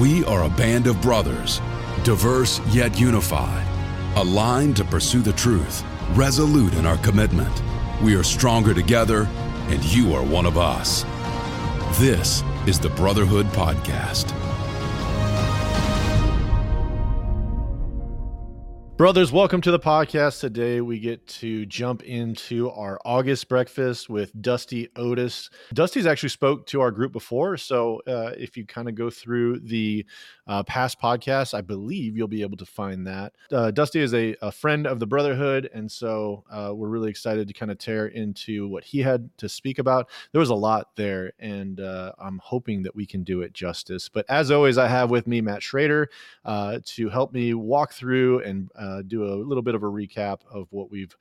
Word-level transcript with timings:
We 0.00 0.24
are 0.24 0.44
a 0.44 0.48
band 0.48 0.86
of 0.86 1.02
brothers, 1.02 1.60
diverse 2.04 2.58
yet 2.68 2.98
unified, 2.98 3.66
aligned 4.16 4.76
to 4.76 4.84
pursue 4.86 5.20
the 5.20 5.34
truth, 5.34 5.84
resolute 6.12 6.72
in 6.72 6.86
our 6.86 6.96
commitment. 6.96 7.62
We 8.02 8.14
are 8.14 8.22
stronger 8.22 8.72
together, 8.72 9.28
and 9.68 9.84
you 9.84 10.14
are 10.14 10.24
one 10.24 10.46
of 10.46 10.56
us. 10.56 11.04
This 11.98 12.42
is 12.66 12.80
the 12.80 12.88
Brotherhood 12.88 13.44
Podcast. 13.48 14.39
Brothers, 19.00 19.32
welcome 19.32 19.62
to 19.62 19.70
the 19.70 19.78
podcast. 19.78 20.40
Today 20.40 20.82
we 20.82 20.98
get 21.00 21.26
to 21.28 21.64
jump 21.64 22.02
into 22.02 22.68
our 22.72 23.00
August 23.06 23.48
breakfast 23.48 24.10
with 24.10 24.30
Dusty 24.42 24.90
Otis. 24.94 25.48
Dusty's 25.72 26.04
actually 26.04 26.28
spoke 26.28 26.66
to 26.66 26.82
our 26.82 26.90
group 26.90 27.10
before, 27.10 27.56
so 27.56 28.02
uh, 28.06 28.32
if 28.36 28.58
you 28.58 28.66
kind 28.66 28.90
of 28.90 28.94
go 28.94 29.08
through 29.08 29.60
the 29.60 30.04
uh, 30.50 30.64
past 30.64 31.00
podcasts, 31.00 31.54
I 31.54 31.60
believe 31.60 32.16
you'll 32.16 32.26
be 32.26 32.42
able 32.42 32.56
to 32.56 32.66
find 32.66 33.06
that. 33.06 33.34
Uh, 33.52 33.70
Dusty 33.70 34.00
is 34.00 34.12
a, 34.12 34.34
a, 34.42 34.50
friend 34.50 34.84
of 34.84 34.98
the 34.98 35.06
Brotherhood, 35.06 35.70
and 35.72 35.90
so 35.90 36.42
uh, 36.50 36.72
we're 36.74 36.88
really 36.88 37.08
excited 37.08 37.46
to 37.46 37.54
kind 37.54 37.70
of 37.70 37.78
tear 37.78 38.08
into 38.08 38.66
what 38.66 38.82
he 38.82 38.98
had 38.98 39.30
to 39.38 39.48
speak 39.48 39.78
about. 39.78 40.10
There 40.32 40.40
was 40.40 40.50
a 40.50 40.56
lot 40.56 40.96
there, 40.96 41.34
and 41.38 41.78
uh, 41.78 42.14
I'm 42.18 42.40
hoping 42.42 42.82
that 42.82 42.96
we 42.96 43.06
can 43.06 43.22
do 43.22 43.42
it 43.42 43.52
justice. 43.52 44.08
But 44.08 44.26
as 44.28 44.50
always, 44.50 44.76
I 44.76 44.88
have 44.88 45.08
with 45.08 45.28
me 45.28 45.40
Matt 45.40 45.62
Schrader 45.62 46.10
uh, 46.44 46.80
to 46.84 47.08
help 47.10 47.32
me 47.32 47.54
walk 47.54 47.92
through 47.92 48.40
and 48.40 48.72
uh, 48.76 49.02
do 49.02 49.26
a 49.26 49.36
little 49.36 49.62
bit 49.62 49.76
of 49.76 49.84
a 49.84 49.86
recap 49.86 50.40
of 50.50 50.66
what 50.70 50.90
we've 50.90 51.16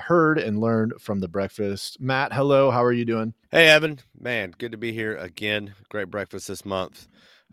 heard 0.00 0.38
and 0.38 0.58
learned 0.58 0.94
from 0.98 1.20
the 1.20 1.28
breakfast. 1.28 2.00
Matt, 2.00 2.32
hello. 2.32 2.70
How 2.70 2.82
are 2.82 2.92
you 2.92 3.04
doing? 3.04 3.34
Hey, 3.50 3.68
Evan. 3.68 3.98
Man, 4.18 4.54
good 4.56 4.72
to 4.72 4.78
be 4.78 4.94
here 4.94 5.14
again. 5.14 5.74
Great 5.90 6.10
breakfast 6.10 6.48
this 6.48 6.64
month. 6.64 7.06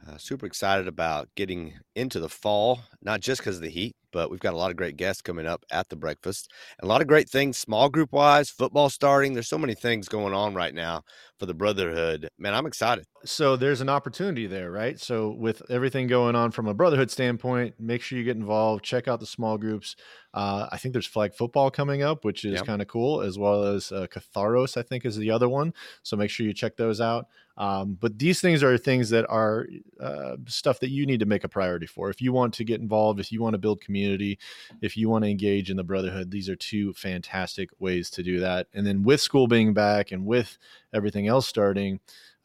Uh, 0.07 0.17
super 0.17 0.45
excited 0.45 0.87
about 0.87 1.27
getting 1.35 1.73
into 1.95 2.19
the 2.19 2.29
fall, 2.29 2.79
not 3.01 3.19
just 3.19 3.41
because 3.41 3.57
of 3.57 3.61
the 3.61 3.69
heat, 3.69 3.95
but 4.11 4.31
we've 4.31 4.39
got 4.39 4.53
a 4.53 4.57
lot 4.57 4.71
of 4.71 4.77
great 4.77 4.97
guests 4.97 5.21
coming 5.21 5.45
up 5.45 5.63
at 5.71 5.89
the 5.89 5.95
breakfast 5.95 6.49
and 6.79 6.87
a 6.87 6.91
lot 6.91 7.01
of 7.01 7.07
great 7.07 7.29
things, 7.29 7.57
small 7.57 7.89
group 7.89 8.11
wise, 8.11 8.49
football 8.49 8.89
starting. 8.89 9.33
There's 9.33 9.47
so 9.47 9.57
many 9.57 9.75
things 9.75 10.07
going 10.07 10.33
on 10.33 10.55
right 10.55 10.73
now 10.73 11.03
for 11.37 11.45
the 11.45 11.53
brotherhood. 11.53 12.29
Man, 12.37 12.53
I'm 12.53 12.65
excited. 12.65 13.05
So 13.25 13.55
there's 13.55 13.81
an 13.81 13.89
opportunity 13.89 14.47
there, 14.47 14.71
right? 14.71 14.99
So 14.99 15.29
with 15.29 15.61
everything 15.69 16.07
going 16.07 16.35
on 16.35 16.51
from 16.51 16.67
a 16.67 16.73
brotherhood 16.73 17.11
standpoint, 17.11 17.75
make 17.79 18.01
sure 18.01 18.17
you 18.17 18.23
get 18.23 18.37
involved. 18.37 18.83
Check 18.83 19.07
out 19.07 19.19
the 19.19 19.25
small 19.25 19.57
groups. 19.57 19.95
Uh, 20.33 20.67
I 20.71 20.77
think 20.77 20.93
there's 20.93 21.07
flag 21.07 21.33
football 21.33 21.69
coming 21.71 22.01
up, 22.03 22.23
which 22.23 22.45
is 22.45 22.53
yep. 22.53 22.65
kind 22.65 22.81
of 22.81 22.87
cool, 22.87 23.21
as 23.21 23.37
well 23.37 23.63
as 23.63 23.91
uh, 23.91 24.07
Catharos, 24.07 24.77
I 24.77 24.81
think, 24.81 25.05
is 25.05 25.17
the 25.17 25.31
other 25.31 25.49
one. 25.49 25.73
So 26.03 26.15
make 26.15 26.29
sure 26.29 26.45
you 26.45 26.53
check 26.53 26.77
those 26.77 27.01
out. 27.01 27.27
Um, 27.59 27.97
but 27.99 28.17
these 28.17 28.39
things 28.39 28.63
are 28.63 28.77
things 28.77 29.09
that 29.09 29.29
are 29.29 29.67
uh, 29.99 30.37
stuff 30.47 30.79
that 30.79 30.89
you 30.89 31.05
need 31.05 31.19
to 31.19 31.25
make 31.25 31.43
a 31.43 31.49
priority 31.49 31.85
for. 31.85 32.09
If 32.09 32.21
you 32.21 32.31
want 32.31 32.53
to 32.55 32.63
get 32.63 32.79
involved, 32.79 33.19
if 33.19 33.33
you 33.33 33.41
want 33.41 33.53
to 33.53 33.59
build 33.59 33.81
community, 33.81 34.39
if 34.81 34.95
you 34.95 35.09
want 35.09 35.25
to 35.25 35.29
engage 35.29 35.69
in 35.69 35.75
the 35.75 35.83
brotherhood, 35.83 36.31
these 36.31 36.47
are 36.47 36.55
two 36.55 36.93
fantastic 36.93 37.69
ways 37.77 38.09
to 38.11 38.23
do 38.23 38.39
that. 38.39 38.67
And 38.73 38.87
then 38.87 39.03
with 39.03 39.19
school 39.19 39.47
being 39.47 39.73
back 39.73 40.13
and 40.13 40.25
with 40.25 40.57
everything 40.93 41.27
else 41.27 41.47
starting, 41.47 41.99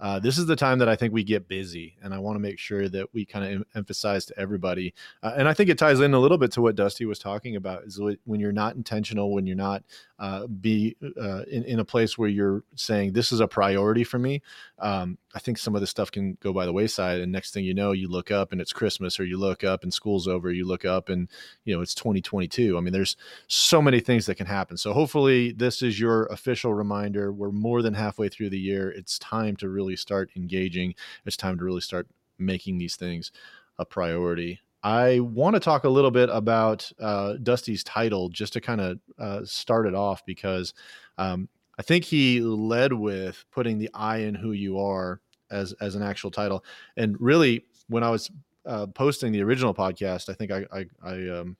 uh, 0.04 0.18
this 0.18 0.36
is 0.36 0.44
the 0.44 0.54
time 0.54 0.78
that 0.80 0.88
I 0.88 0.96
think 0.96 1.14
we 1.14 1.24
get 1.24 1.48
busy, 1.48 1.96
and 2.02 2.12
I 2.12 2.18
want 2.18 2.36
to 2.36 2.38
make 2.38 2.58
sure 2.58 2.90
that 2.90 3.14
we 3.14 3.24
kind 3.24 3.42
of 3.42 3.52
em- 3.52 3.64
emphasize 3.74 4.26
to 4.26 4.38
everybody. 4.38 4.92
Uh, 5.22 5.32
and 5.34 5.48
I 5.48 5.54
think 5.54 5.70
it 5.70 5.78
ties 5.78 5.98
in 5.98 6.12
a 6.12 6.18
little 6.18 6.36
bit 6.36 6.52
to 6.52 6.60
what 6.60 6.76
Dusty 6.76 7.06
was 7.06 7.18
talking 7.18 7.56
about: 7.56 7.84
is 7.84 7.98
when 8.24 8.38
you're 8.38 8.52
not 8.52 8.76
intentional, 8.76 9.32
when 9.32 9.46
you're 9.46 9.56
not 9.56 9.82
uh, 10.18 10.46
be 10.46 10.94
uh, 11.18 11.44
in, 11.44 11.64
in 11.64 11.78
a 11.78 11.86
place 11.86 12.18
where 12.18 12.28
you're 12.28 12.64
saying 12.74 13.14
this 13.14 13.32
is 13.32 13.40
a 13.40 13.48
priority 13.48 14.04
for 14.04 14.18
me. 14.18 14.42
Um, 14.78 15.16
I 15.34 15.40
think 15.40 15.58
some 15.58 15.74
of 15.74 15.80
this 15.80 15.90
stuff 15.90 16.12
can 16.12 16.38
go 16.40 16.52
by 16.52 16.64
the 16.64 16.72
wayside, 16.72 17.20
and 17.20 17.32
next 17.32 17.52
thing 17.52 17.64
you 17.64 17.74
know, 17.74 17.90
you 17.90 18.08
look 18.08 18.30
up 18.30 18.52
and 18.52 18.60
it's 18.60 18.72
Christmas, 18.72 19.18
or 19.18 19.24
you 19.24 19.36
look 19.36 19.64
up 19.64 19.82
and 19.82 19.92
school's 19.92 20.28
over. 20.28 20.50
You 20.50 20.64
look 20.64 20.84
up 20.84 21.08
and 21.08 21.28
you 21.64 21.74
know 21.74 21.82
it's 21.82 21.94
2022. 21.94 22.78
I 22.78 22.80
mean, 22.80 22.92
there's 22.92 23.16
so 23.48 23.82
many 23.82 24.00
things 24.00 24.26
that 24.26 24.36
can 24.36 24.46
happen. 24.46 24.76
So 24.76 24.92
hopefully, 24.92 25.52
this 25.52 25.82
is 25.82 25.98
your 25.98 26.26
official 26.26 26.72
reminder. 26.72 27.32
We're 27.32 27.50
more 27.50 27.82
than 27.82 27.94
halfway 27.94 28.28
through 28.28 28.50
the 28.50 28.58
year. 28.58 28.90
It's 28.90 29.18
time 29.18 29.56
to 29.56 29.68
really 29.68 29.96
start 29.96 30.30
engaging. 30.36 30.94
It's 31.26 31.36
time 31.36 31.58
to 31.58 31.64
really 31.64 31.80
start 31.80 32.06
making 32.38 32.78
these 32.78 32.94
things 32.94 33.32
a 33.78 33.84
priority. 33.84 34.60
I 34.84 35.20
want 35.20 35.54
to 35.54 35.60
talk 35.60 35.84
a 35.84 35.88
little 35.88 36.10
bit 36.10 36.28
about 36.30 36.92
uh, 37.00 37.34
Dusty's 37.42 37.82
title 37.82 38.28
just 38.28 38.52
to 38.52 38.60
kind 38.60 38.80
of 38.80 39.00
uh, 39.18 39.40
start 39.44 39.86
it 39.86 39.94
off 39.94 40.24
because 40.26 40.74
um, 41.16 41.48
I 41.78 41.82
think 41.82 42.04
he 42.04 42.40
led 42.40 42.92
with 42.92 43.46
putting 43.50 43.78
the 43.78 43.90
I 43.94 44.18
in 44.18 44.34
who 44.34 44.52
you 44.52 44.78
are 44.78 45.20
as 45.54 45.72
as 45.80 45.94
an 45.94 46.02
actual 46.02 46.30
title. 46.30 46.64
And 46.96 47.20
really, 47.20 47.64
when 47.88 48.02
I 48.02 48.10
was 48.10 48.30
uh, 48.66 48.86
posting 48.88 49.32
the 49.32 49.42
original 49.42 49.74
podcast, 49.74 50.28
I 50.28 50.34
think 50.34 50.50
I 50.50 50.66
I, 50.72 50.84
I 51.02 51.28
um, 51.38 51.56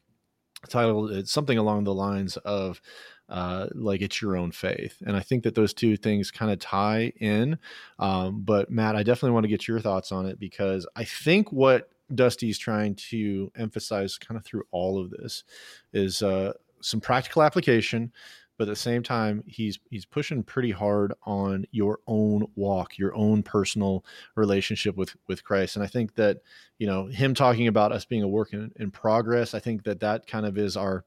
titled 0.69 1.13
it 1.13 1.29
something 1.29 1.59
along 1.59 1.85
the 1.85 1.95
lines 1.95 2.37
of 2.39 2.81
uh, 3.29 3.69
like 3.75 4.03
it's 4.03 4.21
your 4.21 4.37
own 4.37 4.53
faith. 4.53 5.03
And 5.07 5.17
I 5.17 5.21
think 5.21 5.45
that 5.45 5.55
those 5.55 5.73
two 5.73 5.97
things 5.97 6.31
kind 6.31 6.51
of 6.51 6.59
tie 6.59 7.13
in. 7.21 7.59
Um, 7.99 8.43
but 8.43 8.71
Matt, 8.71 8.97
I 8.97 9.03
definitely 9.03 9.33
want 9.33 9.45
to 9.45 9.49
get 9.49 9.67
your 9.67 9.81
thoughts 9.81 10.13
on 10.13 10.27
it 10.27 10.39
because 10.39 10.87
I 10.95 11.05
think 11.05 11.51
what 11.51 11.89
Dusty's 12.15 12.59
trying 12.59 12.97
to 12.97 13.51
emphasize 13.57 14.19
kind 14.19 14.37
of 14.37 14.45
through 14.45 14.65
all 14.71 15.01
of 15.01 15.11
this 15.11 15.45
is 15.93 16.23
uh, 16.23 16.53
some 16.81 17.01
practical 17.01 17.43
application, 17.43 18.13
but 18.57 18.65
at 18.65 18.71
the 18.71 18.77
same 18.77 19.03
time 19.03 19.43
he's 19.47 19.79
he's 19.91 20.05
pushing 20.05 20.43
pretty 20.43 20.71
hard 20.71 21.13
on 21.25 21.65
your 21.71 21.99
own 22.07 22.47
walk 22.57 22.99
your 22.99 23.15
own 23.15 23.43
personal 23.43 24.05
relationship 24.37 24.97
with 24.97 25.15
with 25.27 25.45
christ 25.45 25.77
and 25.77 25.85
i 25.85 25.89
think 25.89 26.15
that 26.15 26.39
you 26.79 26.87
know 26.87 27.07
him 27.07 27.35
talking 27.35 27.67
about 27.67 27.93
us 27.93 28.05
being 28.05 28.23
a 28.23 28.29
work 28.29 28.53
in, 28.53 28.71
in 28.77 28.91
progress 28.91 29.55
i 29.55 29.59
think 29.59 29.85
that 29.85 30.01
that 30.01 30.27
kind 30.27 30.47
of 30.47 30.57
is 30.59 30.77
our 30.77 31.05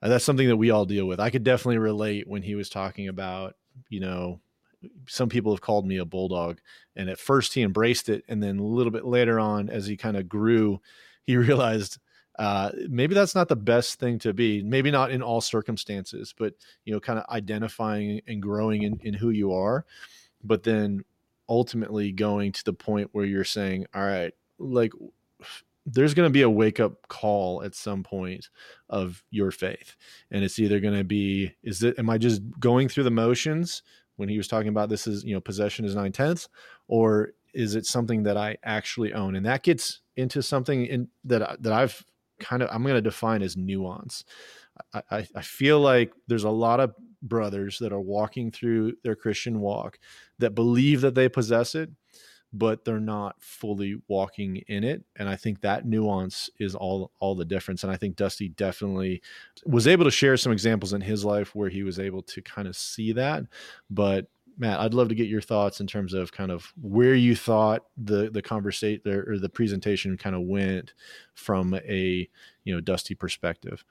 that's 0.00 0.24
something 0.24 0.48
that 0.48 0.56
we 0.56 0.70
all 0.70 0.84
deal 0.84 1.06
with. 1.06 1.18
I 1.18 1.30
could 1.30 1.42
definitely 1.42 1.78
relate 1.78 2.28
when 2.28 2.42
he 2.42 2.54
was 2.54 2.68
talking 2.68 3.08
about, 3.08 3.56
you 3.88 4.00
know, 4.00 4.40
some 5.08 5.28
people 5.28 5.52
have 5.52 5.60
called 5.60 5.86
me 5.86 5.96
a 5.96 6.04
bulldog, 6.04 6.60
and 6.94 7.10
at 7.10 7.18
first 7.18 7.54
he 7.54 7.62
embraced 7.62 8.08
it, 8.08 8.22
and 8.28 8.40
then 8.40 8.58
a 8.58 8.64
little 8.64 8.92
bit 8.92 9.04
later 9.04 9.40
on, 9.40 9.68
as 9.68 9.86
he 9.86 9.96
kind 9.96 10.16
of 10.16 10.28
grew, 10.28 10.80
he 11.24 11.36
realized 11.36 11.98
uh, 12.38 12.70
maybe 12.88 13.14
that's 13.14 13.34
not 13.34 13.48
the 13.48 13.56
best 13.56 13.98
thing 13.98 14.18
to 14.20 14.32
be. 14.32 14.62
Maybe 14.62 14.90
not 14.90 15.10
in 15.10 15.22
all 15.22 15.40
circumstances, 15.40 16.34
but 16.38 16.54
you 16.84 16.92
know, 16.92 17.00
kind 17.00 17.18
of 17.18 17.24
identifying 17.28 18.20
and 18.26 18.40
growing 18.40 18.82
in, 18.82 19.00
in 19.02 19.14
who 19.14 19.30
you 19.30 19.52
are, 19.52 19.84
but 20.42 20.62
then 20.62 21.04
ultimately 21.48 22.12
going 22.12 22.52
to 22.52 22.64
the 22.64 22.72
point 22.72 23.10
where 23.12 23.24
you're 23.24 23.44
saying, 23.44 23.86
all 23.94 24.04
right, 24.04 24.32
like 24.58 24.92
there's 25.90 26.14
going 26.14 26.26
to 26.26 26.32
be 26.32 26.42
a 26.42 26.50
wake 26.50 26.80
up 26.80 27.08
call 27.08 27.62
at 27.62 27.74
some 27.74 28.02
point 28.02 28.48
of 28.88 29.22
your 29.30 29.50
faith 29.50 29.96
and 30.30 30.44
it's 30.44 30.58
either 30.58 30.80
going 30.80 30.96
to 30.96 31.04
be 31.04 31.54
is 31.62 31.82
it 31.82 31.98
am 31.98 32.10
i 32.10 32.18
just 32.18 32.42
going 32.60 32.88
through 32.88 33.04
the 33.04 33.10
motions 33.10 33.82
when 34.16 34.28
he 34.28 34.36
was 34.36 34.48
talking 34.48 34.68
about 34.68 34.88
this 34.88 35.06
is 35.06 35.24
you 35.24 35.32
know 35.32 35.40
possession 35.40 35.84
is 35.84 35.94
nine 35.94 36.12
tenths 36.12 36.48
or 36.88 37.32
is 37.54 37.74
it 37.74 37.86
something 37.86 38.24
that 38.24 38.36
i 38.36 38.56
actually 38.64 39.14
own 39.14 39.34
and 39.34 39.46
that 39.46 39.62
gets 39.62 40.00
into 40.16 40.42
something 40.42 40.84
in 40.84 41.08
that 41.24 41.62
that 41.62 41.72
i've 41.72 42.04
kind 42.38 42.62
of 42.62 42.68
i'm 42.72 42.82
going 42.82 42.94
to 42.94 43.00
define 43.00 43.42
as 43.42 43.56
nuance. 43.56 44.24
I, 44.92 45.26
I, 45.34 45.42
feel 45.42 45.80
like 45.80 46.12
there's 46.28 46.44
a 46.44 46.50
lot 46.50 46.78
of 46.78 46.94
brothers 47.20 47.80
that 47.80 47.92
are 47.92 48.00
walking 48.00 48.52
through 48.52 48.94
their 49.02 49.16
christian 49.16 49.60
walk 49.60 49.98
that 50.38 50.54
believe 50.54 51.00
that 51.00 51.16
they 51.16 51.28
possess 51.28 51.74
it 51.74 51.90
but 52.52 52.84
they're 52.84 53.00
not 53.00 53.34
fully 53.40 54.00
walking 54.06 54.56
in 54.68 54.84
it 54.84 55.02
and 55.16 55.28
i 55.28 55.36
think 55.36 55.60
that 55.60 55.84
nuance 55.84 56.48
is 56.58 56.74
all 56.74 57.10
all 57.18 57.34
the 57.34 57.44
difference 57.44 57.82
and 57.82 57.92
i 57.92 57.96
think 57.96 58.14
dusty 58.14 58.48
definitely 58.48 59.20
was 59.66 59.88
able 59.88 60.04
to 60.04 60.10
share 60.10 60.36
some 60.36 60.52
examples 60.52 60.92
in 60.92 61.00
his 61.00 61.24
life 61.24 61.54
where 61.54 61.68
he 61.68 61.82
was 61.82 61.98
able 61.98 62.22
to 62.22 62.40
kind 62.40 62.68
of 62.68 62.76
see 62.76 63.12
that 63.12 63.42
but 63.90 64.28
matt 64.58 64.80
i'd 64.80 64.94
love 64.94 65.08
to 65.08 65.14
get 65.14 65.28
your 65.28 65.40
thoughts 65.40 65.80
in 65.80 65.86
terms 65.86 66.12
of 66.12 66.32
kind 66.32 66.50
of 66.50 66.72
where 66.80 67.14
you 67.14 67.34
thought 67.34 67.84
the 67.96 68.30
the 68.30 68.42
conversation 68.42 69.00
or 69.06 69.38
the 69.38 69.48
presentation 69.48 70.16
kind 70.16 70.36
of 70.36 70.42
went 70.42 70.92
from 71.34 71.74
a 71.74 72.28
you 72.64 72.74
know 72.74 72.80
dusty 72.80 73.14
perspective 73.14 73.84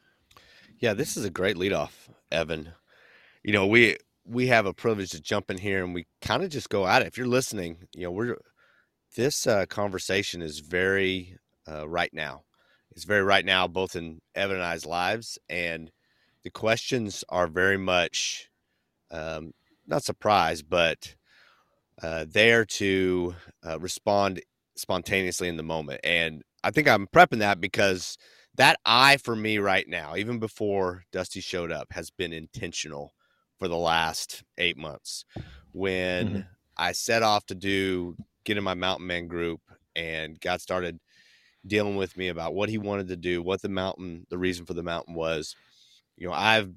yeah 0.80 0.94
this 0.94 1.18
is 1.18 1.26
a 1.26 1.30
great 1.30 1.56
leadoff 1.56 2.10
evan 2.32 2.70
you 3.44 3.54
know 3.54 3.66
we 3.66 3.98
we 4.28 4.48
have 4.48 4.66
a 4.66 4.74
privilege 4.74 5.12
to 5.12 5.22
jump 5.22 5.50
in 5.50 5.58
here 5.58 5.84
and 5.84 5.94
we 5.94 6.06
kind 6.22 6.44
of 6.44 6.50
just 6.50 6.70
go 6.70 6.86
at 6.86 7.02
it. 7.02 7.08
If 7.08 7.18
you're 7.18 7.28
listening, 7.28 7.88
you 7.96 8.04
know, 8.04 8.12
we're 8.12 8.38
this 9.16 9.48
uh, 9.48 9.66
conversation 9.68 10.42
is 10.42 10.60
very 10.60 11.38
uh, 11.70 11.88
right 11.88 12.14
now. 12.14 12.44
It's 12.92 13.06
very 13.06 13.24
right 13.24 13.46
now, 13.46 13.68
both 13.68 13.96
in 13.96 14.22
Evan 14.36 14.58
and 14.58 14.66
I's 14.66 14.86
lives, 14.86 15.38
and 15.50 15.92
the 16.44 16.50
questions 16.50 17.24
are 17.30 17.48
very 17.48 17.78
much 17.78 18.50
um, 19.12 19.54
not 19.88 20.04
surprised, 20.04 20.70
but 20.70 21.16
uh, 22.02 22.26
there 22.28 22.66
to 22.66 23.36
uh, 23.66 23.80
respond 23.80 24.42
spontaneously 24.76 25.48
in 25.48 25.58
the 25.58 25.64
moment. 25.64 26.02
And 26.04 26.44
I 26.64 26.72
think 26.72 26.88
I'm 26.88 27.08
prepping 27.08 27.40
that 27.40 27.60
because 27.60 28.18
that 28.56 28.80
eye 28.86 29.18
for 29.18 29.36
me 29.36 29.58
right 29.60 29.88
now, 29.88 30.16
even 30.16 30.40
before 30.40 31.04
Dusty 31.12 31.42
showed 31.42 31.72
up, 31.72 31.88
has 31.92 32.12
been 32.12 32.34
intentional 32.34 33.14
for 33.58 33.68
the 33.68 33.78
last 33.78 34.44
eight 34.58 34.78
months. 34.78 35.26
When 35.72 36.28
mm-hmm. 36.28 36.40
I 36.76 36.92
set 36.92 37.24
off 37.24 37.46
to 37.48 37.56
do 37.56 38.16
get 38.44 38.58
in 38.58 38.64
my 38.64 38.74
mountain 38.74 39.08
man 39.08 39.28
group 39.28 39.60
and 39.96 40.40
God 40.40 40.62
started 40.62 41.00
dealing 41.66 41.98
with 41.98 42.16
me 42.16 42.30
about 42.30 42.54
what 42.54 42.70
he 42.70 42.78
wanted 42.78 43.10
to 43.10 43.18
do, 43.18 43.42
what 43.42 43.62
the 43.62 43.70
mountain, 43.70 44.26
the 44.30 44.38
reason 44.38 44.66
for 44.66 44.74
the 44.74 44.84
mountain 44.84 45.16
was. 45.16 45.56
You 46.16 46.28
know, 46.28 46.34
I've 46.34 46.72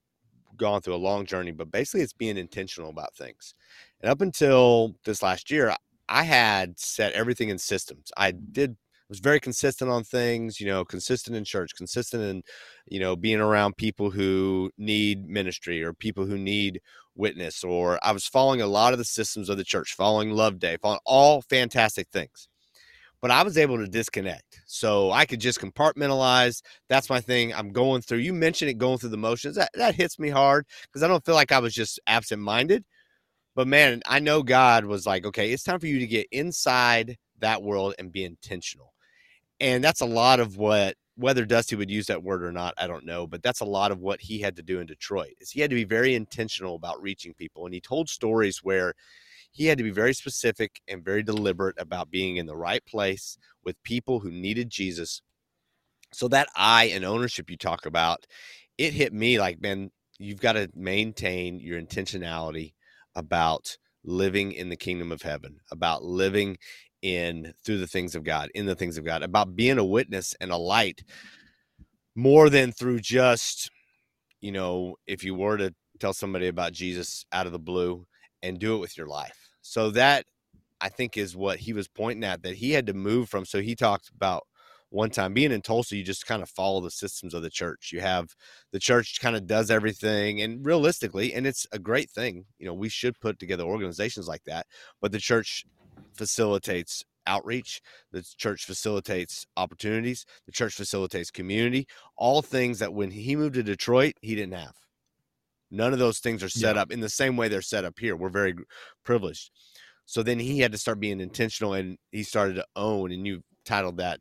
gone 0.56 0.81
through 0.81 0.94
a 0.94 0.97
long 0.97 1.26
journey, 1.26 1.52
but 1.52 1.70
basically 1.70 2.02
it's 2.02 2.12
being 2.12 2.37
intentional 2.37 2.91
about 2.91 3.14
things. 3.14 3.55
And 4.00 4.11
up 4.11 4.20
until 4.20 4.94
this 5.05 5.23
last 5.23 5.50
year, 5.50 5.75
I 6.08 6.23
had 6.25 6.79
set 6.79 7.12
everything 7.12 7.49
in 7.50 7.58
systems. 7.58 8.11
I 8.17 8.32
did 8.32 8.76
was 9.08 9.19
very 9.19 9.41
consistent 9.41 9.91
on 9.91 10.05
things, 10.05 10.61
you 10.61 10.67
know, 10.67 10.85
consistent 10.85 11.37
in 11.37 11.44
church, 11.44 11.75
consistent 11.76 12.23
in, 12.23 12.43
you 12.87 13.00
know, 13.00 13.17
being 13.17 13.41
around 13.41 13.76
people 13.76 14.08
who 14.08 14.70
need 14.79 15.29
ministry 15.29 15.82
or 15.82 15.93
people 15.93 16.25
who 16.25 16.38
need 16.38 16.81
witness, 17.17 17.64
or 17.64 17.99
I 18.05 18.12
was 18.12 18.26
following 18.26 18.62
a 18.62 18.69
lot 18.69 18.93
of 18.93 19.00
the 19.00 19.05
systems 19.05 19.49
of 19.49 19.56
the 19.56 19.64
church, 19.64 19.94
following 19.94 20.31
Love 20.31 20.61
Day, 20.61 20.76
following 20.81 21.00
all 21.05 21.43
fantastic 21.43 22.08
things 22.12 22.49
but 23.20 23.31
I 23.31 23.43
was 23.43 23.58
able 23.58 23.78
to 23.78 23.87
disconnect. 23.87 24.62
So 24.67 25.11
I 25.11 25.26
could 25.26 25.40
just 25.40 25.61
compartmentalize. 25.61 26.62
That's 26.88 27.11
my 27.11 27.20
thing. 27.20 27.52
I'm 27.55 27.72
going 27.72 28.02
through. 28.02 28.19
You 28.19 28.32
mentioned 28.32 28.70
it 28.70 28.78
going 28.78 28.99
through 28.99 29.11
the 29.11 29.17
motions. 29.17 29.56
That 29.56 29.70
that 29.75 29.94
hits 29.94 30.19
me 30.19 30.31
hard 30.31 30.67
because 30.82 31.02
I 31.02 31.08
don't 31.08 31.25
feel 31.25 31.34
like 31.34 31.52
I 31.52 31.58
was 31.58 31.75
just 31.75 32.00
absent 32.06 32.43
minded. 32.43 32.84
But 33.55 33.69
man, 33.69 34.00
I 34.06 34.20
know 34.20 34.43
God 34.43 34.84
was 34.84 35.06
like, 35.06 35.26
okay, 35.26 35.52
it's 35.52 35.64
time 35.64 35.81
for 35.81 35.87
you 35.87 35.99
to 35.99 36.06
get 36.06 36.28
inside 36.31 37.17
that 37.40 37.62
world 37.62 37.94
and 37.99 38.12
be 38.12 38.25
intentional. 38.25 38.94
And 39.58 39.84
that's 39.84 40.00
a 40.00 40.06
lot 40.06 40.40
of 40.40 40.56
what 40.56 40.96
whether 41.16 41.44
Dusty 41.44 41.76
would 41.76 41.90
use 41.90 42.06
that 42.06 42.23
word 42.23 42.43
or 42.43 42.50
not, 42.52 42.73
I 42.78 42.87
don't 42.87 43.05
know, 43.05 43.26
but 43.26 43.43
that's 43.43 43.61
a 43.61 43.66
lot 43.66 43.93
of 43.93 44.00
what 44.00 44.23
he 44.23 44.40
had 44.40 44.56
to 44.56 44.62
do 44.62 44.81
in 44.81 44.87
Detroit. 44.87 45.34
Is 45.38 45.50
he 45.50 45.61
had 45.61 45.69
to 45.69 45.76
be 45.76 45.84
very 45.84 46.14
intentional 46.14 46.76
about 46.76 47.02
reaching 47.02 47.34
people 47.34 47.66
and 47.66 47.75
he 47.75 47.81
told 47.81 48.08
stories 48.08 48.61
where 48.62 48.94
he 49.52 49.67
had 49.67 49.79
to 49.79 49.85
be 49.85 49.91
very 49.91 50.14
specific 50.14 50.81
and 50.88 51.05
very 51.05 51.23
deliberate 51.23 51.76
about 51.79 52.11
being 52.11 52.37
in 52.37 52.47
the 52.47 52.56
right 52.56 52.85
place 52.87 53.37
with 53.64 53.82
people 53.82 54.20
who 54.20 54.31
needed 54.31 54.70
Jesus. 54.70 55.23
So 56.12 56.29
that 56.29 56.49
I 56.56 56.85
and 56.87 57.05
ownership 57.05 57.50
you 57.50 57.56
talk 57.56 57.87
about, 57.87 58.26
it 58.79 58.93
hit 58.93 59.12
me 59.12 59.38
like, 59.38 59.61
man, 59.61 59.91
you've 60.19 60.41
got 60.41 60.52
to 60.52 60.69
maintain 60.75 61.61
your 61.61 61.81
intentionality 61.81 62.75
about 63.14 63.76
living 64.05 64.52
in 64.52 64.69
the 64.69 64.76
kingdom 64.76 65.12
of 65.12 65.23
heaven, 65.23 65.61
about 65.70 66.05
living 66.05 66.58
in 67.02 67.52
through 67.64 67.79
the 67.79 67.87
things 67.87 68.14
of 68.14 68.25
God, 68.25 68.50
in 68.55 68.67
the 68.67 68.75
things 68.75 68.99
of 68.99 69.05
God, 69.05 69.23
about 69.23 69.56
being 69.56 69.79
a 69.79 69.85
witness 69.85 70.35
and 70.41 70.50
a 70.50 70.56
light 70.56 71.02
more 72.14 72.50
than 72.50 72.73
through 72.73 73.00
just, 73.00 73.70
you 74.41 74.52
know, 74.52 74.97
if 75.06 75.25
you 75.25 75.35
were 75.35 75.56
to 75.56 75.75
tell 75.99 76.12
somebody 76.12 76.49
about 76.49 76.73
Jesus 76.73 77.25
out 77.32 77.47
of 77.47 77.52
the 77.52 77.58
blue 77.58 78.06
and 78.42 78.58
do 78.58 78.75
it 78.75 78.78
with 78.78 78.96
your 78.96 79.06
life. 79.06 79.50
So 79.62 79.90
that 79.90 80.26
I 80.81 80.88
think 80.88 81.16
is 81.16 81.37
what 81.37 81.58
he 81.58 81.72
was 81.72 81.88
pointing 81.88 82.25
at 82.25 82.42
that 82.42 82.56
he 82.56 82.72
had 82.72 82.87
to 82.87 82.94
move 82.94 83.28
from. 83.28 83.44
So 83.44 83.60
he 83.60 83.75
talked 83.75 84.10
about 84.14 84.44
one 84.90 85.10
time 85.10 85.32
being 85.32 85.52
in 85.52 85.62
Tulsa, 85.62 85.96
you 85.96 86.02
just 86.02 86.26
kind 86.26 86.42
of 86.42 86.50
follow 86.50 86.81
the 86.81 86.90
systems 86.90 87.32
of 87.32 87.42
the 87.42 87.50
church. 87.50 87.90
You 87.92 88.00
have 88.00 88.34
the 88.72 88.81
church 88.81 89.20
kind 89.20 89.37
of 89.37 89.46
does 89.46 89.70
everything, 89.70 90.42
and 90.42 90.66
realistically, 90.66 91.32
and 91.32 91.46
it's 91.46 91.66
a 91.72 91.78
great 91.78 92.10
thing. 92.10 92.44
You 92.58 92.66
know, 92.66 92.75
we 92.75 92.88
should 92.88 93.20
put 93.20 93.38
together 93.38 93.62
organizations 93.62 94.26
like 94.26 94.42
that, 94.44 94.66
but 95.00 95.12
the 95.12 95.20
church 95.20 95.64
facilitates 96.14 97.04
outreach 97.26 97.82
the 98.12 98.25
church 98.38 98.64
facilitates 98.64 99.46
opportunities 99.56 100.25
the 100.46 100.52
church 100.52 100.75
facilitates 100.75 101.31
community 101.31 101.87
all 102.16 102.40
things 102.40 102.78
that 102.78 102.94
when 102.94 103.10
he 103.10 103.37
moved 103.37 103.54
to 103.54 103.62
detroit 103.62 104.14
he 104.22 104.34
didn't 104.34 104.54
have 104.54 104.75
None 105.70 105.93
of 105.93 105.99
those 105.99 106.19
things 106.19 106.43
are 106.43 106.49
set 106.49 106.76
yeah. 106.76 106.82
up 106.82 106.90
in 106.90 107.00
the 107.00 107.08
same 107.08 107.37
way 107.37 107.49
they're 107.49 107.62
set 107.62 107.84
up 107.84 107.99
here. 107.99 108.17
We're 108.17 108.28
very 108.28 108.55
privileged. 109.05 109.50
So 110.06 110.22
then 110.22 110.40
he 110.40 110.58
had 110.58 110.72
to 110.72 110.78
start 110.78 110.99
being 110.99 111.20
intentional 111.20 111.75
and 111.75 111.96
he 112.11 112.25
started 112.25 112.55
to 112.55 112.67
own, 112.75 113.12
and 113.12 113.26
you 113.26 113.43
titled 113.64 113.99
that 113.99 114.19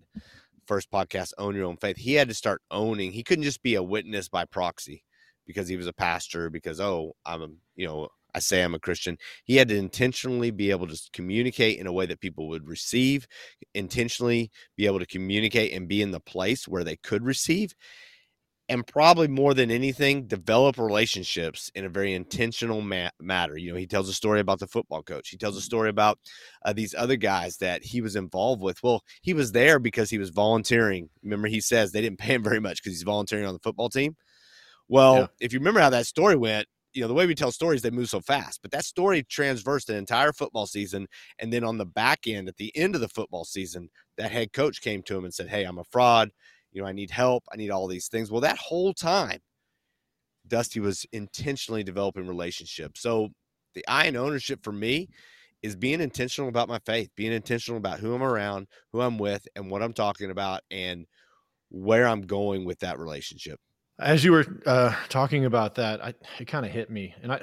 first 0.67 0.91
podcast, 0.91 1.33
Own 1.39 1.55
Your 1.55 1.65
Own 1.65 1.77
Faith. 1.77 1.97
He 1.97 2.13
had 2.13 2.27
to 2.27 2.35
start 2.35 2.61
owning. 2.69 3.11
He 3.11 3.23
couldn't 3.23 3.43
just 3.43 3.63
be 3.63 3.73
a 3.73 3.81
witness 3.81 4.29
by 4.29 4.45
proxy 4.45 5.03
because 5.47 5.67
he 5.67 5.77
was 5.77 5.87
a 5.87 5.93
pastor, 5.93 6.51
because, 6.51 6.79
oh, 6.79 7.13
I'm 7.25 7.41
a, 7.41 7.47
you 7.75 7.87
know, 7.87 8.09
I 8.35 8.39
say 8.39 8.61
I'm 8.61 8.75
a 8.75 8.79
Christian. 8.79 9.17
He 9.45 9.55
had 9.55 9.69
to 9.69 9.75
intentionally 9.75 10.51
be 10.51 10.69
able 10.69 10.85
to 10.85 11.09
communicate 11.11 11.79
in 11.79 11.87
a 11.87 11.91
way 11.91 12.05
that 12.05 12.21
people 12.21 12.47
would 12.49 12.67
receive, 12.67 13.25
intentionally 13.73 14.51
be 14.77 14.85
able 14.85 14.99
to 14.99 15.07
communicate 15.07 15.73
and 15.73 15.87
be 15.87 16.03
in 16.03 16.11
the 16.11 16.19
place 16.19 16.67
where 16.67 16.83
they 16.83 16.97
could 16.97 17.25
receive 17.25 17.73
and 18.69 18.85
probably 18.85 19.27
more 19.27 19.55
than 19.55 19.71
anything, 19.71 20.27
develop 20.27 20.77
relationships 20.77 21.71
in 21.73 21.85
a 21.85 21.89
very 21.89 22.13
intentional 22.13 22.81
ma- 22.81 23.09
matter. 23.19 23.57
You 23.57 23.71
know, 23.71 23.77
he 23.77 23.87
tells 23.87 24.07
a 24.07 24.13
story 24.13 24.39
about 24.39 24.59
the 24.59 24.67
football 24.67 25.01
coach. 25.01 25.29
He 25.29 25.37
tells 25.37 25.57
a 25.57 25.61
story 25.61 25.89
about 25.89 26.19
uh, 26.63 26.73
these 26.73 26.93
other 26.93 27.15
guys 27.15 27.57
that 27.57 27.83
he 27.83 27.99
was 27.99 28.15
involved 28.15 28.61
with. 28.61 28.81
Well, 28.83 29.03
he 29.23 29.33
was 29.33 29.51
there 29.51 29.79
because 29.79 30.11
he 30.11 30.19
was 30.19 30.29
volunteering. 30.29 31.09
Remember, 31.23 31.47
he 31.47 31.61
says 31.61 31.91
they 31.91 32.01
didn't 32.01 32.19
pay 32.19 32.35
him 32.35 32.43
very 32.43 32.59
much 32.59 32.81
because 32.83 32.95
he's 32.95 33.03
volunteering 33.03 33.47
on 33.47 33.53
the 33.53 33.59
football 33.59 33.89
team. 33.89 34.15
Well, 34.87 35.15
yeah. 35.15 35.27
if 35.39 35.51
you 35.51 35.59
remember 35.59 35.79
how 35.79 35.89
that 35.89 36.05
story 36.05 36.35
went, 36.35 36.67
you 36.93 37.01
know, 37.01 37.07
the 37.07 37.13
way 37.13 37.25
we 37.25 37.35
tell 37.35 37.51
stories, 37.51 37.81
they 37.81 37.91
move 37.91 38.09
so 38.09 38.19
fast, 38.19 38.61
but 38.61 38.71
that 38.71 38.85
story 38.85 39.23
transversed 39.23 39.89
an 39.89 39.95
entire 39.95 40.33
football 40.33 40.65
season. 40.65 41.07
And 41.37 41.53
then 41.53 41.63
on 41.63 41.77
the 41.77 41.85
back 41.85 42.27
end, 42.27 42.47
at 42.47 42.57
the 42.57 42.75
end 42.75 42.95
of 42.95 43.01
the 43.01 43.07
football 43.07 43.45
season, 43.45 43.89
that 44.17 44.31
head 44.31 44.53
coach 44.53 44.81
came 44.81 45.03
to 45.03 45.17
him 45.17 45.23
and 45.23 45.33
said, 45.33 45.49
Hey, 45.49 45.63
I'm 45.63 45.77
a 45.77 45.83
fraud 45.83 46.31
you 46.71 46.81
know, 46.81 46.87
I 46.87 46.93
need 46.93 47.11
help, 47.11 47.43
I 47.51 47.57
need 47.57 47.71
all 47.71 47.87
these 47.87 48.07
things. 48.07 48.31
Well, 48.31 48.41
that 48.41 48.57
whole 48.57 48.93
time, 48.93 49.39
Dusty 50.47 50.79
was 50.79 51.05
intentionally 51.11 51.83
developing 51.83 52.27
relationships. 52.27 53.01
So 53.01 53.29
the 53.75 53.85
I 53.87 54.05
and 54.05 54.17
ownership 54.17 54.63
for 54.63 54.71
me 54.71 55.09
is 55.61 55.75
being 55.75 56.01
intentional 56.01 56.49
about 56.49 56.69
my 56.69 56.79
faith, 56.85 57.09
being 57.15 57.33
intentional 57.33 57.77
about 57.77 57.99
who 57.99 58.13
I'm 58.13 58.23
around, 58.23 58.67
who 58.91 59.01
I'm 59.01 59.17
with, 59.17 59.47
and 59.55 59.69
what 59.69 59.83
I'm 59.83 59.93
talking 59.93 60.31
about, 60.31 60.61
and 60.71 61.05
where 61.69 62.07
I'm 62.07 62.21
going 62.21 62.65
with 62.65 62.79
that 62.79 62.97
relationship. 62.97 63.59
As 63.99 64.23
you 64.23 64.31
were 64.31 64.45
uh, 64.65 64.95
talking 65.09 65.45
about 65.45 65.75
that, 65.75 66.03
I, 66.03 66.13
it 66.39 66.45
kind 66.45 66.65
of 66.65 66.71
hit 66.71 66.89
me, 66.89 67.13
and 67.21 67.31
I, 67.33 67.41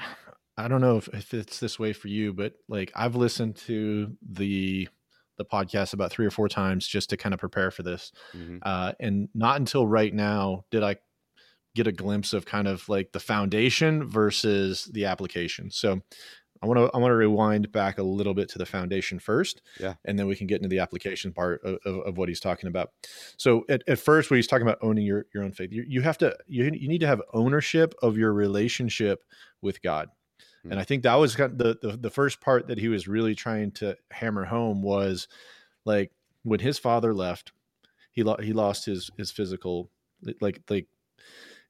I 0.56 0.68
don't 0.68 0.80
know 0.80 0.96
if, 0.96 1.08
if 1.08 1.34
it's 1.34 1.60
this 1.60 1.78
way 1.78 1.92
for 1.92 2.08
you, 2.08 2.32
but 2.32 2.54
like 2.68 2.90
I've 2.94 3.14
listened 3.14 3.56
to 3.66 4.16
the 4.26 4.88
the 5.36 5.44
podcast 5.44 5.92
about 5.92 6.10
three 6.10 6.26
or 6.26 6.30
four 6.30 6.48
times 6.48 6.86
just 6.86 7.10
to 7.10 7.16
kind 7.16 7.32
of 7.32 7.40
prepare 7.40 7.70
for 7.70 7.82
this. 7.82 8.12
Mm-hmm. 8.34 8.58
Uh, 8.62 8.92
and 9.00 9.28
not 9.34 9.58
until 9.58 9.86
right 9.86 10.12
now 10.12 10.64
did 10.70 10.82
I 10.82 10.96
get 11.74 11.86
a 11.86 11.92
glimpse 11.92 12.32
of 12.32 12.46
kind 12.46 12.66
of 12.66 12.88
like 12.88 13.12
the 13.12 13.20
foundation 13.20 14.08
versus 14.08 14.86
the 14.92 15.04
application. 15.04 15.70
So 15.70 16.00
I 16.62 16.66
want 16.66 16.78
to 16.78 16.90
I 16.94 16.98
want 16.98 17.10
to 17.10 17.16
rewind 17.16 17.70
back 17.70 17.98
a 17.98 18.02
little 18.02 18.34
bit 18.34 18.48
to 18.50 18.58
the 18.58 18.66
foundation 18.66 19.18
first, 19.18 19.62
yeah, 19.78 19.94
and 20.04 20.18
then 20.18 20.26
we 20.26 20.36
can 20.36 20.46
get 20.46 20.56
into 20.56 20.68
the 20.68 20.78
application 20.78 21.32
part 21.32 21.62
of, 21.62 21.78
of, 21.84 21.98
of 22.06 22.18
what 22.18 22.28
he's 22.28 22.40
talking 22.40 22.68
about. 22.68 22.90
So 23.36 23.64
at, 23.68 23.82
at 23.86 23.98
first, 23.98 24.30
when 24.30 24.38
he's 24.38 24.46
talking 24.46 24.66
about 24.66 24.78
owning 24.82 25.04
your 25.04 25.26
your 25.34 25.44
own 25.44 25.52
faith, 25.52 25.70
you, 25.72 25.84
you 25.86 26.00
have 26.02 26.18
to 26.18 26.36
you, 26.46 26.64
you 26.72 26.88
need 26.88 27.00
to 27.00 27.06
have 27.06 27.20
ownership 27.32 27.94
of 28.02 28.16
your 28.16 28.32
relationship 28.32 29.22
with 29.60 29.82
God. 29.82 30.08
Mm-hmm. 30.66 30.72
And 30.72 30.80
I 30.80 30.84
think 30.84 31.04
that 31.04 31.14
was 31.14 31.36
kind 31.36 31.52
of 31.52 31.58
the, 31.58 31.78
the 31.80 31.96
the 31.96 32.10
first 32.10 32.40
part 32.40 32.66
that 32.66 32.78
he 32.78 32.88
was 32.88 33.06
really 33.06 33.34
trying 33.34 33.70
to 33.72 33.96
hammer 34.10 34.44
home 34.44 34.82
was 34.82 35.28
like 35.84 36.10
when 36.42 36.60
his 36.60 36.78
father 36.78 37.14
left, 37.14 37.52
he 38.10 38.24
lo- 38.24 38.38
he 38.42 38.52
lost 38.52 38.84
his 38.84 39.10
his 39.16 39.30
physical 39.30 39.90
like 40.40 40.60
like 40.68 40.88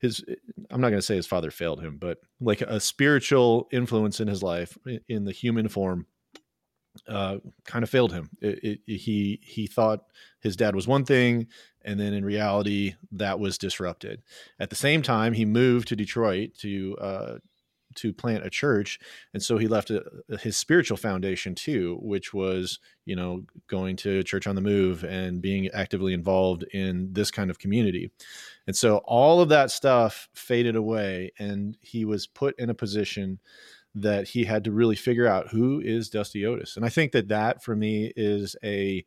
his 0.00 0.24
I'm 0.70 0.80
not 0.80 0.88
going 0.88 0.98
to 0.98 1.06
say 1.06 1.16
his 1.16 1.26
father 1.26 1.50
failed 1.50 1.82
him, 1.82 1.98
but 1.98 2.18
like 2.40 2.62
a 2.62 2.80
spiritual 2.80 3.68
influence 3.70 4.18
in 4.18 4.28
his 4.28 4.42
life 4.42 4.78
in 5.08 5.24
the 5.24 5.32
human 5.32 5.68
form 5.68 6.06
uh, 7.08 7.38
kind 7.64 7.82
of 7.82 7.90
failed 7.90 8.12
him. 8.12 8.30
It, 8.40 8.80
it, 8.86 8.98
he 8.98 9.40
he 9.42 9.66
thought 9.66 10.04
his 10.40 10.56
dad 10.56 10.74
was 10.74 10.88
one 10.88 11.04
thing, 11.04 11.48
and 11.82 12.00
then 12.00 12.12
in 12.14 12.24
reality 12.24 12.94
that 13.12 13.38
was 13.38 13.58
disrupted. 13.58 14.22
At 14.58 14.70
the 14.70 14.76
same 14.76 15.02
time, 15.02 15.34
he 15.34 15.44
moved 15.44 15.88
to 15.88 15.96
Detroit 15.96 16.54
to 16.60 16.96
uh, 16.98 17.38
to 17.96 18.12
plant 18.12 18.46
a 18.46 18.50
church 18.50 18.98
and 19.34 19.42
so 19.42 19.58
he 19.58 19.68
left 19.68 19.90
a, 19.90 20.04
his 20.40 20.56
spiritual 20.56 20.96
foundation 20.96 21.54
too 21.54 21.98
which 22.00 22.32
was 22.32 22.78
you 23.04 23.16
know 23.16 23.42
going 23.68 23.96
to 23.96 24.22
church 24.22 24.46
on 24.46 24.54
the 24.54 24.60
move 24.60 25.04
and 25.04 25.40
being 25.40 25.68
actively 25.68 26.12
involved 26.12 26.64
in 26.72 27.12
this 27.12 27.30
kind 27.30 27.50
of 27.50 27.58
community. 27.58 28.10
And 28.66 28.76
so 28.76 28.98
all 28.98 29.40
of 29.40 29.48
that 29.48 29.70
stuff 29.70 30.28
faded 30.34 30.76
away 30.76 31.32
and 31.38 31.76
he 31.80 32.04
was 32.04 32.26
put 32.26 32.58
in 32.58 32.68
a 32.68 32.74
position 32.74 33.38
that 33.94 34.28
he 34.28 34.44
had 34.44 34.64
to 34.64 34.72
really 34.72 34.96
figure 34.96 35.26
out 35.26 35.48
who 35.48 35.80
is 35.80 36.10
dusty 36.10 36.44
otis. 36.44 36.76
And 36.76 36.84
i 36.84 36.88
think 36.88 37.12
that 37.12 37.28
that 37.28 37.62
for 37.62 37.74
me 37.74 38.12
is 38.16 38.56
a 38.62 39.04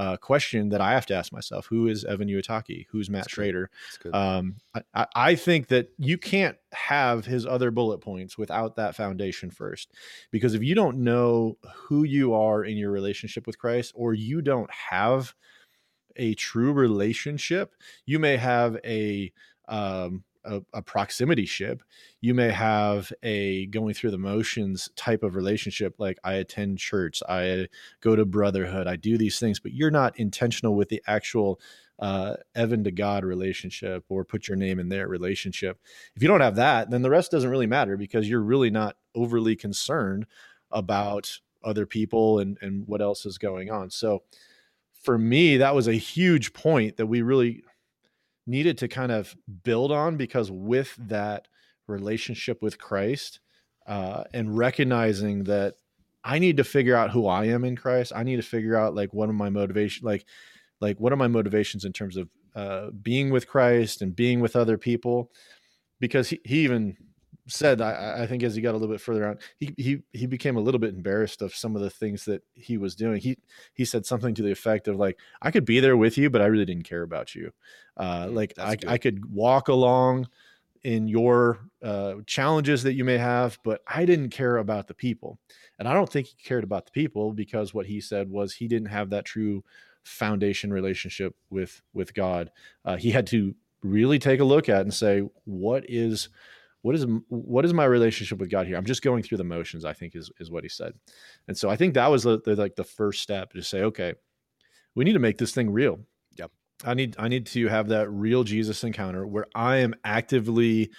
uh, 0.00 0.16
question 0.16 0.70
that 0.70 0.80
I 0.80 0.92
have 0.92 1.04
to 1.06 1.14
ask 1.14 1.30
myself: 1.30 1.66
Who 1.66 1.86
is 1.86 2.06
Evan 2.06 2.28
Uitaki? 2.28 2.86
Who's 2.90 3.10
Matt 3.10 3.24
That's 3.24 3.34
Schrader? 3.34 3.68
Um, 4.14 4.56
I, 4.94 5.06
I, 5.14 5.34
think 5.34 5.68
that 5.68 5.90
you 5.98 6.16
can't 6.16 6.56
have 6.72 7.26
his 7.26 7.44
other 7.44 7.70
bullet 7.70 7.98
points 7.98 8.38
without 8.38 8.76
that 8.76 8.96
foundation 8.96 9.50
first, 9.50 9.92
because 10.30 10.54
if 10.54 10.62
you 10.62 10.74
don't 10.74 11.04
know 11.04 11.58
who 11.74 12.04
you 12.04 12.32
are 12.32 12.64
in 12.64 12.78
your 12.78 12.90
relationship 12.90 13.46
with 13.46 13.58
Christ, 13.58 13.92
or 13.94 14.14
you 14.14 14.40
don't 14.40 14.70
have 14.70 15.34
a 16.16 16.32
true 16.32 16.72
relationship, 16.72 17.74
you 18.06 18.18
may 18.18 18.38
have 18.38 18.78
a 18.82 19.30
um, 19.68 20.24
a, 20.44 20.60
a, 20.72 20.82
proximity 20.82 21.46
ship. 21.46 21.82
You 22.20 22.34
may 22.34 22.50
have 22.50 23.12
a 23.22 23.66
going 23.66 23.94
through 23.94 24.12
the 24.12 24.18
motions 24.18 24.88
type 24.96 25.22
of 25.22 25.34
relationship, 25.34 25.94
like 25.98 26.18
I 26.24 26.34
attend 26.34 26.78
church, 26.78 27.22
I 27.28 27.68
go 28.00 28.16
to 28.16 28.24
brotherhood, 28.24 28.86
I 28.86 28.96
do 28.96 29.18
these 29.18 29.38
things, 29.38 29.60
but 29.60 29.72
you're 29.72 29.90
not 29.90 30.18
intentional 30.18 30.74
with 30.74 30.88
the 30.88 31.02
actual 31.06 31.60
uh, 31.98 32.34
Evan 32.54 32.82
to 32.84 32.90
God 32.90 33.24
relationship 33.24 34.04
or 34.08 34.24
put 34.24 34.48
your 34.48 34.56
name 34.56 34.78
in 34.78 34.88
their 34.88 35.06
relationship. 35.06 35.78
If 36.16 36.22
you 36.22 36.28
don't 36.28 36.40
have 36.40 36.56
that, 36.56 36.90
then 36.90 37.02
the 37.02 37.10
rest 37.10 37.30
doesn't 37.30 37.50
really 37.50 37.66
matter 37.66 37.96
because 37.96 38.28
you're 38.28 38.40
really 38.40 38.70
not 38.70 38.96
overly 39.14 39.54
concerned 39.54 40.26
about 40.70 41.38
other 41.62 41.84
people 41.84 42.38
and, 42.38 42.56
and 42.62 42.86
what 42.86 43.02
else 43.02 43.26
is 43.26 43.36
going 43.36 43.70
on. 43.70 43.90
So 43.90 44.22
for 45.02 45.18
me, 45.18 45.58
that 45.58 45.74
was 45.74 45.88
a 45.88 45.94
huge 45.94 46.52
point 46.52 46.96
that 46.96 47.06
we 47.06 47.22
really 47.22 47.62
needed 48.50 48.78
to 48.78 48.88
kind 48.88 49.12
of 49.12 49.34
build 49.62 49.92
on 49.92 50.16
because 50.16 50.50
with 50.50 50.94
that 50.98 51.48
relationship 51.86 52.60
with 52.60 52.78
Christ 52.78 53.40
uh, 53.86 54.24
and 54.34 54.56
recognizing 54.56 55.44
that 55.44 55.74
I 56.24 56.38
need 56.38 56.58
to 56.58 56.64
figure 56.64 56.96
out 56.96 57.10
who 57.10 57.26
I 57.26 57.46
am 57.46 57.64
in 57.64 57.76
Christ, 57.76 58.12
I 58.14 58.24
need 58.24 58.36
to 58.36 58.42
figure 58.42 58.76
out 58.76 58.94
like 58.94 59.14
what 59.14 59.28
are 59.28 59.34
my 59.34 59.50
motivation, 59.50 60.04
like 60.04 60.26
like 60.80 60.98
what 60.98 61.12
are 61.12 61.16
my 61.16 61.28
motivations 61.28 61.84
in 61.84 61.92
terms 61.92 62.16
of 62.16 62.28
uh, 62.54 62.90
being 62.90 63.30
with 63.30 63.46
Christ 63.46 64.02
and 64.02 64.14
being 64.14 64.40
with 64.40 64.56
other 64.56 64.76
people, 64.76 65.30
because 66.00 66.28
he, 66.28 66.40
he 66.44 66.64
even 66.64 66.96
said 67.50 67.80
I, 67.80 68.22
I, 68.22 68.26
think 68.26 68.42
as 68.42 68.54
he 68.54 68.62
got 68.62 68.72
a 68.72 68.78
little 68.78 68.92
bit 68.92 69.00
further 69.00 69.26
on 69.26 69.38
he, 69.58 69.74
he 69.76 70.02
he 70.12 70.26
became 70.26 70.56
a 70.56 70.60
little 70.60 70.78
bit 70.78 70.94
embarrassed 70.94 71.42
of 71.42 71.54
some 71.54 71.76
of 71.76 71.82
the 71.82 71.90
things 71.90 72.24
that 72.24 72.42
he 72.54 72.78
was 72.78 72.94
doing. 72.94 73.20
He 73.20 73.38
he 73.74 73.84
said 73.84 74.06
something 74.06 74.34
to 74.34 74.42
the 74.42 74.50
effect 74.50 74.88
of 74.88 74.96
like 74.96 75.18
i 75.42 75.50
could 75.50 75.64
be 75.64 75.80
there 75.80 75.96
with 75.96 76.16
you 76.16 76.30
but 76.30 76.42
i 76.42 76.46
really 76.46 76.64
didn't 76.64 76.88
care 76.88 77.02
about 77.02 77.34
you. 77.34 77.52
Uh 77.96 78.26
mm, 78.26 78.34
like 78.34 78.54
I, 78.58 78.76
I 78.86 78.98
could 78.98 79.32
walk 79.32 79.68
along 79.68 80.28
in 80.82 81.08
your 81.08 81.60
uh 81.82 82.14
challenges 82.26 82.82
that 82.84 82.94
you 82.94 83.04
may 83.04 83.18
have 83.18 83.58
but 83.64 83.82
i 83.86 84.04
didn't 84.04 84.30
care 84.30 84.56
about 84.56 84.86
the 84.86 84.94
people. 84.94 85.38
And 85.78 85.88
i 85.88 85.92
don't 85.92 86.10
think 86.10 86.28
he 86.28 86.36
cared 86.42 86.64
about 86.64 86.86
the 86.86 86.92
people 86.92 87.32
because 87.32 87.74
what 87.74 87.86
he 87.86 88.00
said 88.00 88.30
was 88.30 88.54
he 88.54 88.68
didn't 88.68 88.88
have 88.88 89.10
that 89.10 89.24
true 89.24 89.64
foundation 90.04 90.72
relationship 90.72 91.34
with 91.50 91.82
with 91.92 92.14
god. 92.14 92.50
Uh, 92.84 92.96
he 92.96 93.10
had 93.10 93.26
to 93.28 93.54
really 93.82 94.18
take 94.18 94.40
a 94.40 94.44
look 94.44 94.68
at 94.68 94.82
and 94.82 94.92
say 94.92 95.22
what 95.44 95.84
is 95.88 96.28
what 96.82 96.94
is 96.94 97.06
what 97.28 97.64
is 97.64 97.74
my 97.74 97.84
relationship 97.84 98.38
with 98.38 98.50
God 98.50 98.66
here? 98.66 98.76
I'm 98.76 98.86
just 98.86 99.02
going 99.02 99.22
through 99.22 99.38
the 99.38 99.44
motions. 99.44 99.84
I 99.84 99.92
think 99.92 100.16
is 100.16 100.30
is 100.40 100.50
what 100.50 100.64
he 100.64 100.68
said, 100.68 100.94
and 101.46 101.56
so 101.56 101.68
I 101.68 101.76
think 101.76 101.94
that 101.94 102.10
was 102.10 102.22
the, 102.22 102.40
the, 102.40 102.56
like 102.56 102.76
the 102.76 102.84
first 102.84 103.22
step 103.22 103.52
to 103.52 103.62
say, 103.62 103.82
okay, 103.82 104.14
we 104.94 105.04
need 105.04 105.12
to 105.12 105.18
make 105.18 105.38
this 105.38 105.52
thing 105.52 105.70
real. 105.70 106.00
Yep. 106.36 106.50
I 106.84 106.94
need 106.94 107.16
I 107.18 107.28
need 107.28 107.46
to 107.46 107.68
have 107.68 107.88
that 107.88 108.10
real 108.10 108.44
Jesus 108.44 108.82
encounter 108.82 109.26
where 109.26 109.46
I 109.54 109.78
am 109.78 109.94
actively 110.04 110.90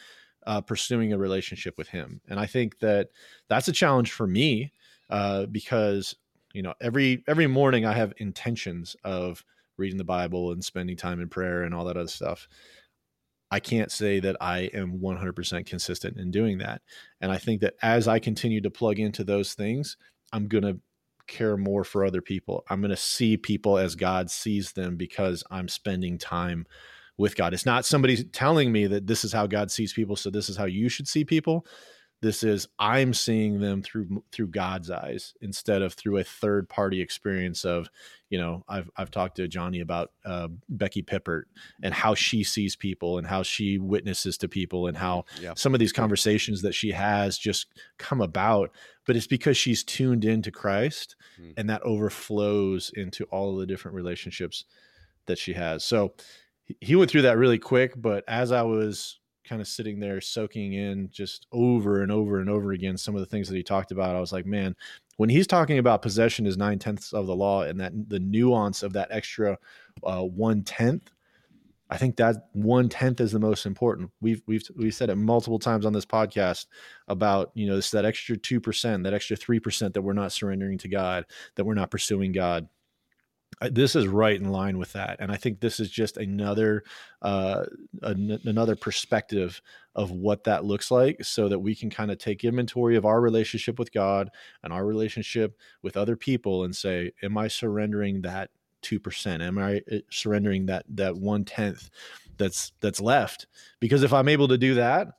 uh, 0.45 0.61
pursuing 0.61 1.13
a 1.13 1.17
relationship 1.17 1.77
with 1.77 1.87
Him, 1.87 2.21
and 2.29 2.39
I 2.39 2.45
think 2.45 2.79
that 2.79 3.09
that's 3.49 3.67
a 3.67 3.73
challenge 3.73 4.11
for 4.11 4.27
me 4.27 4.71
uh, 5.09 5.47
because 5.47 6.15
you 6.53 6.61
know 6.61 6.75
every 6.79 7.23
every 7.27 7.47
morning 7.47 7.85
I 7.85 7.93
have 7.93 8.13
intentions 8.17 8.95
of 9.03 9.43
reading 9.77 9.97
the 9.97 10.03
Bible 10.03 10.51
and 10.51 10.63
spending 10.63 10.95
time 10.95 11.19
in 11.19 11.27
prayer 11.27 11.63
and 11.63 11.73
all 11.73 11.85
that 11.85 11.97
other 11.97 12.07
stuff. 12.07 12.47
I 13.51 13.59
can't 13.59 13.91
say 13.91 14.21
that 14.21 14.37
I 14.39 14.69
am 14.73 14.99
100% 14.99 15.65
consistent 15.65 16.17
in 16.17 16.31
doing 16.31 16.59
that. 16.59 16.81
And 17.19 17.31
I 17.31 17.37
think 17.37 17.61
that 17.61 17.73
as 17.81 18.07
I 18.07 18.17
continue 18.17 18.61
to 18.61 18.71
plug 18.71 18.97
into 18.97 19.25
those 19.25 19.53
things, 19.53 19.97
I'm 20.31 20.47
going 20.47 20.63
to 20.63 20.79
care 21.27 21.57
more 21.57 21.83
for 21.83 22.05
other 22.05 22.21
people. 22.21 22.63
I'm 22.69 22.81
going 22.81 22.91
to 22.91 22.97
see 22.97 23.37
people 23.37 23.77
as 23.77 23.95
God 23.95 24.31
sees 24.31 24.71
them 24.71 24.95
because 24.95 25.43
I'm 25.51 25.67
spending 25.67 26.17
time 26.17 26.65
with 27.17 27.35
God. 27.35 27.53
It's 27.53 27.65
not 27.65 27.85
somebody 27.85 28.23
telling 28.23 28.71
me 28.71 28.87
that 28.87 29.05
this 29.05 29.23
is 29.23 29.33
how 29.33 29.47
God 29.47 29.69
sees 29.69 29.93
people, 29.93 30.15
so 30.15 30.29
this 30.29 30.49
is 30.49 30.57
how 30.57 30.65
you 30.65 30.89
should 30.89 31.07
see 31.07 31.23
people. 31.25 31.65
This 32.21 32.43
is 32.43 32.67
I'm 32.77 33.15
seeing 33.15 33.59
them 33.59 33.81
through 33.81 34.23
through 34.31 34.47
God's 34.47 34.91
eyes 34.91 35.33
instead 35.41 35.81
of 35.81 35.93
through 35.93 36.17
a 36.17 36.23
third 36.23 36.69
party 36.69 37.01
experience 37.01 37.65
of, 37.65 37.89
you 38.29 38.37
know, 38.37 38.63
I've 38.69 38.91
I've 38.95 39.09
talked 39.09 39.37
to 39.37 39.47
Johnny 39.47 39.79
about 39.79 40.11
uh, 40.23 40.49
Becky 40.69 41.01
Pippert 41.01 41.43
and 41.81 41.95
how 41.95 42.13
she 42.13 42.43
sees 42.43 42.75
people 42.75 43.17
and 43.17 43.25
how 43.25 43.41
she 43.41 43.79
witnesses 43.79 44.37
to 44.37 44.47
people 44.47 44.85
and 44.85 44.97
how 44.97 45.25
yeah. 45.41 45.53
some 45.55 45.73
of 45.73 45.79
these 45.79 45.91
conversations 45.93 46.61
that 46.61 46.75
she 46.75 46.91
has 46.91 47.39
just 47.39 47.65
come 47.97 48.21
about, 48.21 48.69
but 49.07 49.15
it's 49.15 49.27
because 49.27 49.57
she's 49.57 49.83
tuned 49.83 50.23
into 50.23 50.51
Christ 50.51 51.15
mm. 51.41 51.53
and 51.57 51.69
that 51.71 51.81
overflows 51.81 52.91
into 52.95 53.23
all 53.25 53.53
of 53.53 53.59
the 53.59 53.65
different 53.65 53.95
relationships 53.95 54.65
that 55.25 55.39
she 55.39 55.53
has. 55.53 55.83
So 55.83 56.13
he 56.79 56.95
went 56.95 57.09
through 57.09 57.23
that 57.23 57.37
really 57.37 57.59
quick, 57.59 57.93
but 57.99 58.23
as 58.27 58.51
I 58.51 58.61
was 58.61 59.19
kind 59.43 59.61
of 59.61 59.67
sitting 59.67 59.99
there 59.99 60.21
soaking 60.21 60.73
in 60.73 61.09
just 61.11 61.47
over 61.51 62.01
and 62.01 62.11
over 62.11 62.39
and 62.39 62.49
over 62.49 62.71
again 62.71 62.97
some 62.97 63.15
of 63.15 63.21
the 63.21 63.25
things 63.25 63.49
that 63.49 63.55
he 63.55 63.63
talked 63.63 63.91
about. 63.91 64.15
I 64.15 64.19
was 64.19 64.31
like, 64.31 64.45
man, 64.45 64.75
when 65.17 65.29
he's 65.29 65.47
talking 65.47 65.77
about 65.77 66.01
possession 66.01 66.45
is 66.45 66.57
nine 66.57 66.79
tenths 66.79 67.13
of 67.13 67.27
the 67.27 67.35
law 67.35 67.63
and 67.63 67.79
that 67.79 67.93
the 68.09 68.19
nuance 68.19 68.83
of 68.83 68.93
that 68.93 69.09
extra 69.11 69.57
uh, 70.03 70.21
one 70.21 70.63
tenth, 70.63 71.11
I 71.89 71.97
think 71.97 72.15
that 72.17 72.47
one 72.53 72.87
tenth 72.87 73.19
is 73.19 73.33
the 73.33 73.39
most 73.39 73.65
important. 73.65 74.11
We've 74.21 74.41
we've 74.47 74.63
we've 74.75 74.93
said 74.93 75.09
it 75.09 75.17
multiple 75.17 75.59
times 75.59 75.85
on 75.85 75.91
this 75.91 76.05
podcast 76.05 76.67
about 77.09 77.51
you 77.53 77.67
know 77.67 77.75
this 77.75 77.91
that 77.91 78.05
extra 78.05 78.37
two 78.37 78.61
percent, 78.61 79.03
that 79.03 79.13
extra 79.13 79.35
three 79.35 79.59
percent 79.59 79.93
that 79.93 80.01
we're 80.01 80.13
not 80.13 80.31
surrendering 80.31 80.77
to 80.79 80.87
God, 80.87 81.25
that 81.55 81.65
we're 81.65 81.73
not 81.73 81.91
pursuing 81.91 82.31
God 82.31 82.69
this 83.69 83.95
is 83.95 84.07
right 84.07 84.39
in 84.39 84.49
line 84.49 84.77
with 84.77 84.91
that 84.93 85.17
and 85.19 85.31
i 85.31 85.35
think 85.35 85.59
this 85.59 85.79
is 85.79 85.89
just 85.89 86.17
another 86.17 86.83
uh, 87.21 87.63
an, 88.01 88.39
another 88.45 88.75
perspective 88.75 89.61
of 89.95 90.11
what 90.11 90.43
that 90.43 90.65
looks 90.65 90.89
like 90.89 91.23
so 91.23 91.47
that 91.47 91.59
we 91.59 91.75
can 91.75 91.89
kind 91.89 92.09
of 92.09 92.17
take 92.17 92.43
inventory 92.43 92.95
of 92.95 93.05
our 93.05 93.21
relationship 93.21 93.77
with 93.77 93.91
god 93.93 94.29
and 94.63 94.73
our 94.73 94.85
relationship 94.85 95.57
with 95.83 95.95
other 95.97 96.15
people 96.15 96.63
and 96.63 96.75
say 96.75 97.11
am 97.21 97.37
i 97.37 97.47
surrendering 97.47 98.21
that 98.21 98.49
2% 98.81 99.41
am 99.41 99.57
i 99.59 99.81
uh, 99.91 99.97
surrendering 100.09 100.65
that 100.65 100.85
that 100.89 101.15
one 101.15 101.45
tenth 101.45 101.89
that's 102.37 102.71
that's 102.79 102.99
left? 102.99 103.45
Because 103.79 104.01
if 104.01 104.13
i'm 104.13 104.27
able 104.27 104.47
to 104.47 104.57
do 104.57 104.73
that 104.75 105.09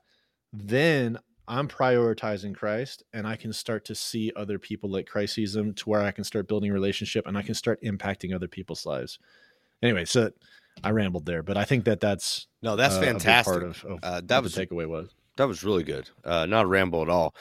then 0.52 1.18
I'm 1.48 1.68
prioritizing 1.68 2.54
Christ 2.54 3.02
and 3.12 3.26
I 3.26 3.36
can 3.36 3.52
start 3.52 3.84
to 3.86 3.94
see 3.94 4.32
other 4.36 4.58
people 4.58 4.90
like 4.90 5.06
Christ 5.06 5.34
sees 5.34 5.52
them 5.52 5.74
to 5.74 5.90
where 5.90 6.02
I 6.02 6.12
can 6.12 6.24
start 6.24 6.48
building 6.48 6.72
relationship 6.72 7.26
and 7.26 7.36
I 7.36 7.42
can 7.42 7.54
start 7.54 7.82
impacting 7.82 8.34
other 8.34 8.48
people's 8.48 8.86
lives. 8.86 9.18
Anyway, 9.82 10.04
so 10.04 10.30
I 10.84 10.90
rambled 10.90 11.26
there, 11.26 11.42
but 11.42 11.56
I 11.56 11.64
think 11.64 11.84
that 11.84 12.00
that's 12.00 12.46
no, 12.62 12.76
that's 12.76 12.94
uh, 12.94 13.00
fantastic. 13.00 13.52
part 13.52 13.64
of, 13.64 13.84
of 13.84 13.98
uh, 14.02 14.20
that 14.26 14.42
was 14.42 14.54
takeaway 14.54 14.86
was 14.86 15.10
that 15.36 15.48
was 15.48 15.64
really 15.64 15.82
good. 15.82 16.08
Uh, 16.24 16.46
not 16.46 16.64
a 16.64 16.68
ramble 16.68 17.02
at 17.02 17.08
all. 17.08 17.34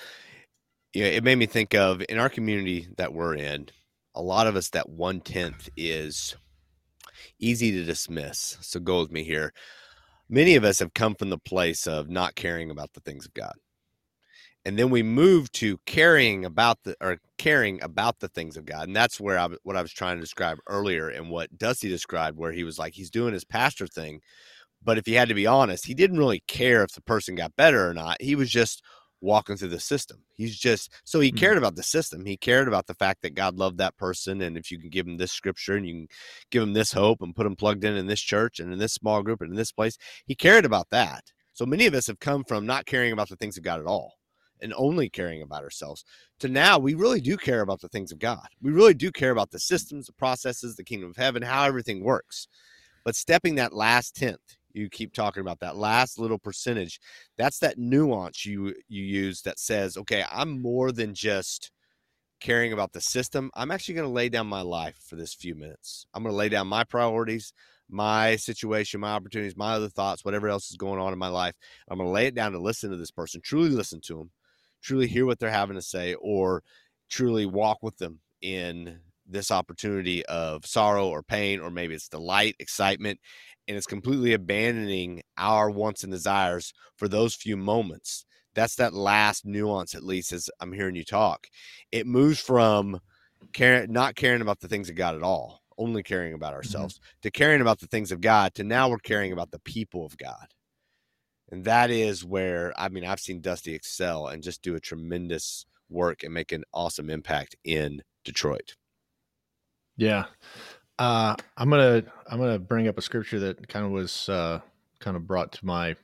Yeah, 0.94 1.06
it 1.06 1.24
made 1.24 1.38
me 1.38 1.46
think 1.46 1.76
of 1.76 2.04
in 2.10 2.18
our 2.18 2.30
community 2.30 2.88
that 2.98 3.14
we're 3.14 3.36
in. 3.36 3.70
A 4.16 4.22
lot 4.22 4.48
of 4.48 4.56
us 4.56 4.70
that 4.72 4.90
one 4.90 5.22
tenth 5.22 5.70
is 5.78 6.36
easy 7.40 7.72
to 7.72 7.84
dismiss. 7.84 8.58
So 8.62 8.80
go 8.80 9.00
with 9.00 9.12
me 9.12 9.24
here. 9.24 9.54
Many 10.28 10.56
of 10.56 10.64
us 10.64 10.80
have 10.80 10.94
come 10.94 11.16
from 11.16 11.30
the 11.30 11.38
place 11.38 11.88
of 11.88 12.10
not 12.10 12.36
caring 12.36 12.72
about 12.72 12.94
the 12.94 13.02
things 13.02 13.26
of 13.26 13.34
God 13.34 13.54
and 14.66 14.78
then 14.78 14.90
we 14.90 15.04
move 15.04 15.52
to 15.54 15.80
caring 15.86 16.46
about 16.46 16.84
the 16.84 16.96
or 17.02 17.20
caring 17.38 17.82
about 17.82 18.20
the 18.20 18.28
things 18.28 18.58
of 18.58 18.66
God, 18.66 18.88
and 18.88 18.96
that's 18.96 19.20
where 19.20 19.40
I 19.40 19.48
what 19.64 19.76
I 19.76 19.82
was 19.82 19.92
trying 19.92 20.18
to 20.18 20.22
describe 20.22 20.60
earlier, 20.68 21.10
and 21.10 21.30
what 21.30 21.58
Dusty 21.58 21.90
described, 21.90 22.38
where 22.38 22.52
he 22.52 22.64
was 22.64 22.78
like 22.78 22.94
he's 22.94 23.10
doing 23.10 23.34
his 23.34 23.46
pastor 23.46 23.88
thing, 23.88 24.22
but 24.84 24.98
if 24.98 25.06
he 25.06 25.14
had 25.14 25.30
to 25.30 25.34
be 25.34 25.48
honest, 25.48 25.86
he 25.86 25.94
didn't 25.94 26.20
really 26.20 26.44
care 26.48 26.84
if 26.84 26.94
the 26.94 27.02
person 27.02 27.36
got 27.36 27.56
better 27.56 27.88
or 27.88 27.94
not. 27.94 28.22
He 28.22 28.36
was 28.36 28.50
just 28.50 28.84
walking 29.20 29.56
through 29.56 29.70
the 29.70 29.80
system. 29.80 30.18
He's 30.36 30.58
just 30.58 30.92
so 31.04 31.20
he 31.20 31.30
mm-hmm. 31.30 31.38
cared 31.38 31.58
about 31.58 31.76
the 31.76 31.84
system. 31.84 32.26
He 32.26 32.38
cared 32.38 32.68
about 32.68 32.88
the 32.88 32.96
fact 32.96 33.22
that 33.22 33.36
God 33.36 33.58
loved 33.58 33.80
that 33.80 33.98
person, 33.98 34.42
and 34.42 34.58
if 34.58 34.72
you 34.72 34.80
can 34.80 34.90
give 34.90 35.08
him 35.08 35.18
this 35.18 35.32
scripture 35.32 35.76
and 35.76 35.88
you 35.88 35.94
can 35.94 36.08
give 36.52 36.64
him 36.64 36.74
this 36.74 36.92
hope 36.94 37.22
and 37.22 37.36
put 37.36 37.48
him 37.48 37.56
plugged 37.56 37.84
in 37.84 37.96
in 37.96 38.08
this 38.08 38.22
church 38.22 38.60
and 38.60 38.72
in 38.72 38.80
this 38.80 38.94
small 38.94 39.24
group 39.24 39.42
and 39.42 39.50
in 39.50 39.58
this 39.58 39.72
place, 39.72 39.98
he 40.26 40.36
cared 40.36 40.66
about 40.66 40.90
that. 40.92 41.24
So 41.54 41.66
many 41.66 41.86
of 41.88 41.94
us 41.94 42.08
have 42.08 42.20
come 42.20 42.44
from 42.44 42.66
not 42.66 42.86
caring 42.86 43.12
about 43.12 43.30
the 43.30 43.36
things 43.36 43.58
of 43.58 43.64
God 43.64 43.80
at 43.80 43.86
all 43.86 44.14
and 44.62 44.74
only 44.76 45.10
caring 45.10 45.42
about 45.42 45.64
ourselves 45.64 46.04
to 46.40 46.48
now 46.48 46.78
we 46.78 46.94
really 46.94 47.22
do 47.22 47.38
care 47.38 47.62
about 47.62 47.82
the 47.82 47.90
things 47.90 48.12
of 48.12 48.20
God. 48.20 48.48
We 48.62 48.72
really 48.72 48.94
do 48.94 49.12
care 49.12 49.32
about 49.32 49.52
the 49.52 49.60
systems, 49.60 50.08
the 50.08 50.14
processes, 50.14 50.76
the 50.76 50.84
kingdom 50.84 51.10
of 51.10 51.18
heaven, 51.18 51.42
how 51.42 51.66
everything 51.66 52.04
works. 52.04 52.48
But 53.04 53.16
stepping 53.16 53.56
that 53.56 53.74
last 53.74 54.16
tenth, 54.16 54.58
you 54.74 54.90
keep 54.90 55.14
talking 55.14 55.42
about 55.42 55.60
that 55.60 55.76
last 55.76 56.20
little 56.20 56.40
percentage, 56.40 57.00
that's 57.38 57.60
that 57.60 57.78
nuance 57.78 58.46
you 58.46 58.74
you 58.88 59.04
use 59.04 59.42
that 59.42 59.60
says, 59.60 59.98
okay, 59.98 60.24
I'm 60.32 60.62
more 60.62 60.92
than 60.92 61.14
just 61.14 61.72
caring 62.40 62.74
about 62.74 62.94
the 62.94 63.02
system. 63.02 63.52
I'm 63.54 63.72
actually 63.72 63.96
going 63.96 64.08
to 64.08 64.14
lay 64.14 64.30
down 64.30 64.48
my 64.48 64.62
life 64.62 64.98
for 65.06 65.16
this 65.16 65.34
few 65.34 65.56
minutes. 65.56 66.06
I'm 66.14 66.24
going 66.24 66.34
to 66.34 66.38
lay 66.38 66.50
down 66.50 66.68
my 66.68 66.84
priorities, 66.84 67.54
my 67.90 68.36
situation, 68.36 69.00
my 69.00 69.12
opportunities, 69.12 69.58
my 69.58 69.74
other 69.74 69.90
thoughts, 69.90 70.26
whatever 70.26 70.48
else 70.48 70.72
is 70.72 70.78
going 70.78 71.00
on 71.00 71.14
in 71.14 71.20
my 71.20 71.28
life. 71.28 71.56
I'm 71.90 71.98
going 71.98 72.08
to 72.08 72.14
lay 72.14 72.28
it 72.28 72.36
down 72.36 72.54
to 72.54 72.60
listen 72.60 72.90
to 72.90 72.98
this 72.98 73.12
person, 73.12 73.42
truly 73.44 73.70
listen 73.70 74.02
to 74.06 74.16
them 74.16 74.32
truly 74.82 75.08
hear 75.08 75.26
what 75.26 75.40
they're 75.40 75.50
having 75.50 75.76
to 75.76 75.82
say 75.82 76.16
or 76.16 76.64
truly 77.10 77.46
walk 77.46 77.80
with 77.82 77.98
them 77.98 78.20
in 78.42 79.00
this 79.28 79.52
opportunity 79.52 80.26
of 80.26 80.66
sorrow 80.66 81.08
or 81.08 81.24
pain, 81.24 81.60
or 81.60 81.70
maybe 81.70 81.96
it's 81.96 82.10
delight, 82.10 82.56
excitement, 82.60 83.20
and 83.68 83.78
it's 83.78 83.88
completely 83.88 84.34
abandoning 84.34 85.22
our 85.38 85.70
wants 85.70 86.04
and 86.04 86.12
desires 86.12 86.74
for 86.98 87.08
those 87.08 87.36
few 87.36 87.56
moments. 87.56 88.26
That's 88.54 88.76
that 88.76 88.94
last 88.94 89.46
nuance, 89.46 89.96
at 89.96 90.04
least, 90.04 90.34
as 90.34 90.50
I'm 90.60 90.74
hearing 90.74 90.96
you 90.96 91.06
talk. 91.06 91.48
It 91.92 92.06
moves 92.06 92.40
from 92.40 93.00
caring, 93.54 93.92
not 93.94 94.16
caring 94.16 94.42
about 94.42 94.60
the 94.60 94.68
things 94.68 94.90
of 94.90 94.96
God 94.96 95.16
at 95.16 95.24
all, 95.24 95.62
only 95.78 96.04
caring 96.04 96.34
about 96.34 96.50
mm-hmm. 96.50 96.58
ourselves, 96.58 96.96
mm-hmm. 96.96 97.22
to 97.24 97.32
caring 97.32 97.62
about 97.62 97.80
the 97.80 97.88
things 97.88 98.12
of 98.12 98.20
God, 98.20 98.54
to 98.56 98.64
now 98.64 98.90
we're 98.90 98.98
caring 98.98 99.32
about 99.32 99.52
the 99.52 99.60
people 99.60 100.06
of 100.06 100.18
God. 100.18 100.48
And 101.52 101.66
that 101.66 101.92
is 101.92 102.24
where, 102.24 102.74
I 102.78 102.90
mean, 102.90 103.06
I've 103.06 103.20
seen 103.20 103.42
Dusty 103.42 103.74
excel 103.74 104.28
and 104.28 104.42
just 104.42 104.62
do 104.62 104.76
a 104.76 104.80
tremendous 104.80 105.66
work 105.90 106.24
and 106.24 106.34
make 106.34 106.52
an 106.52 106.64
awesome 106.74 107.10
impact 107.10 107.56
in 107.64 108.02
Detroit. 108.24 108.76
Yeah. 109.98 110.26
Uh, 110.98 111.36
I'm 111.58 111.70
gonna 111.70 112.04
I'm 112.28 112.40
gonna 112.40 112.60
bring 112.60 112.88
up 112.88 112.98
a 112.98 113.02
scripture 113.02 113.40
that 113.40 113.68
kind 113.68 113.86
of 113.86 113.92
was 113.92 114.30
uh, 114.30 114.62
kind 115.00 115.18
of 115.18 115.28
brought 115.28 115.52
to 115.54 115.66
my 115.66 115.96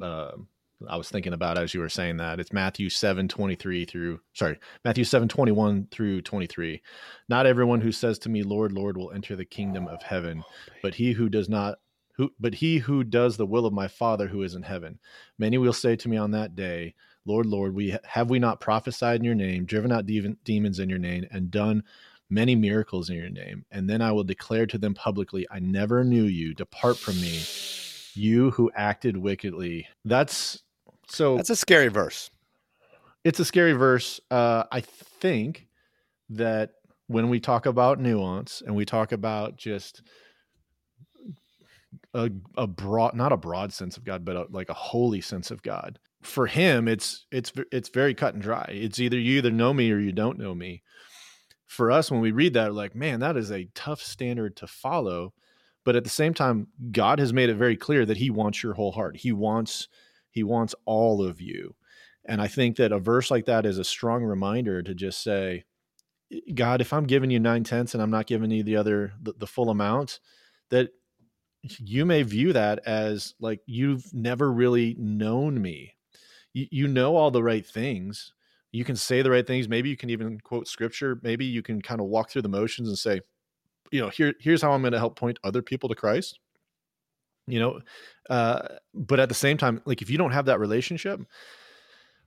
uh, 0.00 0.32
I 0.88 0.96
was 0.96 1.08
thinking 1.08 1.32
about 1.32 1.58
as 1.58 1.74
you 1.74 1.80
were 1.80 1.88
saying 1.88 2.16
that. 2.18 2.40
It's 2.40 2.52
Matthew 2.52 2.90
7 2.90 3.28
23 3.28 3.84
through 3.84 4.20
sorry, 4.34 4.58
Matthew 4.84 5.04
7 5.04 5.28
21 5.28 5.88
through 5.90 6.22
23. 6.22 6.82
Not 7.28 7.46
everyone 7.46 7.80
who 7.80 7.92
says 7.92 8.18
to 8.20 8.28
me, 8.28 8.42
Lord, 8.42 8.72
Lord, 8.72 8.96
will 8.96 9.12
enter 9.12 9.36
the 9.36 9.44
kingdom 9.44 9.86
of 9.88 10.02
heaven, 10.02 10.42
but 10.82 10.94
he 10.94 11.12
who 11.12 11.28
does 11.28 11.48
not 11.48 11.78
who 12.22 12.32
but 12.38 12.54
he 12.54 12.78
who 12.78 13.04
does 13.04 13.36
the 13.36 13.46
will 13.46 13.66
of 13.66 13.72
my 13.72 13.88
father 13.88 14.28
who 14.28 14.42
is 14.42 14.54
in 14.54 14.62
heaven. 14.62 14.98
Many 15.38 15.58
will 15.58 15.72
say 15.72 15.96
to 15.96 16.08
me 16.08 16.16
on 16.16 16.30
that 16.32 16.54
day, 16.54 16.94
Lord, 17.24 17.46
Lord, 17.46 17.74
we 17.74 17.96
have 18.04 18.30
we 18.30 18.38
not 18.38 18.60
prophesied 18.60 19.16
in 19.16 19.24
your 19.24 19.34
name, 19.34 19.64
driven 19.64 19.92
out 19.92 20.06
demons 20.06 20.78
in 20.78 20.88
your 20.88 20.98
name, 20.98 21.26
and 21.30 21.50
done 21.50 21.84
many 22.30 22.54
miracles 22.54 23.10
in 23.10 23.16
your 23.16 23.30
name. 23.30 23.64
And 23.70 23.88
then 23.88 24.00
I 24.00 24.12
will 24.12 24.24
declare 24.24 24.66
to 24.66 24.78
them 24.78 24.94
publicly, 24.94 25.46
I 25.50 25.58
never 25.60 26.04
knew 26.04 26.24
you. 26.24 26.54
Depart 26.54 26.96
from 26.96 27.20
me, 27.20 27.42
you 28.14 28.50
who 28.52 28.70
acted 28.74 29.16
wickedly. 29.16 29.86
That's 30.04 30.62
so. 31.08 31.36
That's 31.36 31.50
a 31.50 31.56
scary 31.56 31.88
verse. 31.88 32.30
It's 33.24 33.38
a 33.38 33.44
scary 33.44 33.72
verse. 33.72 34.20
Uh, 34.30 34.64
I 34.72 34.80
think 34.80 35.68
that 36.30 36.72
when 37.06 37.28
we 37.28 37.38
talk 37.38 37.66
about 37.66 38.00
nuance 38.00 38.62
and 38.64 38.74
we 38.74 38.84
talk 38.84 39.12
about 39.12 39.56
just 39.56 40.02
a, 42.14 42.30
a 42.56 42.66
broad, 42.66 43.14
not 43.14 43.32
a 43.32 43.36
broad 43.36 43.72
sense 43.72 43.96
of 43.96 44.04
God, 44.04 44.24
but 44.24 44.36
a, 44.36 44.46
like 44.50 44.68
a 44.68 44.74
holy 44.74 45.20
sense 45.20 45.50
of 45.50 45.62
God, 45.62 45.98
for 46.22 46.46
him, 46.46 46.88
it's 46.88 47.26
it's 47.30 47.52
it's 47.70 47.88
very 47.88 48.14
cut 48.14 48.34
and 48.34 48.42
dry. 48.42 48.66
It's 48.68 49.00
either 49.00 49.18
you 49.18 49.38
either 49.38 49.50
know 49.50 49.74
me 49.74 49.90
or 49.90 49.98
you 49.98 50.12
don't 50.12 50.38
know 50.38 50.54
me. 50.54 50.82
For 51.66 51.90
us 51.90 52.10
when 52.10 52.20
we 52.20 52.32
read 52.32 52.54
that 52.54 52.74
like 52.74 52.94
man 52.94 53.20
that 53.20 53.36
is 53.36 53.50
a 53.50 53.68
tough 53.74 54.00
standard 54.00 54.56
to 54.56 54.66
follow. 54.66 55.34
But 55.84 55.96
at 55.96 56.04
the 56.04 56.10
same 56.10 56.32
time 56.32 56.68
god 56.92 57.18
has 57.18 57.32
made 57.32 57.48
it 57.50 57.56
very 57.56 57.76
clear 57.76 58.06
that 58.06 58.16
he 58.16 58.30
wants 58.30 58.62
your 58.62 58.74
whole 58.74 58.92
heart. 58.92 59.16
He 59.16 59.32
wants 59.32 59.88
he 60.30 60.42
wants 60.42 60.74
all 60.84 61.22
of 61.24 61.40
you. 61.40 61.74
And 62.24 62.40
i 62.40 62.46
think 62.46 62.76
that 62.76 62.92
a 62.92 63.00
verse 63.00 63.30
like 63.30 63.46
that 63.46 63.66
is 63.66 63.78
a 63.78 63.84
strong 63.84 64.22
reminder 64.22 64.82
to 64.82 64.94
just 64.94 65.22
say 65.22 65.64
god 66.54 66.80
if 66.80 66.92
i'm 66.92 67.04
giving 67.04 67.30
you 67.30 67.38
nine 67.38 67.62
tenths 67.62 67.92
and 67.92 68.02
i'm 68.02 68.10
not 68.10 68.26
giving 68.26 68.50
you 68.50 68.62
the 68.62 68.76
other 68.76 69.12
the, 69.20 69.34
the 69.36 69.46
full 69.46 69.68
amount 69.68 70.18
that 70.70 70.88
you 71.62 72.04
may 72.04 72.22
view 72.22 72.52
that 72.52 72.80
as 72.86 73.34
like 73.40 73.60
you've 73.66 74.12
never 74.12 74.52
really 74.52 74.96
known 74.98 75.60
me. 75.60 75.94
You, 76.52 76.66
you 76.70 76.88
know 76.88 77.16
all 77.16 77.30
the 77.30 77.42
right 77.42 77.66
things. 77.66 78.32
You 78.72 78.84
can 78.84 78.96
say 78.96 79.22
the 79.22 79.30
right 79.30 79.46
things. 79.46 79.68
Maybe 79.68 79.88
you 79.88 79.96
can 79.96 80.10
even 80.10 80.40
quote 80.40 80.66
scripture. 80.66 81.20
Maybe 81.22 81.44
you 81.44 81.62
can 81.62 81.82
kind 81.82 82.00
of 82.00 82.06
walk 82.06 82.30
through 82.30 82.42
the 82.42 82.48
motions 82.48 82.88
and 82.88 82.98
say 82.98 83.20
you 83.90 84.00
know 84.00 84.08
here 84.08 84.32
here's 84.40 84.62
how 84.62 84.72
i'm 84.72 84.80
going 84.80 84.92
to 84.92 84.98
help 84.98 85.16
point 85.16 85.38
other 85.44 85.62
people 85.62 85.88
to 85.88 85.94
christ. 85.94 86.40
You 87.46 87.60
know 87.60 87.80
uh 88.30 88.68
but 88.94 89.20
at 89.20 89.28
the 89.28 89.34
same 89.34 89.58
time 89.58 89.82
like 89.84 90.00
if 90.00 90.08
you 90.08 90.16
don't 90.16 90.30
have 90.30 90.46
that 90.46 90.60
relationship 90.60 91.20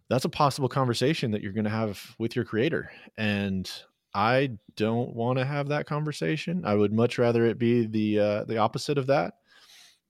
that's 0.10 0.26
a 0.26 0.30
possible 0.30 0.70
conversation 0.70 1.32
that 1.32 1.42
you're 1.42 1.54
going 1.54 1.64
to 1.64 1.70
have 1.70 2.16
with 2.20 2.36
your 2.36 2.46
creator. 2.46 2.92
And 3.18 3.70
i 4.16 4.50
don't 4.76 5.14
want 5.14 5.38
to 5.38 5.46
have 5.46 5.68
that 5.68 5.86
conversation 5.86 6.66
i 6.66 6.74
would 6.74 6.92
much 6.92 7.20
rather 7.20 7.46
it 7.46 7.60
be 7.60 7.86
the 7.86 8.20
uh 8.20 8.44
the 8.46 8.58
opposite 8.58 8.98
of 8.98 9.06
that 9.06 9.36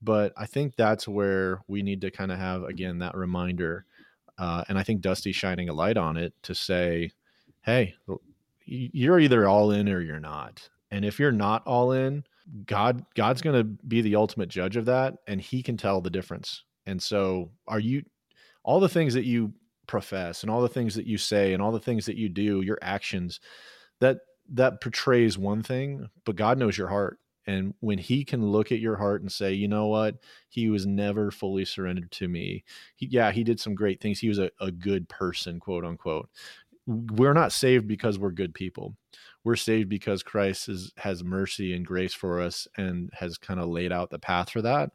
but 0.02 0.32
i 0.38 0.46
think 0.46 0.76
that's 0.76 1.08
where 1.08 1.60
we 1.68 1.82
need 1.82 2.00
to 2.00 2.10
kind 2.10 2.32
of 2.32 2.40
have 2.40 2.64
again 2.64 3.00
that 3.00 3.16
reminder 3.16 3.86
uh, 4.38 4.64
and 4.68 4.78
I 4.78 4.84
think 4.84 5.02
Dusty's 5.02 5.36
shining 5.36 5.70
a 5.70 5.74
light 5.74 5.98
on 5.98 6.18
it 6.18 6.34
to 6.44 6.54
say, 6.54 7.12
hey, 7.62 7.96
you're 8.66 9.20
either 9.20 9.48
all 9.48 9.72
in 9.72 9.88
or 9.90 10.02
you're 10.02 10.20
not. 10.20 10.68
And 10.92 11.06
if 11.06 11.20
you're 11.20 11.32
not 11.32 11.66
all 11.66 11.92
in, 11.92 12.24
God 12.66 13.04
God's 13.16 13.42
going 13.42 13.56
to 13.56 13.64
be 13.64 14.02
the 14.02 14.16
ultimate 14.16 14.50
judge 14.50 14.78
of 14.78 14.86
that 14.86 15.16
and 15.28 15.42
he 15.42 15.64
can 15.64 15.78
tell 15.78 16.00
the 16.00 16.10
difference. 16.10 16.64
And 16.86 17.02
so 17.02 17.50
are 17.68 17.80
you 17.80 18.04
all 18.64 18.80
the 18.80 18.90
things 18.90 19.14
that 19.16 19.26
you 19.26 19.54
profess 19.88 20.44
and 20.44 20.52
all 20.52 20.62
the 20.62 20.70
things 20.70 20.96
that 20.96 21.08
you 21.08 21.18
say 21.18 21.54
and 21.54 21.62
all 21.62 21.72
the 21.72 21.80
things 21.80 22.06
that 22.06 22.18
you 22.18 22.30
do, 22.30 22.62
your 22.62 22.78
actions 22.82 23.40
that 24.00 24.20
that 24.54 24.82
portrays 24.82 25.38
one 25.38 25.64
thing, 25.64 26.08
but 26.26 26.36
God 26.36 26.58
knows 26.58 26.78
your 26.78 26.90
heart. 26.90 27.20
And 27.48 27.76
when 27.80 28.00
he 28.00 28.26
can 28.26 28.44
look 28.44 28.72
at 28.72 28.80
your 28.80 28.96
heart 28.96 29.22
and 29.22 29.32
say, 29.32 29.54
you 29.54 29.68
know 29.68 29.88
what, 29.88 30.16
he 30.50 30.70
was 30.70 30.86
never 30.86 31.30
fully 31.30 31.64
surrendered 31.64 32.12
to 32.14 32.28
me. 32.28 32.64
He, 32.96 33.08
yeah, 33.08 33.32
he 33.32 33.44
did 33.44 33.60
some 33.60 33.76
great 33.76 34.02
things. 34.02 34.20
He 34.20 34.30
was 34.30 34.40
a, 34.40 34.50
a 34.60 34.72
good 34.72 35.08
person, 35.10 35.60
quote 35.60 35.86
unquote. 35.86 36.30
We're 36.88 37.34
not 37.34 37.52
saved 37.52 37.88
because 37.88 38.18
we're 38.18 38.32
good 38.32 38.54
people. 38.54 38.96
We're 39.44 39.56
saved 39.56 39.90
because 39.90 40.24
Christ 40.24 40.70
is, 40.70 40.92
has 40.98 41.24
mercy 41.24 41.74
and 41.74 41.86
grace 41.86 42.14
for 42.14 42.42
us 42.42 42.68
and 42.78 43.12
has 43.14 43.38
kind 43.38 43.60
of 43.60 43.70
laid 43.70 43.92
out 43.92 44.10
the 44.10 44.20
path 44.20 44.50
for 44.50 44.64
that. 44.64 44.92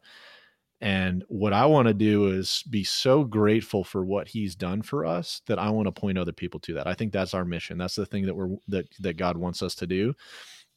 And 0.81 1.23
what 1.27 1.53
I 1.53 1.67
want 1.67 1.87
to 1.87 1.93
do 1.93 2.29
is 2.29 2.63
be 2.69 2.83
so 2.83 3.23
grateful 3.23 3.83
for 3.83 4.03
what 4.03 4.27
he's 4.27 4.55
done 4.55 4.81
for 4.81 5.05
us 5.05 5.41
that 5.45 5.59
I 5.59 5.69
want 5.69 5.85
to 5.85 5.91
point 5.91 6.17
other 6.17 6.31
people 6.31 6.59
to 6.61 6.73
that. 6.73 6.87
I 6.87 6.95
think 6.95 7.13
that's 7.13 7.35
our 7.35 7.45
mission. 7.45 7.77
That's 7.77 7.95
the 7.95 8.05
thing 8.05 8.25
that 8.25 8.35
we're 8.35 8.55
that 8.67 8.87
that 8.99 9.17
God 9.17 9.37
wants 9.37 9.61
us 9.61 9.75
to 9.75 9.87
do 9.87 10.15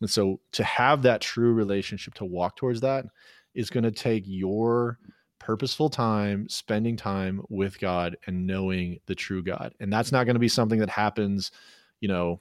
and 0.01 0.11
so 0.11 0.41
to 0.53 0.65
have 0.65 1.03
that 1.03 1.21
true 1.21 1.53
relationship 1.53 2.15
to 2.15 2.25
walk 2.25 2.57
towards 2.57 2.81
that 2.83 3.07
is 3.55 3.71
going 3.71 3.85
to 3.85 3.91
take 3.91 4.25
your 4.27 4.99
purposeful 5.39 5.89
time 5.89 6.49
spending 6.49 6.97
time 6.97 7.43
with 7.49 7.79
God 7.79 8.17
and 8.27 8.47
knowing 8.47 8.99
the 9.07 9.15
true 9.15 9.43
God. 9.43 9.75
And 9.81 9.93
that's 9.93 10.13
not 10.13 10.25
going 10.25 10.35
to 10.35 10.41
be 10.41 10.49
something 10.49 10.81
that 10.81 10.91
happens, 10.91 11.53
you 12.01 12.09
know, 12.09 12.41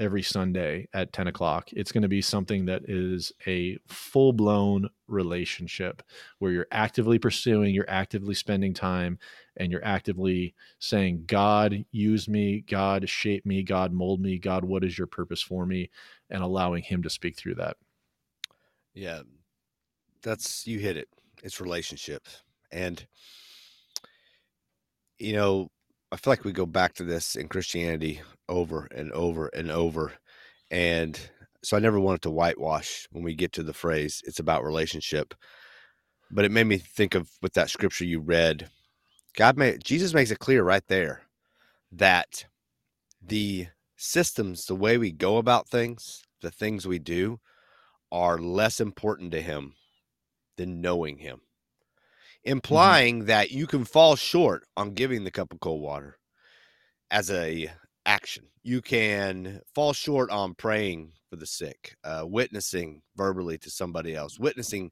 every 0.00 0.22
Sunday 0.22 0.88
at 0.94 1.12
10 1.12 1.26
o'clock. 1.26 1.68
It's 1.72 1.92
going 1.92 2.02
to 2.02 2.08
be 2.08 2.22
something 2.22 2.64
that 2.64 2.82
is 2.88 3.32
a 3.46 3.78
full 3.86 4.32
blown 4.32 4.88
relationship 5.06 6.02
where 6.38 6.50
you're 6.50 6.66
actively 6.72 7.18
pursuing, 7.18 7.74
you're 7.74 7.88
actively 7.88 8.34
spending 8.34 8.72
time, 8.72 9.18
and 9.58 9.70
you're 9.70 9.84
actively 9.84 10.54
saying, 10.78 11.24
God, 11.26 11.84
use 11.92 12.28
me, 12.28 12.62
God, 12.62 13.08
shape 13.08 13.44
me, 13.44 13.62
God, 13.62 13.92
mold 13.92 14.20
me, 14.22 14.38
God, 14.38 14.64
what 14.64 14.84
is 14.84 14.96
your 14.96 15.06
purpose 15.06 15.42
for 15.42 15.66
me? 15.66 15.90
And 16.30 16.42
allowing 16.42 16.82
Him 16.82 17.02
to 17.02 17.10
speak 17.10 17.36
through 17.36 17.56
that. 17.56 17.76
Yeah, 18.94 19.20
that's 20.22 20.66
you 20.66 20.78
hit 20.78 20.96
it. 20.96 21.08
It's 21.42 21.60
relationship. 21.60 22.26
And, 22.72 23.06
you 25.18 25.34
know, 25.34 25.70
I 26.12 26.16
feel 26.16 26.32
like 26.32 26.44
we 26.44 26.52
go 26.52 26.66
back 26.66 26.94
to 26.94 27.04
this 27.04 27.36
in 27.36 27.48
Christianity 27.48 28.20
over 28.48 28.88
and 28.94 29.12
over 29.12 29.46
and 29.48 29.70
over. 29.70 30.12
And 30.70 31.18
so 31.62 31.76
I 31.76 31.80
never 31.80 32.00
wanted 32.00 32.22
to 32.22 32.30
whitewash 32.30 33.06
when 33.12 33.22
we 33.22 33.34
get 33.34 33.52
to 33.52 33.62
the 33.62 33.72
phrase, 33.72 34.22
it's 34.26 34.40
about 34.40 34.64
relationship. 34.64 35.34
But 36.30 36.44
it 36.44 36.50
made 36.50 36.66
me 36.66 36.78
think 36.78 37.14
of 37.14 37.30
with 37.42 37.52
that 37.54 37.70
scripture 37.70 38.04
you 38.04 38.20
read. 38.20 38.68
God 39.36 39.56
made 39.56 39.84
Jesus 39.84 40.12
makes 40.12 40.30
it 40.30 40.38
clear 40.40 40.64
right 40.64 40.86
there 40.88 41.22
that 41.92 42.46
the 43.22 43.68
systems, 43.96 44.64
the 44.64 44.74
way 44.74 44.98
we 44.98 45.12
go 45.12 45.36
about 45.36 45.68
things, 45.68 46.22
the 46.40 46.50
things 46.50 46.86
we 46.86 46.98
do 46.98 47.38
are 48.10 48.38
less 48.38 48.80
important 48.80 49.30
to 49.32 49.42
him 49.42 49.74
than 50.56 50.80
knowing 50.80 51.18
him. 51.18 51.40
Mm-hmm. 52.46 52.52
Implying 52.52 53.18
mm-hmm. 53.18 53.26
that 53.26 53.50
you 53.50 53.66
can 53.66 53.84
fall 53.84 54.16
short 54.16 54.64
on 54.76 54.94
giving 54.94 55.24
the 55.24 55.30
cup 55.30 55.52
of 55.52 55.60
cold 55.60 55.82
water 55.82 56.18
as 57.10 57.30
a 57.30 57.70
action. 58.06 58.46
You 58.62 58.82
can 58.82 59.60
fall 59.74 59.92
short 59.92 60.30
on 60.30 60.54
praying 60.54 61.12
for 61.28 61.36
the 61.36 61.46
sick, 61.46 61.96
uh, 62.04 62.24
witnessing 62.26 63.02
verbally 63.16 63.58
to 63.58 63.70
somebody 63.70 64.14
else, 64.14 64.38
witnessing, 64.38 64.90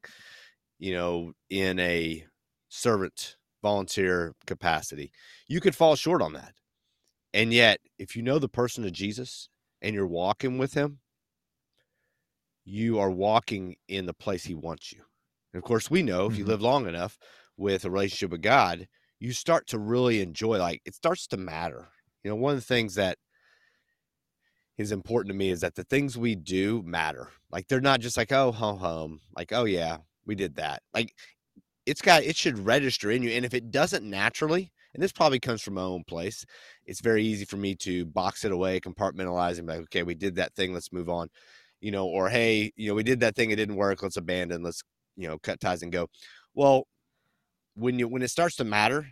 you 0.79 0.93
know, 0.93 1.33
in 1.49 1.79
a 1.79 2.25
servant 2.69 3.35
volunteer 3.61 4.33
capacity. 4.47 5.11
You 5.47 5.59
could 5.59 5.75
fall 5.75 5.95
short 5.95 6.21
on 6.21 6.33
that. 6.33 6.53
And 7.33 7.53
yet, 7.53 7.79
if 7.99 8.15
you 8.15 8.23
know 8.23 8.39
the 8.39 8.49
person 8.49 8.85
of 8.85 8.91
Jesus 8.91 9.49
and 9.81 9.93
you're 9.93 10.07
walking 10.07 10.57
with 10.57 10.73
him, 10.73 10.99
you 12.65 12.99
are 12.99 13.11
walking 13.11 13.75
in 13.87 14.05
the 14.05 14.13
place 14.13 14.45
he 14.45 14.55
wants 14.55 14.91
you. 14.91 15.01
And 15.53 15.61
of 15.61 15.63
course, 15.63 15.89
we 15.89 16.03
know 16.03 16.27
if 16.27 16.37
you 16.37 16.43
mm-hmm. 16.43 16.51
live 16.51 16.61
long 16.61 16.87
enough 16.87 17.17
with 17.57 17.85
a 17.85 17.91
relationship 17.91 18.31
with 18.31 18.41
God, 18.41 18.87
you 19.19 19.33
start 19.33 19.67
to 19.67 19.79
really 19.79 20.21
enjoy 20.21 20.59
like 20.59 20.81
it 20.85 20.95
starts 20.95 21.27
to 21.27 21.37
matter 21.37 21.89
you 22.23 22.29
know, 22.29 22.35
one 22.35 22.53
of 22.53 22.59
the 22.59 22.65
things 22.65 22.95
that 22.95 23.17
is 24.77 24.91
important 24.91 25.31
to 25.31 25.37
me 25.37 25.49
is 25.49 25.61
that 25.61 25.75
the 25.75 25.83
things 25.83 26.17
we 26.17 26.35
do 26.35 26.81
matter. 26.83 27.29
Like 27.51 27.67
they're 27.67 27.81
not 27.81 27.99
just 27.99 28.17
like, 28.17 28.31
oh, 28.31 28.51
home, 28.51 28.79
home. 28.79 29.19
Like, 29.35 29.51
oh 29.51 29.65
yeah, 29.65 29.97
we 30.25 30.35
did 30.35 30.55
that. 30.55 30.81
Like 30.93 31.13
it's 31.85 32.01
got 32.01 32.23
it 32.23 32.35
should 32.35 32.59
register 32.59 33.11
in 33.11 33.23
you. 33.23 33.31
And 33.31 33.45
if 33.45 33.53
it 33.53 33.71
doesn't 33.71 34.07
naturally, 34.07 34.71
and 34.93 35.03
this 35.03 35.11
probably 35.11 35.39
comes 35.39 35.61
from 35.61 35.75
my 35.75 35.81
own 35.81 36.03
place, 36.03 36.45
it's 36.85 37.01
very 37.01 37.23
easy 37.23 37.45
for 37.45 37.57
me 37.57 37.75
to 37.75 38.05
box 38.05 38.43
it 38.43 38.51
away, 38.51 38.79
compartmentalize, 38.79 39.57
and 39.57 39.67
be 39.67 39.73
like, 39.73 39.83
okay, 39.83 40.03
we 40.03 40.15
did 40.15 40.35
that 40.35 40.55
thing, 40.55 40.73
let's 40.73 40.91
move 40.91 41.09
on. 41.09 41.29
You 41.79 41.91
know, 41.91 42.07
or 42.07 42.29
hey, 42.29 42.71
you 42.75 42.89
know, 42.89 42.95
we 42.95 43.03
did 43.03 43.21
that 43.21 43.35
thing, 43.35 43.51
it 43.51 43.55
didn't 43.55 43.75
work, 43.75 44.03
let's 44.03 44.17
abandon, 44.17 44.63
let's, 44.63 44.81
you 45.19 45.27
know, 45.27 45.37
cut 45.37 45.59
ties 45.59 45.83
and 45.83 45.91
go. 45.91 46.07
Well, 46.55 46.87
when 47.75 47.99
you 47.99 48.07
when 48.07 48.21
it 48.21 48.29
starts 48.29 48.55
to 48.57 48.63
matter, 48.63 49.07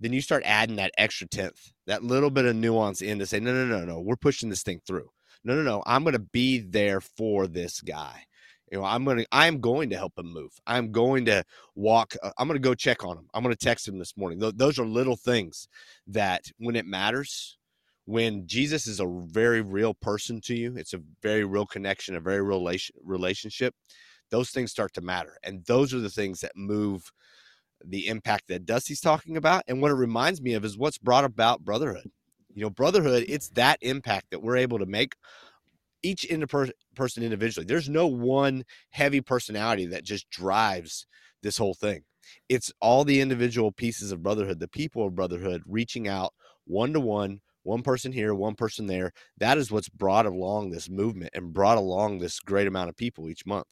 then 0.00 0.12
you 0.12 0.22
start 0.22 0.42
adding 0.46 0.76
that 0.76 0.92
extra 0.98 1.28
tenth, 1.28 1.72
that 1.86 2.02
little 2.02 2.30
bit 2.30 2.46
of 2.46 2.56
nuance 2.56 3.02
in 3.02 3.18
to 3.18 3.26
say, 3.26 3.38
no, 3.38 3.52
no, 3.52 3.66
no, 3.66 3.84
no, 3.84 4.00
we're 4.00 4.16
pushing 4.16 4.48
this 4.48 4.62
thing 4.62 4.80
through. 4.86 5.10
No, 5.44 5.54
no, 5.54 5.62
no, 5.62 5.82
I'm 5.86 6.02
going 6.02 6.14
to 6.14 6.18
be 6.18 6.58
there 6.58 7.00
for 7.00 7.46
this 7.46 7.80
guy. 7.80 8.24
You 8.70 8.78
know, 8.78 8.84
I'm 8.84 9.04
going 9.04 9.18
to, 9.18 9.26
I'm 9.32 9.60
going 9.60 9.90
to 9.90 9.96
help 9.96 10.16
him 10.16 10.32
move. 10.32 10.52
I'm 10.66 10.92
going 10.92 11.24
to 11.24 11.44
walk. 11.74 12.14
Uh, 12.22 12.30
I'm 12.38 12.46
going 12.46 12.60
to 12.60 12.68
go 12.68 12.74
check 12.74 13.04
on 13.04 13.18
him. 13.18 13.26
I'm 13.34 13.42
going 13.42 13.54
to 13.54 13.64
text 13.64 13.88
him 13.88 13.98
this 13.98 14.16
morning. 14.16 14.38
Th- 14.38 14.54
those 14.54 14.78
are 14.78 14.86
little 14.86 15.16
things 15.16 15.66
that 16.06 16.44
when 16.58 16.76
it 16.76 16.86
matters, 16.86 17.58
when 18.04 18.46
Jesus 18.46 18.86
is 18.86 19.00
a 19.00 19.06
very 19.06 19.60
real 19.60 19.94
person 19.94 20.40
to 20.42 20.54
you, 20.54 20.76
it's 20.76 20.94
a 20.94 21.00
very 21.22 21.44
real 21.44 21.66
connection, 21.66 22.14
a 22.14 22.20
very 22.20 22.42
real 22.42 22.64
relationship. 23.04 23.74
Those 24.30 24.50
things 24.50 24.70
start 24.70 24.92
to 24.94 25.00
matter. 25.00 25.36
And 25.42 25.64
those 25.66 25.92
are 25.92 26.00
the 26.00 26.10
things 26.10 26.40
that 26.40 26.52
move 26.56 27.10
the 27.84 28.08
impact 28.08 28.44
that 28.48 28.66
Dusty's 28.66 29.00
talking 29.00 29.36
about. 29.36 29.64
And 29.66 29.80
what 29.80 29.90
it 29.90 29.94
reminds 29.94 30.40
me 30.42 30.54
of 30.54 30.64
is 30.64 30.76
what's 30.76 30.98
brought 30.98 31.24
about 31.24 31.64
brotherhood. 31.64 32.10
You 32.54 32.62
know, 32.62 32.70
brotherhood, 32.70 33.24
it's 33.28 33.48
that 33.50 33.78
impact 33.80 34.26
that 34.30 34.42
we're 34.42 34.56
able 34.56 34.78
to 34.78 34.86
make 34.86 35.14
each 36.02 36.26
person 36.94 37.22
individually. 37.22 37.66
There's 37.66 37.88
no 37.88 38.06
one 38.06 38.64
heavy 38.90 39.20
personality 39.20 39.86
that 39.86 40.04
just 40.04 40.28
drives 40.30 41.06
this 41.42 41.58
whole 41.58 41.74
thing. 41.74 42.02
It's 42.48 42.72
all 42.80 43.04
the 43.04 43.20
individual 43.20 43.72
pieces 43.72 44.12
of 44.12 44.22
brotherhood, 44.22 44.60
the 44.60 44.68
people 44.68 45.06
of 45.06 45.14
brotherhood 45.14 45.62
reaching 45.66 46.06
out 46.08 46.32
one 46.64 46.92
to 46.92 47.00
one, 47.00 47.40
one 47.62 47.82
person 47.82 48.12
here, 48.12 48.34
one 48.34 48.54
person 48.54 48.86
there. 48.86 49.12
That 49.38 49.58
is 49.58 49.70
what's 49.70 49.88
brought 49.88 50.26
along 50.26 50.70
this 50.70 50.88
movement 50.88 51.30
and 51.34 51.52
brought 51.52 51.78
along 51.78 52.18
this 52.18 52.40
great 52.40 52.66
amount 52.66 52.88
of 52.88 52.96
people 52.96 53.28
each 53.28 53.46
month. 53.46 53.66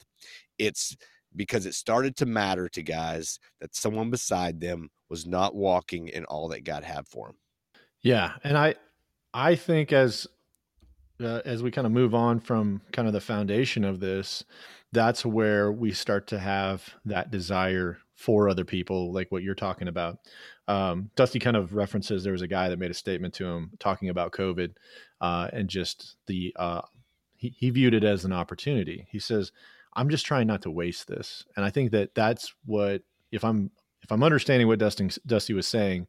It's 0.59 0.97
because 1.35 1.67
it 1.67 1.75
started 1.75 2.17
to 2.17 2.27
matter 2.27 2.69
to 2.71 2.83
guys 2.83 3.39
that 3.61 3.75
someone 3.75 4.11
beside 4.11 4.61
them 4.61 4.89
was 5.09 5.27
not 5.27 5.55
walking 5.55 6.09
in 6.09 6.25
all 6.25 6.49
that 6.49 6.65
God 6.65 6.85
had 6.85 7.07
for 7.07 7.29
them. 7.29 7.37
Yeah, 8.01 8.35
and 8.45 8.57
I 8.57 8.77
I 9.35 9.55
think 9.55 9.93
as 9.93 10.27
uh, 11.21 11.41
as 11.45 11.63
we 11.63 11.71
kind 11.71 11.87
of 11.87 11.93
move 11.93 12.15
on 12.15 12.41
from 12.41 12.81
kind 12.93 13.09
of 13.09 13.15
the 13.15 13.21
foundation 13.21 13.85
of 13.85 14.01
this, 14.01 14.45
that's 14.93 15.25
where 15.25 15.73
we 15.73 15.93
start 15.93 16.27
to 16.29 16.39
have 16.39 16.95
that 17.05 17.31
desire 17.31 17.99
for 18.15 18.49
other 18.49 18.65
people, 18.65 19.13
like 19.13 19.31
what 19.31 19.43
you're 19.43 19.55
talking 19.55 19.89
about. 19.89 20.19
Um, 20.69 21.11
Dusty 21.17 21.39
kind 21.39 21.57
of 21.57 21.75
references 21.75 22.23
there 22.23 22.33
was 22.33 22.43
a 22.43 22.47
guy 22.47 22.69
that 22.69 22.79
made 22.79 22.91
a 22.91 22.95
statement 22.95 23.35
to 23.35 23.47
him 23.47 23.71
talking 23.79 24.11
about 24.11 24.33
COVID 24.33 24.75
uh, 25.21 25.49
and 25.53 25.69
just 25.69 26.17
the 26.27 26.55
uh, 26.57 26.83
he, 27.37 27.55
he 27.57 27.71
viewed 27.71 27.95
it 27.95 28.05
as 28.05 28.25
an 28.25 28.33
opportunity. 28.33 29.07
He 29.11 29.19
says, 29.19 29.51
I'm 29.95 30.11
just 30.11 30.27
trying 30.27 30.47
not 30.47 30.63
to 30.63 30.71
waste 30.71 31.09
this. 31.09 31.45
And 31.57 31.65
I 31.65 31.71
think 31.71 31.93
that 31.93 32.15
that's 32.15 32.55
what 32.67 33.03
if 33.33 33.45
I'm 33.45 33.71
if 34.03 34.13
I'm 34.13 34.23
understanding 34.23 34.69
what 34.69 34.79
Dusty 34.79 35.09
Dusty 35.27 35.55
was 35.55 35.67
saying, 35.67 36.07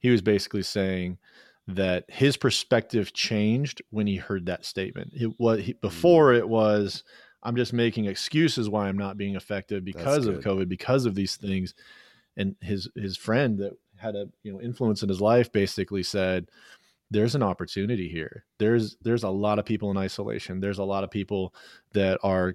he 0.00 0.10
was 0.10 0.22
basically 0.22 0.62
saying 0.62 1.18
that 1.66 2.04
his 2.08 2.36
perspective 2.36 3.12
changed 3.12 3.82
when 3.90 4.06
he 4.06 4.16
heard 4.16 4.46
that 4.46 4.64
statement. 4.64 5.12
It 5.14 5.38
was 5.38 5.60
he, 5.60 5.74
before 5.74 6.32
it 6.32 6.48
was 6.48 7.04
I'm 7.42 7.56
just 7.56 7.72
making 7.72 8.06
excuses 8.06 8.68
why 8.68 8.88
I'm 8.88 8.98
not 8.98 9.16
being 9.16 9.36
effective 9.36 9.84
because 9.84 10.26
of 10.26 10.40
COVID, 10.40 10.68
because 10.68 11.06
of 11.06 11.14
these 11.14 11.36
things. 11.36 11.74
And 12.36 12.56
his 12.60 12.88
his 12.94 13.16
friend 13.16 13.58
that 13.58 13.72
had 13.98 14.16
a 14.16 14.28
you 14.42 14.52
know 14.52 14.60
influence 14.60 15.02
in 15.02 15.08
his 15.08 15.20
life 15.20 15.52
basically 15.52 16.02
said, 16.02 16.48
there's 17.10 17.34
an 17.34 17.42
opportunity 17.42 18.08
here. 18.08 18.44
There's 18.58 18.96
there's 19.02 19.24
a 19.24 19.30
lot 19.30 19.58
of 19.58 19.64
people 19.64 19.90
in 19.90 19.96
isolation. 19.96 20.60
There's 20.60 20.78
a 20.78 20.84
lot 20.84 21.04
of 21.04 21.10
people 21.10 21.54
that 21.92 22.18
are 22.22 22.54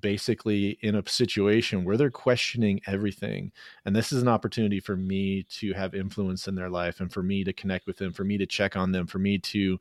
basically 0.00 0.78
in 0.80 0.94
a 0.94 1.08
situation 1.08 1.84
where 1.84 1.96
they're 1.96 2.10
questioning 2.10 2.80
everything 2.86 3.52
and 3.84 3.94
this 3.94 4.12
is 4.12 4.22
an 4.22 4.28
opportunity 4.28 4.80
for 4.80 4.96
me 4.96 5.42
to 5.42 5.74
have 5.74 5.94
influence 5.94 6.48
in 6.48 6.54
their 6.54 6.70
life 6.70 7.00
and 7.00 7.12
for 7.12 7.22
me 7.22 7.44
to 7.44 7.52
connect 7.52 7.86
with 7.86 7.98
them 7.98 8.10
for 8.10 8.24
me 8.24 8.38
to 8.38 8.46
check 8.46 8.76
on 8.76 8.92
them 8.92 9.06
for 9.06 9.18
me 9.18 9.36
to 9.36 9.78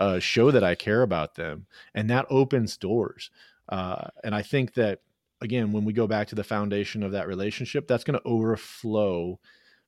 uh, 0.00 0.18
show 0.18 0.50
that 0.50 0.64
i 0.64 0.74
care 0.74 1.02
about 1.02 1.36
them 1.36 1.66
and 1.94 2.10
that 2.10 2.26
opens 2.30 2.76
doors 2.76 3.30
uh, 3.68 4.08
and 4.24 4.34
i 4.34 4.42
think 4.42 4.74
that 4.74 5.02
again 5.40 5.70
when 5.70 5.84
we 5.84 5.92
go 5.92 6.08
back 6.08 6.26
to 6.26 6.34
the 6.34 6.42
foundation 6.42 7.04
of 7.04 7.12
that 7.12 7.28
relationship 7.28 7.86
that's 7.86 8.02
going 8.02 8.18
to 8.18 8.28
overflow 8.28 9.38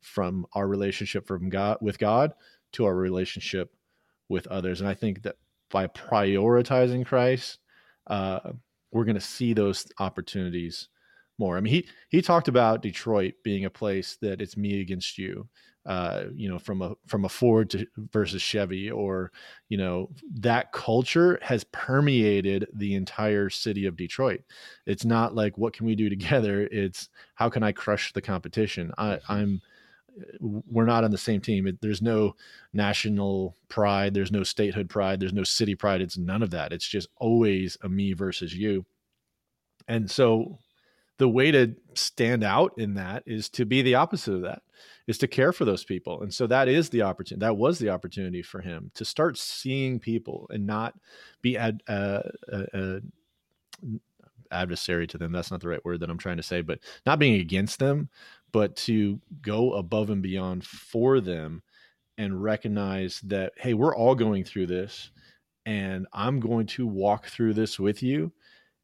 from 0.00 0.46
our 0.54 0.66
relationship 0.66 1.26
from 1.26 1.48
god 1.48 1.78
with 1.80 1.98
god 1.98 2.32
to 2.72 2.84
our 2.84 2.94
relationship 2.94 3.74
with 4.28 4.46
others 4.48 4.80
and 4.80 4.88
i 4.88 4.94
think 4.94 5.22
that 5.22 5.36
by 5.70 5.86
prioritizing 5.88 7.04
christ 7.04 7.58
uh, 8.06 8.52
we're 8.92 9.04
going 9.04 9.14
to 9.14 9.20
see 9.20 9.52
those 9.52 9.86
opportunities 9.98 10.88
more. 11.40 11.56
I 11.56 11.60
mean, 11.60 11.72
he 11.72 11.88
he 12.10 12.22
talked 12.22 12.46
about 12.46 12.82
Detroit 12.82 13.34
being 13.42 13.64
a 13.64 13.70
place 13.70 14.16
that 14.20 14.40
it's 14.40 14.56
me 14.56 14.80
against 14.80 15.18
you. 15.18 15.48
Uh, 15.86 16.24
you 16.34 16.48
know, 16.48 16.58
from 16.58 16.82
a 16.82 16.94
from 17.06 17.24
a 17.24 17.28
Ford 17.28 17.70
to 17.70 17.86
versus 18.12 18.42
Chevy, 18.42 18.90
or 18.90 19.32
you 19.70 19.78
know, 19.78 20.10
that 20.34 20.70
culture 20.72 21.38
has 21.40 21.64
permeated 21.72 22.68
the 22.74 22.94
entire 22.94 23.48
city 23.48 23.86
of 23.86 23.96
Detroit. 23.96 24.42
It's 24.86 25.06
not 25.06 25.34
like 25.34 25.56
what 25.56 25.72
can 25.72 25.86
we 25.86 25.96
do 25.96 26.08
together. 26.10 26.68
It's 26.70 27.08
how 27.34 27.48
can 27.48 27.62
I 27.64 27.72
crush 27.72 28.12
the 28.12 28.22
competition. 28.22 28.92
I. 28.98 29.18
I'm 29.28 29.62
we're 30.40 30.84
not 30.84 31.04
on 31.04 31.10
the 31.10 31.18
same 31.18 31.40
team. 31.40 31.78
There's 31.80 32.02
no 32.02 32.36
national 32.72 33.56
pride. 33.68 34.14
There's 34.14 34.32
no 34.32 34.42
statehood 34.42 34.88
pride. 34.88 35.20
There's 35.20 35.32
no 35.32 35.44
city 35.44 35.74
pride. 35.74 36.00
It's 36.00 36.18
none 36.18 36.42
of 36.42 36.50
that. 36.50 36.72
It's 36.72 36.86
just 36.86 37.08
always 37.16 37.76
a 37.82 37.88
me 37.88 38.12
versus 38.12 38.54
you. 38.54 38.84
And 39.88 40.10
so 40.10 40.58
the 41.20 41.28
way 41.28 41.50
to 41.50 41.74
stand 41.92 42.42
out 42.42 42.72
in 42.78 42.94
that 42.94 43.22
is 43.26 43.50
to 43.50 43.66
be 43.66 43.82
the 43.82 43.94
opposite 43.94 44.32
of 44.32 44.40
that 44.40 44.62
is 45.06 45.18
to 45.18 45.28
care 45.28 45.52
for 45.52 45.66
those 45.66 45.84
people 45.84 46.22
and 46.22 46.32
so 46.32 46.46
that 46.46 46.66
is 46.66 46.88
the 46.88 47.02
opportunity 47.02 47.44
that 47.44 47.58
was 47.58 47.78
the 47.78 47.90
opportunity 47.90 48.40
for 48.40 48.62
him 48.62 48.90
to 48.94 49.04
start 49.04 49.36
seeing 49.36 50.00
people 50.00 50.46
and 50.48 50.66
not 50.66 50.94
be 51.42 51.58
ad, 51.58 51.82
uh, 51.88 52.22
uh, 52.50 52.64
uh, 52.72 53.00
adversary 54.50 55.06
to 55.06 55.18
them 55.18 55.30
that's 55.30 55.50
not 55.50 55.60
the 55.60 55.68
right 55.68 55.84
word 55.84 56.00
that 56.00 56.08
i'm 56.08 56.16
trying 56.16 56.38
to 56.38 56.42
say 56.42 56.62
but 56.62 56.78
not 57.04 57.18
being 57.18 57.38
against 57.38 57.78
them 57.78 58.08
but 58.52 58.76
to 58.76 59.20
go 59.42 59.74
above 59.74 60.10
and 60.10 60.22
beyond 60.22 60.64
for 60.64 61.20
them 61.20 61.62
and 62.18 62.42
recognize 62.42 63.20
that 63.22 63.52
hey 63.56 63.74
we're 63.74 63.94
all 63.94 64.14
going 64.14 64.44
through 64.44 64.66
this 64.66 65.10
and 65.66 66.06
i'm 66.12 66.40
going 66.40 66.66
to 66.66 66.86
walk 66.86 67.26
through 67.26 67.54
this 67.54 67.78
with 67.78 68.02
you. 68.02 68.32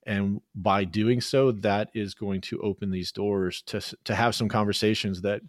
And 0.07 0.41
by 0.55 0.85
doing 0.85 1.21
so 1.21 1.51
that 1.51 1.91
is 1.93 2.15
going 2.15 2.41
to 2.43 2.61
open 2.61 2.91
these 2.91 3.11
doors 3.11 3.63
to 3.63 3.81
to 4.05 4.15
have 4.15 4.37
some 4.37 4.49
conversations 4.49 5.21
that 5.23 5.43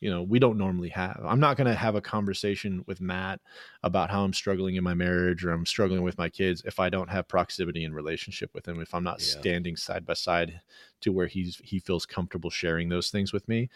you 0.00 0.10
know 0.10 0.22
we 0.22 0.38
don't 0.38 0.58
normally 0.58 0.88
have 0.88 1.20
i'm 1.24 1.40
not 1.40 1.56
going 1.56 1.66
to 1.66 1.74
have 1.74 1.94
a 1.94 2.00
conversation 2.00 2.82
with 2.86 3.00
matt 3.00 3.40
about 3.82 4.10
how 4.10 4.24
i'm 4.24 4.32
struggling 4.32 4.76
in 4.76 4.84
my 4.84 4.94
marriage 4.94 5.44
or 5.44 5.52
i'm 5.52 5.66
struggling 5.66 6.02
with 6.02 6.18
my 6.18 6.28
kids 6.28 6.62
if 6.64 6.80
i 6.80 6.88
don't 6.88 7.10
have 7.10 7.28
proximity 7.28 7.84
and 7.84 7.94
relationship 7.94 8.50
with 8.54 8.66
him 8.66 8.80
if 8.80 8.94
i'm 8.94 9.04
not 9.04 9.20
yeah. 9.20 9.40
standing 9.40 9.76
side 9.76 10.04
by 10.04 10.14
side 10.14 10.60
to 11.00 11.12
where 11.12 11.26
he's 11.26 11.60
he 11.62 11.78
feels 11.78 12.06
comfortable 12.06 12.50
sharing 12.50 12.88
those 12.88 13.10
things 13.10 13.32
with 13.32 13.46
me 13.48 13.68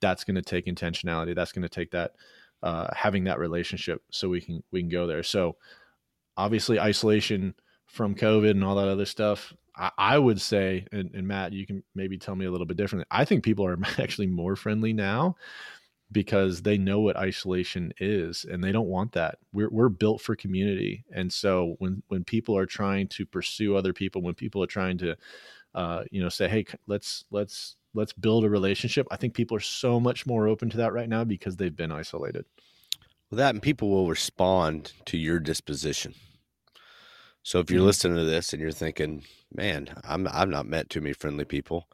that's 0.00 0.24
going 0.24 0.36
to 0.36 0.42
take 0.42 0.66
intentionality 0.66 1.34
that's 1.34 1.52
going 1.52 1.62
to 1.62 1.68
take 1.68 1.90
that 1.90 2.12
uh, 2.62 2.88
having 2.94 3.24
that 3.24 3.38
relationship 3.38 4.00
so 4.10 4.28
we 4.28 4.40
can 4.40 4.62
we 4.70 4.80
can 4.80 4.88
go 4.88 5.06
there 5.06 5.22
so 5.22 5.56
obviously 6.36 6.80
isolation 6.80 7.54
from 7.86 8.14
covid 8.14 8.52
and 8.52 8.64
all 8.64 8.76
that 8.76 8.88
other 8.88 9.04
stuff 9.04 9.52
I, 9.76 9.90
I 9.98 10.18
would 10.18 10.40
say, 10.40 10.86
and, 10.92 11.10
and 11.14 11.26
Matt, 11.26 11.52
you 11.52 11.66
can 11.66 11.82
maybe 11.94 12.18
tell 12.18 12.36
me 12.36 12.46
a 12.46 12.50
little 12.50 12.66
bit 12.66 12.76
differently. 12.76 13.06
I 13.10 13.24
think 13.24 13.44
people 13.44 13.66
are 13.66 13.78
actually 13.98 14.26
more 14.26 14.56
friendly 14.56 14.92
now 14.92 15.36
because 16.12 16.62
they 16.62 16.78
know 16.78 17.00
what 17.00 17.16
isolation 17.16 17.92
is 17.98 18.44
and 18.44 18.62
they 18.62 18.72
don't 18.72 18.88
want 18.88 19.12
that. 19.12 19.38
We're 19.52 19.70
we're 19.70 19.88
built 19.88 20.20
for 20.20 20.36
community. 20.36 21.04
And 21.12 21.32
so 21.32 21.76
when 21.78 22.02
when 22.08 22.24
people 22.24 22.56
are 22.56 22.66
trying 22.66 23.08
to 23.08 23.26
pursue 23.26 23.76
other 23.76 23.92
people, 23.92 24.22
when 24.22 24.34
people 24.34 24.62
are 24.62 24.68
trying 24.68 24.98
to 24.98 25.16
uh, 25.74 26.04
you 26.10 26.22
know 26.22 26.28
say, 26.28 26.48
"Hey, 26.48 26.64
let's 26.86 27.24
let's 27.30 27.76
let's 27.94 28.12
build 28.12 28.44
a 28.44 28.50
relationship." 28.50 29.06
I 29.10 29.16
think 29.16 29.34
people 29.34 29.56
are 29.56 29.60
so 29.60 29.98
much 29.98 30.26
more 30.26 30.46
open 30.46 30.70
to 30.70 30.76
that 30.78 30.92
right 30.92 31.08
now 31.08 31.24
because 31.24 31.56
they've 31.56 31.74
been 31.74 31.92
isolated. 31.92 32.44
Well, 33.30 33.38
that 33.38 33.54
and 33.54 33.62
people 33.62 33.90
will 33.90 34.08
respond 34.08 34.92
to 35.06 35.18
your 35.18 35.40
disposition. 35.40 36.14
So 37.44 37.58
if 37.58 37.70
you're 37.70 37.80
mm-hmm. 37.80 37.86
listening 37.86 38.16
to 38.16 38.24
this 38.24 38.52
and 38.52 38.62
you're 38.62 38.72
thinking, 38.72 39.22
man, 39.54 39.88
I'm 40.02 40.26
I've 40.32 40.48
not 40.48 40.66
met 40.66 40.88
too 40.88 41.02
many 41.02 41.12
friendly 41.12 41.44
people, 41.44 41.86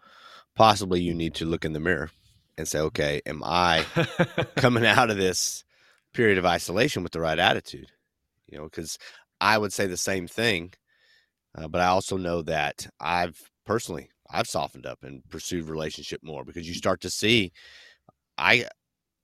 possibly 0.54 1.00
you 1.02 1.12
need 1.12 1.34
to 1.34 1.44
look 1.44 1.64
in 1.64 1.72
the 1.72 1.80
mirror 1.80 2.10
and 2.56 2.68
say, 2.68 2.78
okay, 2.78 3.20
am 3.26 3.42
I 3.44 3.84
coming 4.56 4.86
out 4.86 5.10
of 5.10 5.16
this 5.16 5.64
period 6.14 6.38
of 6.38 6.46
isolation 6.46 7.02
with 7.02 7.10
the 7.10 7.20
right 7.20 7.38
attitude? 7.38 7.90
You 8.46 8.58
know, 8.58 8.64
because 8.64 8.96
I 9.40 9.58
would 9.58 9.72
say 9.72 9.88
the 9.88 9.96
same 9.96 10.28
thing, 10.28 10.72
uh, 11.58 11.66
but 11.66 11.80
I 11.80 11.86
also 11.86 12.16
know 12.16 12.42
that 12.42 12.86
I've 13.00 13.50
personally 13.66 14.08
I've 14.30 14.46
softened 14.46 14.86
up 14.86 15.02
and 15.02 15.28
pursued 15.30 15.68
relationship 15.68 16.22
more 16.22 16.44
because 16.44 16.68
you 16.68 16.74
start 16.74 17.00
to 17.00 17.10
see 17.10 17.52
I 18.38 18.66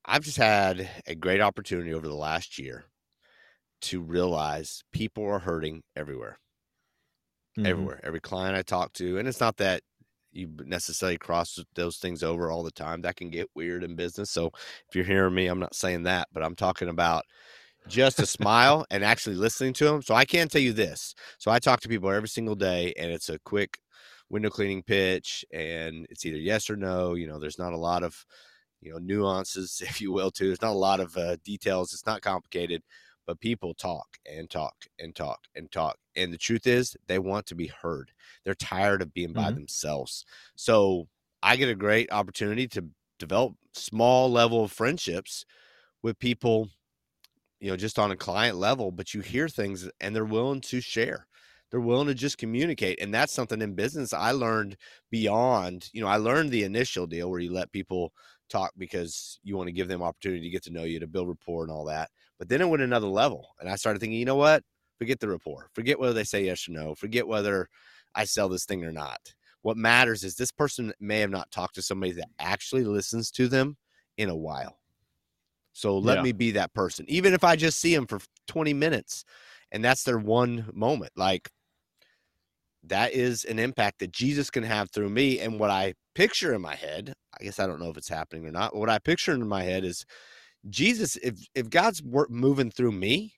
I've 0.04 0.24
just 0.24 0.38
had 0.38 0.90
a 1.06 1.14
great 1.14 1.40
opportunity 1.40 1.94
over 1.94 2.08
the 2.08 2.14
last 2.14 2.58
year 2.58 2.86
to 3.86 4.00
realize 4.00 4.82
people 4.92 5.24
are 5.24 5.38
hurting 5.38 5.82
everywhere. 5.94 6.38
Mm-hmm. 7.58 7.66
Everywhere. 7.66 8.00
Every 8.02 8.20
client 8.20 8.56
I 8.56 8.62
talk 8.62 8.92
to, 8.94 9.18
and 9.18 9.26
it's 9.26 9.40
not 9.40 9.56
that 9.58 9.82
you 10.32 10.50
necessarily 10.64 11.16
cross 11.16 11.58
those 11.74 11.96
things 11.96 12.22
over 12.22 12.50
all 12.50 12.62
the 12.62 12.70
time. 12.70 13.00
That 13.02 13.16
can 13.16 13.30
get 13.30 13.48
weird 13.54 13.82
in 13.82 13.96
business. 13.96 14.30
So 14.30 14.48
if 14.88 14.94
you're 14.94 15.04
hearing 15.04 15.34
me, 15.34 15.46
I'm 15.46 15.58
not 15.58 15.74
saying 15.74 16.02
that, 16.02 16.28
but 16.32 16.42
I'm 16.42 16.54
talking 16.54 16.88
about 16.88 17.24
just 17.88 18.20
a 18.20 18.26
smile 18.26 18.84
and 18.90 19.04
actually 19.04 19.36
listening 19.36 19.72
to 19.74 19.84
them. 19.84 20.02
So 20.02 20.14
I 20.14 20.24
can 20.24 20.48
tell 20.48 20.60
you 20.60 20.72
this. 20.72 21.14
So 21.38 21.50
I 21.50 21.58
talk 21.58 21.80
to 21.80 21.88
people 21.88 22.10
every 22.10 22.28
single 22.28 22.54
day, 22.54 22.92
and 22.98 23.10
it's 23.10 23.28
a 23.28 23.38
quick 23.40 23.78
window 24.28 24.50
cleaning 24.50 24.82
pitch, 24.82 25.44
and 25.52 26.06
it's 26.10 26.26
either 26.26 26.38
yes 26.38 26.68
or 26.68 26.76
no. 26.76 27.14
You 27.14 27.28
know, 27.28 27.38
there's 27.38 27.58
not 27.58 27.72
a 27.72 27.78
lot 27.78 28.02
of 28.02 28.24
you 28.80 28.92
know 28.92 28.98
nuances, 28.98 29.80
if 29.86 30.00
you 30.00 30.12
will, 30.12 30.30
too. 30.30 30.46
There's 30.48 30.62
not 30.62 30.72
a 30.72 30.78
lot 30.78 31.00
of 31.00 31.16
uh, 31.16 31.36
details. 31.44 31.92
It's 31.92 32.06
not 32.06 32.22
complicated, 32.22 32.82
but 33.26 33.40
people 33.40 33.74
talk 33.74 34.18
and 34.30 34.48
talk 34.48 34.74
and 34.98 35.14
talk 35.14 35.40
and 35.54 35.70
talk. 35.70 35.96
And 36.14 36.32
the 36.32 36.38
truth 36.38 36.66
is, 36.66 36.96
they 37.06 37.18
want 37.18 37.46
to 37.46 37.54
be 37.54 37.66
heard. 37.66 38.12
They're 38.44 38.54
tired 38.54 39.02
of 39.02 39.12
being 39.12 39.30
mm-hmm. 39.30 39.42
by 39.42 39.50
themselves. 39.50 40.24
So 40.54 41.08
I 41.42 41.56
get 41.56 41.68
a 41.68 41.74
great 41.74 42.12
opportunity 42.12 42.68
to 42.68 42.84
develop 43.18 43.54
small 43.72 44.30
level 44.30 44.64
of 44.64 44.72
friendships 44.72 45.44
with 46.02 46.18
people 46.18 46.68
you 47.60 47.70
know, 47.70 47.76
just 47.76 47.98
on 47.98 48.10
a 48.10 48.16
client 48.16 48.58
level, 48.58 48.90
but 48.90 49.14
you 49.14 49.20
hear 49.20 49.48
things 49.48 49.88
and 50.00 50.14
they're 50.14 50.24
willing 50.24 50.60
to 50.60 50.80
share. 50.80 51.26
They're 51.70 51.80
willing 51.80 52.06
to 52.06 52.14
just 52.14 52.38
communicate. 52.38 53.00
And 53.00 53.12
that's 53.12 53.32
something 53.32 53.60
in 53.60 53.74
business 53.74 54.12
I 54.12 54.30
learned 54.32 54.76
beyond, 55.10 55.88
you 55.92 56.00
know, 56.00 56.06
I 56.06 56.16
learned 56.16 56.50
the 56.50 56.64
initial 56.64 57.06
deal 57.06 57.30
where 57.30 57.40
you 57.40 57.52
let 57.52 57.72
people 57.72 58.12
talk 58.48 58.72
because 58.78 59.40
you 59.42 59.56
want 59.56 59.68
to 59.68 59.72
give 59.72 59.88
them 59.88 60.02
opportunity 60.02 60.42
to 60.42 60.50
get 60.50 60.62
to 60.64 60.72
know 60.72 60.84
you, 60.84 61.00
to 61.00 61.06
build 61.06 61.28
rapport 61.28 61.64
and 61.64 61.72
all 61.72 61.86
that. 61.86 62.10
But 62.38 62.48
then 62.48 62.60
it 62.60 62.68
went 62.68 62.82
another 62.82 63.06
level. 63.06 63.48
And 63.60 63.68
I 63.68 63.76
started 63.76 64.00
thinking, 64.00 64.18
you 64.18 64.24
know 64.24 64.36
what? 64.36 64.62
Forget 64.98 65.20
the 65.20 65.28
rapport. 65.28 65.68
Forget 65.74 65.98
whether 65.98 66.12
they 66.12 66.24
say 66.24 66.44
yes 66.44 66.68
or 66.68 66.72
no. 66.72 66.94
Forget 66.94 67.26
whether 67.26 67.68
I 68.14 68.24
sell 68.24 68.48
this 68.48 68.64
thing 68.64 68.84
or 68.84 68.92
not. 68.92 69.34
What 69.62 69.76
matters 69.76 70.22
is 70.24 70.36
this 70.36 70.52
person 70.52 70.92
may 71.00 71.20
have 71.20 71.30
not 71.30 71.50
talked 71.50 71.74
to 71.74 71.82
somebody 71.82 72.12
that 72.12 72.28
actually 72.38 72.84
listens 72.84 73.30
to 73.32 73.48
them 73.48 73.76
in 74.16 74.28
a 74.28 74.36
while. 74.36 74.78
So 75.72 75.98
let 75.98 76.18
yeah. 76.18 76.22
me 76.22 76.32
be 76.32 76.52
that 76.52 76.72
person, 76.72 77.04
even 77.08 77.34
if 77.34 77.44
I 77.44 77.56
just 77.56 77.80
see 77.80 77.94
them 77.94 78.06
for 78.06 78.20
20 78.46 78.72
minutes 78.72 79.24
and 79.72 79.84
that's 79.84 80.04
their 80.04 80.18
one 80.18 80.70
moment. 80.72 81.12
Like 81.16 81.50
that 82.84 83.12
is 83.12 83.44
an 83.44 83.58
impact 83.58 83.98
that 83.98 84.12
Jesus 84.12 84.50
can 84.50 84.62
have 84.62 84.90
through 84.90 85.10
me. 85.10 85.40
And 85.40 85.58
what 85.58 85.70
I 85.70 85.94
picture 86.14 86.54
in 86.54 86.62
my 86.62 86.74
head, 86.74 87.12
I 87.38 87.44
guess 87.44 87.58
I 87.58 87.66
don't 87.66 87.80
know 87.80 87.90
if 87.90 87.96
it's 87.96 88.08
happening 88.08 88.46
or 88.46 88.52
not. 88.52 88.74
what 88.74 88.88
I 88.88 88.98
picture 88.98 89.32
in 89.32 89.46
my 89.46 89.64
head 89.64 89.84
is 89.84 90.06
Jesus, 90.68 91.16
if 91.16 91.34
if 91.54 91.70
God's 91.70 92.02
moving 92.28 92.70
through 92.70 92.92
me, 92.92 93.34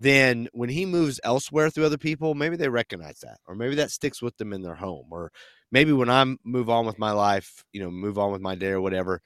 then 0.00 0.48
when 0.52 0.68
he 0.68 0.84
moves 0.84 1.20
elsewhere 1.24 1.70
through 1.70 1.84
other 1.86 1.98
people, 1.98 2.34
maybe 2.34 2.56
they 2.56 2.68
recognize 2.68 3.20
that, 3.20 3.38
or 3.46 3.54
maybe 3.54 3.76
that 3.76 3.90
sticks 3.90 4.20
with 4.20 4.36
them 4.36 4.52
in 4.52 4.62
their 4.62 4.74
home, 4.74 5.06
or 5.10 5.30
maybe 5.70 5.92
when 5.92 6.10
I 6.10 6.24
move 6.44 6.68
on 6.68 6.86
with 6.86 6.98
my 6.98 7.12
life, 7.12 7.64
you 7.72 7.80
know, 7.80 7.90
move 7.90 8.18
on 8.18 8.32
with 8.32 8.42
my 8.42 8.54
day 8.54 8.70
or 8.70 8.80
whatever, 8.80 9.20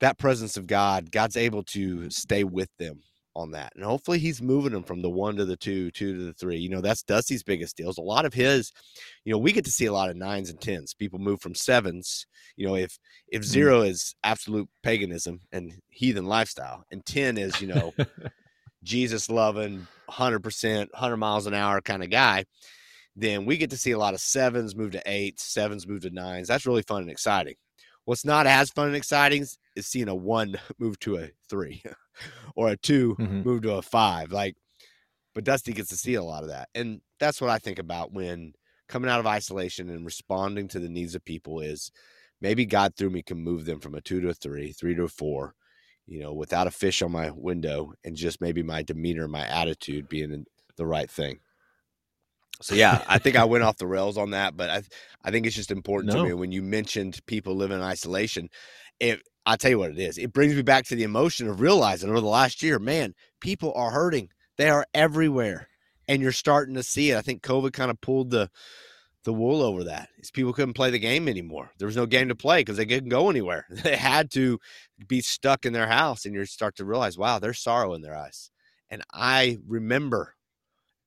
that 0.00 0.18
presence 0.18 0.56
of 0.56 0.66
God, 0.66 1.10
God's 1.10 1.36
able 1.36 1.62
to 1.64 2.10
stay 2.10 2.44
with 2.44 2.68
them 2.78 3.00
on 3.36 3.52
that. 3.52 3.72
And 3.74 3.84
hopefully 3.84 4.18
he's 4.18 4.42
moving 4.42 4.72
them 4.72 4.82
from 4.82 5.02
the 5.02 5.10
one 5.10 5.36
to 5.36 5.44
the 5.44 5.56
two, 5.56 5.90
two 5.90 6.16
to 6.16 6.24
the 6.24 6.32
three. 6.32 6.56
You 6.56 6.68
know, 6.68 6.80
that's 6.80 7.02
Dusty's 7.02 7.42
biggest 7.42 7.76
deals. 7.76 7.98
A 7.98 8.02
lot 8.02 8.24
of 8.24 8.34
his, 8.34 8.72
you 9.24 9.32
know, 9.32 9.38
we 9.38 9.52
get 9.52 9.64
to 9.64 9.70
see 9.70 9.86
a 9.86 9.92
lot 9.92 10.10
of 10.10 10.16
nines 10.16 10.50
and 10.50 10.60
tens. 10.60 10.94
People 10.94 11.18
move 11.18 11.40
from 11.40 11.54
sevens. 11.54 12.26
You 12.56 12.66
know, 12.66 12.74
if 12.76 12.98
if. 13.28 13.44
0 13.44 13.82
mm. 13.82 13.88
is 13.88 14.14
absolute 14.24 14.68
paganism 14.82 15.40
and 15.52 15.72
heathen 15.90 16.26
lifestyle, 16.26 16.84
and 16.90 17.04
10 17.04 17.38
is, 17.38 17.60
you 17.60 17.68
know, 17.68 17.92
Jesus 18.82 19.30
loving, 19.30 19.86
100%, 20.10 20.92
100 20.92 21.16
miles 21.16 21.46
an 21.46 21.54
hour 21.54 21.80
kind 21.80 22.02
of 22.02 22.10
guy, 22.10 22.44
then 23.16 23.44
we 23.44 23.56
get 23.56 23.70
to 23.70 23.76
see 23.76 23.92
a 23.92 23.98
lot 23.98 24.14
of 24.14 24.20
sevens 24.20 24.74
move 24.74 24.92
to 24.92 25.02
eights, 25.06 25.44
sevens 25.44 25.86
move 25.86 26.02
to 26.02 26.10
nines. 26.10 26.48
That's 26.48 26.66
really 26.66 26.82
fun 26.82 27.02
and 27.02 27.10
exciting. 27.10 27.54
What's 28.04 28.24
not 28.24 28.46
as 28.46 28.70
fun 28.70 28.88
and 28.88 28.96
exciting 28.96 29.46
is 29.76 29.86
seeing 29.86 30.08
a 30.08 30.14
one 30.14 30.56
move 30.78 30.98
to 31.00 31.18
a 31.18 31.30
three 31.48 31.82
or 32.56 32.68
a 32.68 32.76
2 32.76 33.16
mm-hmm. 33.18 33.42
move 33.42 33.62
to 33.62 33.74
a 33.74 33.82
five. 33.82 34.32
Like, 34.32 34.56
but 35.34 35.44
Dusty 35.44 35.72
gets 35.72 35.88
to 35.90 35.96
see 35.96 36.14
a 36.14 36.22
lot 36.22 36.42
of 36.42 36.50
that. 36.50 36.68
And 36.74 37.00
that's 37.18 37.40
what 37.40 37.50
I 37.50 37.58
think 37.58 37.78
about 37.78 38.12
when 38.12 38.54
coming 38.88 39.10
out 39.10 39.20
of 39.20 39.26
isolation 39.26 39.90
and 39.90 40.04
responding 40.04 40.68
to 40.68 40.78
the 40.78 40.88
needs 40.88 41.14
of 41.14 41.24
people 41.24 41.60
is 41.60 41.90
maybe 42.40 42.66
God 42.66 42.94
through 42.96 43.10
me 43.10 43.22
can 43.22 43.38
move 43.38 43.64
them 43.64 43.80
from 43.80 43.94
a 43.94 44.00
two 44.00 44.20
to 44.20 44.28
a 44.28 44.34
three, 44.34 44.72
three 44.72 44.94
to 44.94 45.04
a 45.04 45.08
four, 45.08 45.54
you 46.06 46.20
know, 46.20 46.32
without 46.32 46.66
a 46.66 46.70
fish 46.70 47.02
on 47.02 47.12
my 47.12 47.30
window 47.30 47.92
and 48.04 48.16
just 48.16 48.40
maybe 48.40 48.62
my 48.62 48.82
demeanor, 48.82 49.26
my 49.26 49.46
attitude 49.46 50.08
being 50.08 50.44
the 50.76 50.86
right 50.86 51.10
thing. 51.10 51.40
So 52.60 52.74
yeah, 52.74 53.02
I 53.08 53.18
think 53.18 53.36
I 53.36 53.44
went 53.44 53.64
off 53.64 53.78
the 53.78 53.86
rails 53.86 54.16
on 54.16 54.30
that, 54.30 54.56
but 54.56 54.70
I 54.70 54.82
I 55.24 55.30
think 55.30 55.46
it's 55.46 55.56
just 55.56 55.70
important 55.70 56.12
no. 56.12 56.22
to 56.22 56.28
me 56.28 56.34
when 56.34 56.52
you 56.52 56.62
mentioned 56.62 57.20
people 57.26 57.54
living 57.54 57.78
in 57.78 57.82
isolation. 57.82 58.48
If 59.00 59.20
I 59.46 59.56
tell 59.56 59.70
you 59.70 59.78
what 59.78 59.90
it 59.90 59.98
is, 59.98 60.18
it 60.18 60.32
brings 60.32 60.54
me 60.54 60.62
back 60.62 60.86
to 60.86 60.94
the 60.94 61.02
emotion 61.02 61.48
of 61.48 61.60
realizing 61.60 62.10
over 62.10 62.20
the 62.20 62.26
last 62.26 62.62
year, 62.62 62.78
man, 62.78 63.14
people 63.40 63.72
are 63.74 63.90
hurting. 63.90 64.30
They 64.56 64.70
are 64.70 64.86
everywhere, 64.94 65.68
and 66.08 66.22
you're 66.22 66.32
starting 66.32 66.74
to 66.74 66.82
see 66.82 67.10
it. 67.10 67.16
I 67.16 67.22
think 67.22 67.42
COVID 67.42 67.72
kind 67.72 67.90
of 67.90 68.00
pulled 68.00 68.30
the 68.30 68.50
the 69.24 69.32
wool 69.32 69.62
over 69.62 69.84
that. 69.84 70.10
Is 70.18 70.30
people 70.30 70.52
couldn't 70.52 70.74
play 70.74 70.90
the 70.90 70.98
game 70.98 71.28
anymore. 71.28 71.70
There 71.78 71.86
was 71.86 71.96
no 71.96 72.06
game 72.06 72.28
to 72.28 72.34
play 72.34 72.60
because 72.60 72.76
they 72.76 72.86
couldn't 72.86 73.08
go 73.08 73.30
anywhere. 73.30 73.66
They 73.82 73.96
had 73.96 74.30
to 74.32 74.58
be 75.08 75.20
stuck 75.20 75.64
in 75.64 75.72
their 75.72 75.88
house, 75.88 76.24
and 76.24 76.34
you 76.34 76.44
start 76.44 76.76
to 76.76 76.84
realize, 76.84 77.18
wow, 77.18 77.38
there's 77.38 77.58
sorrow 77.58 77.94
in 77.94 78.02
their 78.02 78.16
eyes. 78.16 78.50
And 78.90 79.02
I 79.12 79.58
remember 79.66 80.34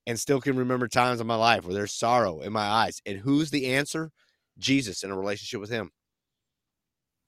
and 0.08 0.18
still 0.18 0.40
can 0.40 0.56
remember 0.56 0.88
times 0.88 1.20
in 1.20 1.28
my 1.28 1.36
life 1.36 1.66
where 1.66 1.74
there's 1.74 1.94
sorrow 1.94 2.40
in 2.40 2.54
my 2.54 2.66
eyes. 2.66 3.02
And 3.06 3.20
who's 3.20 3.52
the 3.52 3.68
answer? 3.68 4.12
Jesus 4.58 5.04
in 5.04 5.12
a 5.12 5.18
relationship 5.18 5.60
with 5.60 5.70
him. 5.70 5.92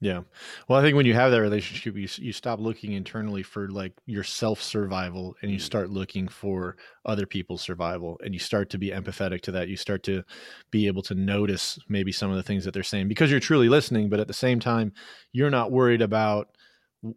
Yeah. 0.02 0.22
Well, 0.68 0.80
I 0.80 0.82
think 0.82 0.96
when 0.96 1.06
you 1.06 1.14
have 1.14 1.32
that 1.32 1.42
relationship, 1.42 1.98
you, 1.98 2.08
you 2.26 2.32
stop 2.32 2.62
looking 2.62 2.94
internally 2.94 3.44
for 3.44 3.68
like 3.68 3.92
your 4.06 4.24
self 4.24 4.62
survival 4.62 5.36
and 5.42 5.52
you 5.52 5.58
mm. 5.58 5.62
start 5.62 5.90
looking 5.90 6.30
for 6.30 6.78
other 7.06 7.26
people's 7.26 7.62
survival 7.62 8.18
and 8.24 8.34
you 8.34 8.40
start 8.40 8.70
to 8.70 8.78
be 8.78 8.92
empathetic 8.92 9.42
to 9.42 9.52
that. 9.52 9.68
You 9.68 9.76
start 9.76 10.04
to 10.04 10.24
be 10.72 10.88
able 10.88 11.02
to 11.04 11.16
notice 11.16 11.78
maybe 11.90 12.14
some 12.14 12.32
of 12.32 12.38
the 12.38 12.44
things 12.44 12.64
that 12.64 12.74
they're 12.74 12.82
saying 12.82 13.10
because 13.10 13.30
you're 13.30 13.42
truly 13.42 13.68
listening. 13.68 14.10
But 14.10 14.22
at 14.22 14.28
the 14.28 14.34
same 14.34 14.62
time, 14.62 14.94
you're 15.34 15.50
not 15.50 15.72
worried 15.72 16.02
about 16.02 16.48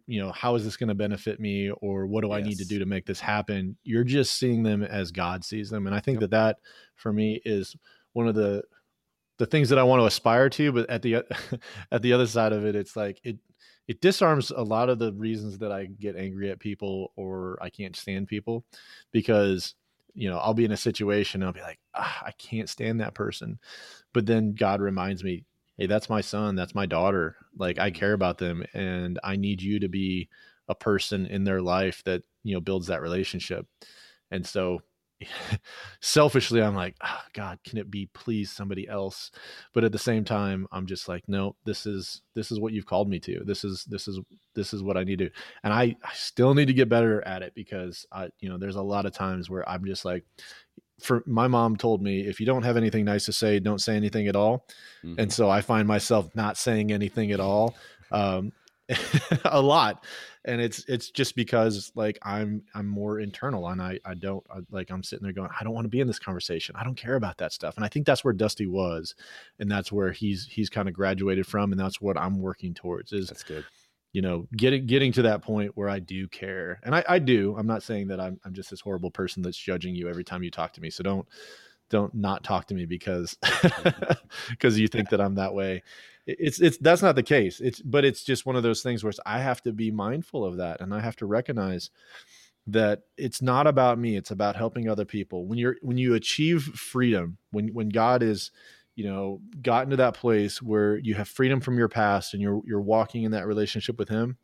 you 0.05 0.21
know 0.21 0.31
how 0.31 0.55
is 0.55 0.63
this 0.63 0.77
going 0.77 0.87
to 0.87 0.95
benefit 0.95 1.41
me 1.41 1.69
or 1.81 2.07
what 2.07 2.21
do 2.21 2.29
yes. 2.29 2.37
i 2.37 2.41
need 2.41 2.57
to 2.57 2.63
do 2.65 2.79
to 2.79 2.85
make 2.85 3.05
this 3.05 3.19
happen 3.19 3.75
you're 3.83 4.05
just 4.05 4.35
seeing 4.37 4.63
them 4.63 4.81
as 4.81 5.11
god 5.11 5.43
sees 5.43 5.69
them 5.69 5.87
and 5.87 5.93
i 5.93 5.99
think 5.99 6.21
yep. 6.21 6.21
that 6.21 6.31
that 6.31 6.57
for 6.95 7.11
me 7.11 7.41
is 7.43 7.75
one 8.13 8.25
of 8.25 8.33
the 8.33 8.63
the 9.37 9.45
things 9.45 9.69
that 9.69 9.79
i 9.79 9.83
want 9.83 10.01
to 10.01 10.05
aspire 10.05 10.49
to 10.49 10.71
but 10.71 10.89
at 10.89 11.01
the 11.01 11.23
at 11.91 12.01
the 12.01 12.13
other 12.13 12.27
side 12.27 12.53
of 12.53 12.65
it 12.65 12.75
it's 12.75 12.95
like 12.95 13.19
it 13.23 13.37
it 13.87 14.01
disarms 14.01 14.51
a 14.51 14.61
lot 14.61 14.89
of 14.89 14.99
the 14.99 15.13
reasons 15.13 15.57
that 15.57 15.71
i 15.71 15.85
get 15.85 16.15
angry 16.15 16.49
at 16.49 16.59
people 16.59 17.11
or 17.15 17.57
i 17.61 17.69
can't 17.69 17.95
stand 17.95 18.27
people 18.27 18.63
because 19.11 19.75
you 20.13 20.29
know 20.29 20.37
i'll 20.37 20.53
be 20.53 20.65
in 20.65 20.71
a 20.71 20.77
situation 20.77 21.41
and 21.41 21.47
i'll 21.47 21.53
be 21.53 21.61
like 21.61 21.79
ah, 21.95 22.23
i 22.25 22.31
can't 22.31 22.69
stand 22.69 22.99
that 23.01 23.15
person. 23.15 23.59
But 24.13 24.25
then 24.25 24.53
god 24.53 24.79
reminds 24.79 25.23
me 25.23 25.43
hey 25.77 25.87
that's 25.87 26.09
my 26.09 26.21
son 26.21 26.55
that's 26.55 26.75
my 26.75 26.85
daughter 26.85 27.35
like 27.57 27.79
i 27.79 27.89
care 27.89 28.13
about 28.13 28.37
them 28.37 28.63
and 28.75 29.19
i 29.23 29.35
need 29.35 29.59
you 29.59 29.79
to 29.79 29.89
be 29.89 30.29
a 30.67 30.75
person 30.75 31.25
in 31.25 31.43
their 31.43 31.61
life 31.61 32.03
that 32.05 32.23
you 32.43 32.53
know 32.53 32.61
builds 32.61 32.87
that 32.87 33.01
relationship. 33.01 33.67
And 34.31 34.45
so 34.45 34.81
selfishly 36.01 36.61
i'm 36.61 36.75
like 36.75 36.95
oh, 37.03 37.21
god 37.33 37.59
can 37.63 37.77
it 37.77 37.89
be 37.89 38.09
please 38.13 38.51
somebody 38.51 38.87
else? 38.87 39.31
But 39.73 39.83
at 39.83 39.91
the 39.91 39.99
same 39.99 40.23
time 40.23 40.67
i'm 40.71 40.85
just 40.85 41.07
like 41.07 41.23
no 41.27 41.55
this 41.65 41.85
is 41.85 42.21
this 42.35 42.51
is 42.51 42.59
what 42.59 42.73
you've 42.73 42.85
called 42.85 43.09
me 43.09 43.19
to. 43.21 43.43
This 43.43 43.63
is 43.63 43.85
this 43.85 44.07
is 44.07 44.19
this 44.55 44.73
is 44.73 44.83
what 44.83 44.97
i 44.97 45.03
need 45.03 45.19
to 45.19 45.29
and 45.63 45.73
i, 45.73 45.95
I 46.03 46.13
still 46.13 46.53
need 46.53 46.67
to 46.67 46.73
get 46.73 46.89
better 46.89 47.25
at 47.27 47.41
it 47.41 47.53
because 47.55 48.05
i 48.11 48.29
you 48.39 48.49
know 48.49 48.57
there's 48.57 48.75
a 48.75 48.81
lot 48.81 49.05
of 49.05 49.13
times 49.13 49.49
where 49.49 49.67
i'm 49.67 49.85
just 49.85 50.05
like 50.05 50.23
for 50.99 51.23
my 51.25 51.47
mom 51.47 51.75
told 51.75 52.01
me 52.01 52.21
if 52.21 52.39
you 52.39 52.45
don't 52.45 52.63
have 52.63 52.77
anything 52.77 53.05
nice 53.05 53.25
to 53.25 53.33
say 53.33 53.59
don't 53.59 53.81
say 53.81 53.95
anything 53.95 54.27
at 54.27 54.35
all. 54.35 54.65
Mm-hmm. 55.03 55.19
and 55.19 55.33
so 55.33 55.49
i 55.49 55.61
find 55.61 55.87
myself 55.87 56.33
not 56.35 56.57
saying 56.57 56.91
anything 56.91 57.31
at 57.31 57.39
all 57.39 57.75
um, 58.11 58.51
a 59.45 59.61
lot 59.61 60.05
and 60.45 60.59
it's 60.59 60.83
it's 60.87 61.09
just 61.09 61.35
because 61.35 61.91
like 61.95 62.17
i'm 62.23 62.61
i'm 62.75 62.87
more 62.87 63.19
internal 63.19 63.67
and 63.69 63.81
i 63.81 63.99
i 64.05 64.13
don't 64.13 64.43
I, 64.49 64.59
like 64.71 64.91
i'm 64.91 65.03
sitting 65.03 65.23
there 65.23 65.33
going 65.33 65.49
i 65.59 65.63
don't 65.63 65.73
want 65.73 65.85
to 65.85 65.89
be 65.89 66.01
in 66.01 66.07
this 66.07 66.19
conversation 66.19 66.75
i 66.75 66.83
don't 66.83 66.97
care 66.97 67.15
about 67.15 67.37
that 67.37 67.53
stuff 67.53 67.75
and 67.75 67.85
i 67.85 67.87
think 67.87 68.05
that's 68.05 68.23
where 68.23 68.33
dusty 68.33 68.67
was 68.67 69.15
and 69.59 69.71
that's 69.71 69.91
where 69.91 70.11
he's 70.11 70.45
he's 70.45 70.69
kind 70.69 70.87
of 70.87 70.93
graduated 70.93 71.47
from 71.47 71.71
and 71.71 71.79
that's 71.79 72.01
what 72.01 72.17
i'm 72.17 72.39
working 72.39 72.73
towards 72.73 73.13
is 73.13 73.27
that's 73.27 73.43
good 73.43 73.65
you 74.13 74.21
know, 74.21 74.47
getting 74.55 74.85
getting 74.85 75.11
to 75.13 75.23
that 75.23 75.41
point 75.41 75.71
where 75.75 75.89
I 75.89 75.97
do 75.97 76.27
care, 76.27 76.79
and 76.83 76.95
I, 76.95 77.03
I 77.09 77.19
do. 77.19 77.55
I'm 77.57 77.65
not 77.65 77.81
saying 77.81 78.07
that 78.09 78.19
I'm 78.19 78.39
I'm 78.45 78.53
just 78.53 78.69
this 78.69 78.79
horrible 78.79 79.09
person 79.09 79.41
that's 79.41 79.57
judging 79.57 79.95
you 79.95 80.07
every 80.07 80.23
time 80.23 80.43
you 80.43 80.51
talk 80.51 80.71
to 80.73 80.81
me. 80.81 80.91
So 80.91 81.03
don't 81.03 81.27
don't 81.89 82.13
not 82.13 82.43
talk 82.43 82.67
to 82.67 82.75
me 82.75 82.85
because 82.85 83.35
mm-hmm. 83.43 84.13
because 84.51 84.79
you 84.79 84.87
think 84.87 85.09
that 85.09 85.19
I'm 85.19 85.35
that 85.35 85.55
way. 85.55 85.81
It's 86.25 86.61
it's 86.61 86.77
that's 86.77 87.01
not 87.01 87.15
the 87.15 87.23
case. 87.23 87.59
It's 87.59 87.81
but 87.81 88.05
it's 88.05 88.23
just 88.23 88.45
one 88.45 88.55
of 88.55 88.63
those 88.63 88.81
things 88.81 89.03
where 89.03 89.13
I 89.25 89.39
have 89.39 89.61
to 89.63 89.73
be 89.73 89.91
mindful 89.91 90.45
of 90.45 90.57
that, 90.57 90.79
and 90.79 90.93
I 90.93 91.01
have 91.01 91.17
to 91.17 91.25
recognize 91.25 91.89
that 92.67 93.01
it's 93.17 93.41
not 93.41 93.67
about 93.67 93.99
me. 93.99 94.15
It's 94.15 94.31
about 94.31 94.55
helping 94.55 94.87
other 94.87 95.05
people. 95.05 95.45
When 95.45 95.57
you're 95.57 95.75
when 95.81 95.97
you 95.97 96.13
achieve 96.13 96.63
freedom, 96.63 97.37
when 97.51 97.73
when 97.73 97.89
God 97.89 98.23
is 98.23 98.51
you 98.95 99.05
know 99.05 99.41
gotten 99.61 99.89
to 99.89 99.95
that 99.97 100.13
place 100.13 100.61
where 100.61 100.97
you 100.97 101.15
have 101.15 101.27
freedom 101.27 101.59
from 101.59 101.77
your 101.77 101.89
past 101.89 102.33
and 102.33 102.41
you're 102.41 102.61
you're 102.65 102.81
walking 102.81 103.23
in 103.23 103.31
that 103.31 103.47
relationship 103.47 103.97
with 103.97 104.09
him 104.09 104.37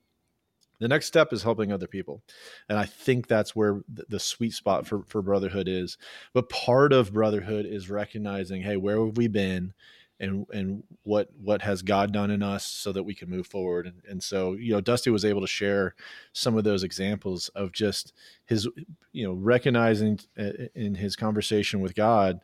the 0.79 0.87
next 0.87 1.07
step 1.07 1.33
is 1.33 1.43
helping 1.43 1.71
other 1.71 1.87
people 1.87 2.23
and 2.67 2.77
i 2.77 2.85
think 2.85 3.27
that's 3.27 3.55
where 3.55 3.81
the, 3.93 4.05
the, 4.09 4.19
sweet 4.19 4.53
spot 4.53 4.87
for, 4.87 5.03
for 5.03 5.21
brotherhood 5.21 5.67
is 5.67 5.97
but 6.33 6.49
part 6.49 6.93
of 6.93 7.13
brotherhood 7.13 7.65
is 7.65 7.89
recognizing 7.89 8.61
hey 8.61 8.77
where 8.77 9.05
have 9.05 9.17
we 9.17 9.27
been 9.27 9.73
and 10.19 10.45
and 10.51 10.83
what 11.03 11.29
what 11.41 11.61
has 11.61 11.81
god 11.81 12.11
done 12.11 12.31
in 12.31 12.43
us 12.43 12.65
so 12.65 12.91
that 12.91 13.03
we 13.03 13.13
can 13.13 13.29
move 13.29 13.47
forward 13.47 13.85
and, 13.85 14.01
and 14.09 14.21
so 14.23 14.53
you 14.53 14.71
know 14.71 14.81
dusty 14.81 15.09
was 15.09 15.25
able 15.25 15.41
to 15.41 15.47
share 15.47 15.95
some 16.33 16.57
of 16.57 16.63
those 16.63 16.83
examples 16.83 17.49
of 17.49 17.71
just 17.71 18.13
his 18.45 18.67
you 19.11 19.25
know 19.25 19.33
recognizing 19.33 20.19
uh, 20.37 20.51
in 20.75 20.95
his 20.95 21.15
conversation 21.15 21.79
with 21.79 21.95
god 21.95 22.41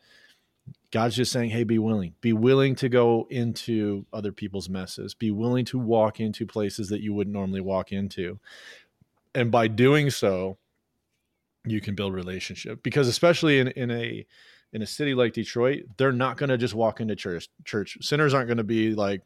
God's 0.92 1.16
just 1.16 1.32
saying, 1.32 1.50
hey, 1.50 1.64
be 1.64 1.78
willing. 1.78 2.14
Be 2.20 2.32
willing 2.32 2.74
to 2.76 2.88
go 2.88 3.26
into 3.28 4.06
other 4.12 4.32
people's 4.32 4.68
messes. 4.68 5.14
Be 5.14 5.30
willing 5.30 5.64
to 5.66 5.78
walk 5.78 6.20
into 6.20 6.46
places 6.46 6.88
that 6.88 7.02
you 7.02 7.12
wouldn't 7.12 7.34
normally 7.34 7.60
walk 7.60 7.92
into. 7.92 8.38
And 9.34 9.50
by 9.50 9.68
doing 9.68 10.10
so, 10.10 10.58
you 11.66 11.80
can 11.80 11.94
build 11.96 12.14
relationship. 12.14 12.82
Because 12.82 13.08
especially 13.08 13.58
in, 13.58 13.68
in 13.68 13.90
a 13.90 14.26
in 14.76 14.82
a 14.82 14.86
city 14.86 15.14
like 15.14 15.32
Detroit, 15.32 15.84
they're 15.96 16.12
not 16.12 16.36
going 16.36 16.50
to 16.50 16.58
just 16.58 16.74
walk 16.74 17.00
into 17.00 17.16
church. 17.16 17.48
Church 17.64 17.96
sinners 18.02 18.34
aren't 18.34 18.46
going 18.46 18.58
to 18.58 18.64
be 18.64 18.94
like, 18.94 19.22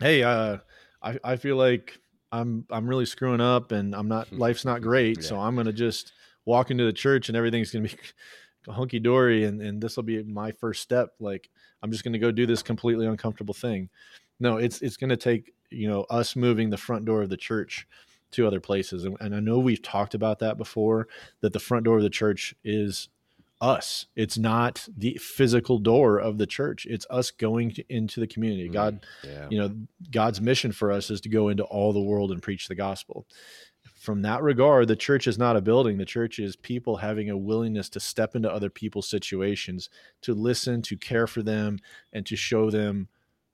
"Hey, 0.00 0.22
uh, 0.22 0.56
I, 1.02 1.18
I 1.22 1.36
feel 1.36 1.56
like 1.56 1.98
I'm 2.32 2.64
I'm 2.70 2.88
really 2.88 3.04
screwing 3.04 3.42
up 3.42 3.72
and 3.72 3.94
I'm 3.94 4.08
not 4.08 4.32
life's 4.32 4.64
not 4.64 4.80
great, 4.80 5.18
yeah. 5.18 5.28
so 5.28 5.38
I'm 5.38 5.54
going 5.54 5.66
to 5.66 5.72
just 5.72 6.12
walk 6.46 6.70
into 6.70 6.84
the 6.84 6.94
church 6.94 7.28
and 7.28 7.36
everything's 7.36 7.70
going 7.70 7.86
to 7.86 7.94
be 7.94 8.02
hunky 8.72 8.98
dory 8.98 9.44
and, 9.44 9.60
and 9.60 9.82
this 9.82 9.96
will 9.96 10.02
be 10.02 10.22
my 10.22 10.50
first 10.50 10.80
step. 10.80 11.10
Like 11.20 11.50
I'm 11.82 11.90
just 11.90 12.02
going 12.02 12.14
to 12.14 12.18
go 12.18 12.30
do 12.30 12.46
this 12.46 12.62
completely 12.62 13.06
uncomfortable 13.06 13.52
thing. 13.52 13.90
No, 14.40 14.56
it's, 14.56 14.80
it's 14.80 14.96
going 14.96 15.10
to 15.10 15.16
take, 15.16 15.52
you 15.68 15.88
know, 15.88 16.06
us 16.08 16.34
moving 16.34 16.70
the 16.70 16.78
front 16.78 17.04
door 17.04 17.22
of 17.22 17.28
the 17.28 17.36
church 17.36 17.86
to 18.32 18.46
other 18.46 18.60
places. 18.60 19.04
And, 19.04 19.14
and 19.20 19.36
I 19.36 19.40
know 19.40 19.58
we've 19.58 19.82
talked 19.82 20.14
about 20.14 20.38
that 20.38 20.56
before, 20.56 21.06
that 21.42 21.52
the 21.52 21.60
front 21.60 21.84
door 21.84 21.98
of 21.98 22.02
the 22.02 22.10
church 22.10 22.54
is 22.64 23.08
us. 23.62 24.06
It's 24.16 24.36
not 24.36 24.86
the 24.94 25.18
physical 25.22 25.78
door 25.78 26.18
of 26.18 26.36
the 26.36 26.46
church. 26.46 26.84
It's 26.84 27.06
us 27.08 27.30
going 27.30 27.70
to, 27.72 27.84
into 27.88 28.20
the 28.20 28.26
community. 28.26 28.68
Mm, 28.68 28.72
God, 28.72 29.06
yeah. 29.24 29.46
you 29.48 29.58
know, 29.58 29.74
God's 30.10 30.40
mission 30.40 30.72
for 30.72 30.92
us 30.92 31.10
is 31.10 31.22
to 31.22 31.30
go 31.30 31.48
into 31.48 31.62
all 31.62 31.94
the 31.94 32.02
world 32.02 32.32
and 32.32 32.42
preach 32.42 32.68
the 32.68 32.74
gospel 32.74 33.26
from 34.02 34.22
that 34.22 34.42
regard, 34.42 34.88
the 34.88 34.96
church 34.96 35.28
is 35.28 35.38
not 35.38 35.56
a 35.56 35.60
building. 35.60 35.96
The 35.96 36.04
church 36.04 36.40
is 36.40 36.56
people 36.56 36.96
having 36.96 37.30
a 37.30 37.36
willingness 37.36 37.88
to 37.90 38.00
step 38.00 38.34
into 38.34 38.50
other 38.50 38.68
people's 38.68 39.08
situations, 39.08 39.88
to 40.22 40.34
listen, 40.34 40.82
to 40.82 40.96
care 40.96 41.28
for 41.28 41.40
them, 41.40 41.78
and 42.12 42.26
to 42.26 42.34
show 42.34 42.68
them 42.68 43.06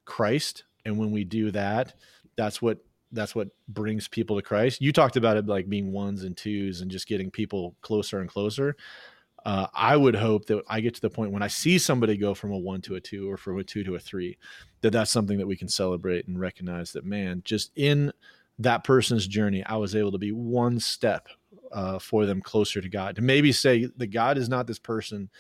Christ. 0.07 0.65
And 0.87 0.97
when 0.97 1.11
we 1.11 1.25
do 1.25 1.51
that, 1.51 1.93
that's 2.37 2.63
what 2.63 2.79
that's 3.13 3.35
what 3.35 3.49
brings 3.69 4.09
people 4.09 4.37
to 4.37 4.43
Christ. 4.43 4.81
You 4.81 4.91
talked 4.91 5.17
about 5.17 5.37
it 5.37 5.47
like 5.47 5.69
being 5.69 5.93
ones 5.93 6.25
and 6.25 6.35
twos 6.35 6.81
and 6.81 6.91
just 6.91 7.09
getting 7.09 7.31
people 7.31 7.75
closer 7.83 8.21
and 8.21 8.29
closer. 8.29 8.75
Uh, 9.45 9.67
I 9.73 9.97
would 9.97 10.17
hope 10.17 10.47
that 10.47 10.63
I 10.69 10.81
get 10.81 10.95
to 10.97 11.01
the 11.01 11.11
point 11.11 11.33
when 11.33 11.43
I 11.43 11.49
see 11.49 11.79
somebody 11.79 12.17
go 12.17 12.35
from 12.35 12.53
a 12.53 12.59
one 12.59 12.81
to 12.83 12.97
a 12.97 13.01
two 13.01 13.31
or 13.31 13.37
from 13.37 13.59
a 13.59 13.65
two 13.65 13.85
to 13.85 13.95
a 13.95 13.99
three, 13.99 14.37
that 14.81 14.91
that's 14.91 15.11
something 15.11 15.39
that 15.39 15.47
we 15.47 15.57
can 15.57 15.69
celebrate 15.69 16.27
and 16.27 16.39
recognize 16.39 16.93
that 16.93 17.05
man, 17.05 17.43
just 17.45 17.71
in 17.77 18.13
that 18.59 18.85
person's 18.85 19.27
journey, 19.27 19.65
I 19.65 19.77
was 19.77 19.95
able 19.95 20.13
to 20.13 20.19
be 20.19 20.33
one 20.33 20.81
step 20.81 21.29
uh, 21.73 21.99
for 21.99 22.27
them 22.27 22.41
closer 22.41 22.81
to 22.81 22.89
God. 22.89 23.17
To 23.17 23.23
maybe 23.23 23.53
say 23.53 23.89
that 23.97 24.09
God 24.09 24.39
is 24.39 24.49
not 24.49 24.67
this 24.67 24.79
person, 24.79 25.31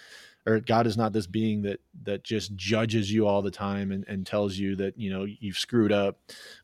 or 0.47 0.61
God 0.61 0.87
is 0.87 0.97
not 0.97 1.13
this 1.13 1.27
being 1.27 1.63
that 1.63 1.81
that 2.05 2.23
just 2.23 2.55
judges 2.55 3.13
you 3.13 3.27
all 3.27 3.43
the 3.43 3.51
time 3.51 3.93
and, 3.93 4.05
and 4.09 4.27
tells 4.27 4.57
you 4.57 4.77
that 4.77 4.99
you 4.99 5.11
know 5.11 5.25
you've 5.25 5.59
screwed 5.59 5.93
up, 5.93 6.19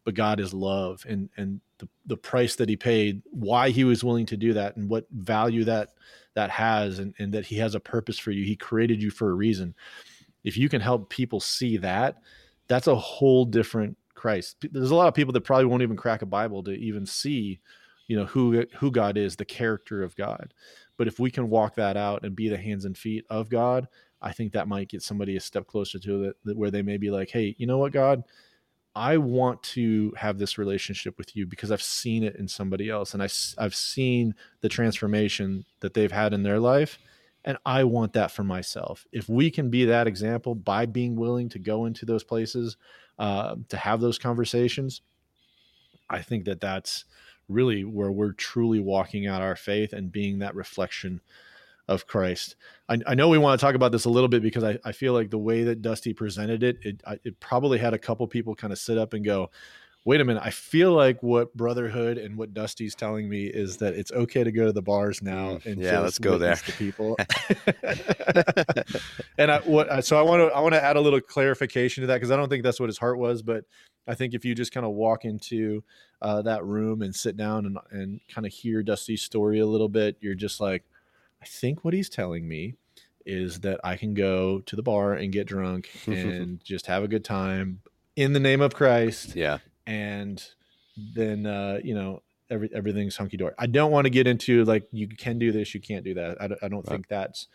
but 0.04 0.14
God 0.14 0.40
is 0.40 0.54
love 0.54 1.04
and 1.08 1.28
and 1.36 1.60
the, 1.78 1.88
the 2.06 2.16
price 2.16 2.56
that 2.56 2.68
He 2.68 2.76
paid, 2.76 3.22
why 3.30 3.70
He 3.70 3.84
was 3.84 4.04
willing 4.04 4.26
to 4.26 4.36
do 4.36 4.52
that, 4.54 4.76
and 4.76 4.88
what 4.88 5.06
value 5.10 5.64
that 5.64 5.90
that 6.34 6.50
has, 6.50 6.98
and, 6.98 7.14
and 7.18 7.32
that 7.32 7.46
He 7.46 7.56
has 7.56 7.74
a 7.74 7.80
purpose 7.80 8.18
for 8.18 8.30
you. 8.30 8.44
He 8.44 8.56
created 8.56 9.02
you 9.02 9.10
for 9.10 9.30
a 9.30 9.34
reason. 9.34 9.74
If 10.42 10.56
you 10.56 10.68
can 10.68 10.80
help 10.80 11.10
people 11.10 11.40
see 11.40 11.76
that, 11.78 12.18
that's 12.68 12.86
a 12.86 12.94
whole 12.94 13.44
different 13.44 13.96
Christ. 14.14 14.56
There's 14.72 14.90
a 14.90 14.94
lot 14.94 15.08
of 15.08 15.14
people 15.14 15.32
that 15.32 15.42
probably 15.42 15.66
won't 15.66 15.82
even 15.82 15.96
crack 15.96 16.22
a 16.22 16.26
Bible 16.26 16.62
to 16.64 16.72
even 16.72 17.04
see, 17.06 17.60
you 18.08 18.16
know, 18.16 18.24
who 18.24 18.64
who 18.78 18.90
God 18.90 19.16
is, 19.16 19.36
the 19.36 19.44
character 19.44 20.02
of 20.02 20.16
God. 20.16 20.54
But 20.96 21.08
if 21.08 21.18
we 21.18 21.30
can 21.30 21.50
walk 21.50 21.74
that 21.74 21.96
out 21.96 22.24
and 22.24 22.36
be 22.36 22.48
the 22.48 22.56
hands 22.56 22.84
and 22.84 22.96
feet 22.96 23.24
of 23.28 23.48
God, 23.48 23.88
I 24.22 24.32
think 24.32 24.52
that 24.52 24.68
might 24.68 24.88
get 24.88 25.02
somebody 25.02 25.36
a 25.36 25.40
step 25.40 25.66
closer 25.66 25.98
to 25.98 26.24
it, 26.24 26.36
where 26.56 26.70
they 26.70 26.82
may 26.82 26.96
be 26.96 27.10
like, 27.10 27.30
"Hey, 27.30 27.54
you 27.58 27.66
know 27.66 27.78
what, 27.78 27.92
God." 27.92 28.22
I 28.94 29.16
want 29.16 29.62
to 29.62 30.12
have 30.16 30.38
this 30.38 30.56
relationship 30.56 31.18
with 31.18 31.36
you 31.36 31.46
because 31.46 31.72
I've 31.72 31.82
seen 31.82 32.22
it 32.22 32.36
in 32.36 32.46
somebody 32.46 32.88
else 32.88 33.12
and 33.12 33.22
I, 33.22 33.28
I've 33.58 33.74
seen 33.74 34.34
the 34.60 34.68
transformation 34.68 35.64
that 35.80 35.94
they've 35.94 36.12
had 36.12 36.32
in 36.32 36.42
their 36.42 36.60
life. 36.60 36.98
And 37.44 37.58
I 37.66 37.84
want 37.84 38.14
that 38.14 38.30
for 38.30 38.44
myself. 38.44 39.06
If 39.12 39.28
we 39.28 39.50
can 39.50 39.68
be 39.68 39.84
that 39.86 40.06
example 40.06 40.54
by 40.54 40.86
being 40.86 41.16
willing 41.16 41.48
to 41.50 41.58
go 41.58 41.84
into 41.84 42.06
those 42.06 42.24
places 42.24 42.76
uh, 43.18 43.56
to 43.68 43.76
have 43.76 44.00
those 44.00 44.18
conversations, 44.18 45.02
I 46.08 46.22
think 46.22 46.44
that 46.46 46.60
that's 46.60 47.04
really 47.48 47.84
where 47.84 48.10
we're 48.10 48.32
truly 48.32 48.80
walking 48.80 49.26
out 49.26 49.42
our 49.42 49.56
faith 49.56 49.92
and 49.92 50.10
being 50.10 50.38
that 50.38 50.54
reflection 50.54 51.20
of 51.88 52.06
Christ. 52.06 52.56
I, 52.88 52.98
I, 53.06 53.14
know 53.14 53.28
we 53.28 53.38
want 53.38 53.58
to 53.58 53.64
talk 53.64 53.74
about 53.74 53.92
this 53.92 54.04
a 54.04 54.10
little 54.10 54.28
bit 54.28 54.42
because 54.42 54.64
I, 54.64 54.78
I 54.84 54.92
feel 54.92 55.12
like 55.12 55.30
the 55.30 55.38
way 55.38 55.64
that 55.64 55.82
Dusty 55.82 56.14
presented 56.14 56.62
it, 56.62 56.78
it, 56.82 57.02
it 57.24 57.40
probably 57.40 57.78
had 57.78 57.92
a 57.92 57.98
couple 57.98 58.26
people 58.26 58.54
kind 58.54 58.72
of 58.72 58.78
sit 58.78 58.96
up 58.96 59.12
and 59.12 59.24
go, 59.24 59.50
wait 60.04 60.20
a 60.20 60.24
minute, 60.24 60.42
I 60.44 60.50
feel 60.50 60.92
like 60.92 61.22
what 61.22 61.56
Brotherhood 61.56 62.18
and 62.18 62.36
what 62.36 62.52
Dusty's 62.52 62.94
telling 62.94 63.28
me 63.28 63.46
is 63.46 63.78
that 63.78 63.94
it's 63.94 64.12
okay 64.12 64.44
to 64.44 64.52
go 64.52 64.66
to 64.66 64.72
the 64.72 64.82
bars 64.82 65.22
now 65.22 65.52
mm, 65.52 65.66
and 65.66 65.80
yeah, 65.80 66.00
let's 66.00 66.18
go 66.18 66.36
there 66.36 66.56
to 66.56 66.72
people. 66.72 67.16
and 69.38 69.50
I, 69.50 69.60
what, 69.60 70.04
so 70.04 70.18
I 70.18 70.22
want 70.22 70.40
to 70.40 70.54
I 70.54 70.60
want 70.60 70.74
to 70.74 70.82
add 70.82 70.96
a 70.96 71.00
little 71.00 71.20
clarification 71.20 72.02
to 72.02 72.06
that 72.08 72.16
because 72.16 72.30
I 72.30 72.36
don't 72.36 72.50
think 72.50 72.64
that's 72.64 72.80
what 72.80 72.90
his 72.90 72.98
heart 72.98 73.18
was, 73.18 73.42
but 73.42 73.64
I 74.06 74.14
think 74.14 74.34
if 74.34 74.44
you 74.44 74.54
just 74.54 74.72
kind 74.72 74.84
of 74.84 74.92
walk 74.92 75.24
into 75.24 75.82
uh, 76.20 76.42
that 76.42 76.64
room 76.64 77.00
and 77.00 77.14
sit 77.14 77.36
down 77.36 77.64
and 77.64 77.78
and 77.90 78.20
kind 78.28 78.46
of 78.46 78.52
hear 78.52 78.82
Dusty's 78.82 79.22
story 79.22 79.60
a 79.60 79.66
little 79.66 79.88
bit, 79.88 80.16
you're 80.20 80.34
just 80.34 80.60
like, 80.60 80.84
I 81.44 81.46
think 81.46 81.84
what 81.84 81.94
he's 81.94 82.08
telling 82.08 82.48
me 82.48 82.74
is 83.26 83.60
that 83.60 83.80
I 83.84 83.96
can 83.96 84.14
go 84.14 84.60
to 84.60 84.76
the 84.76 84.82
bar 84.82 85.12
and 85.14 85.32
get 85.32 85.46
drunk 85.46 85.90
and 86.06 86.62
just 86.64 86.86
have 86.86 87.02
a 87.02 87.08
good 87.08 87.24
time 87.24 87.80
in 88.16 88.32
the 88.32 88.40
name 88.40 88.60
of 88.60 88.74
Christ. 88.74 89.36
Yeah 89.36 89.58
and 89.86 90.44
then 91.14 91.46
uh, 91.46 91.78
you 91.82 91.94
know 91.94 92.22
every 92.50 92.70
everything's 92.74 93.16
hunky 93.16 93.36
dory. 93.36 93.54
I 93.58 93.66
don't 93.66 93.90
want 93.90 94.06
to 94.06 94.10
get 94.10 94.26
into 94.26 94.64
like 94.64 94.86
you 94.92 95.08
can 95.08 95.38
do 95.38 95.52
this, 95.52 95.74
you 95.74 95.80
can't 95.80 96.04
do 96.04 96.14
that. 96.14 96.40
I 96.40 96.48
don't, 96.48 96.62
I 96.62 96.68
don't 96.68 96.86
right. 96.88 96.94
think 96.94 97.08
that's 97.08 97.48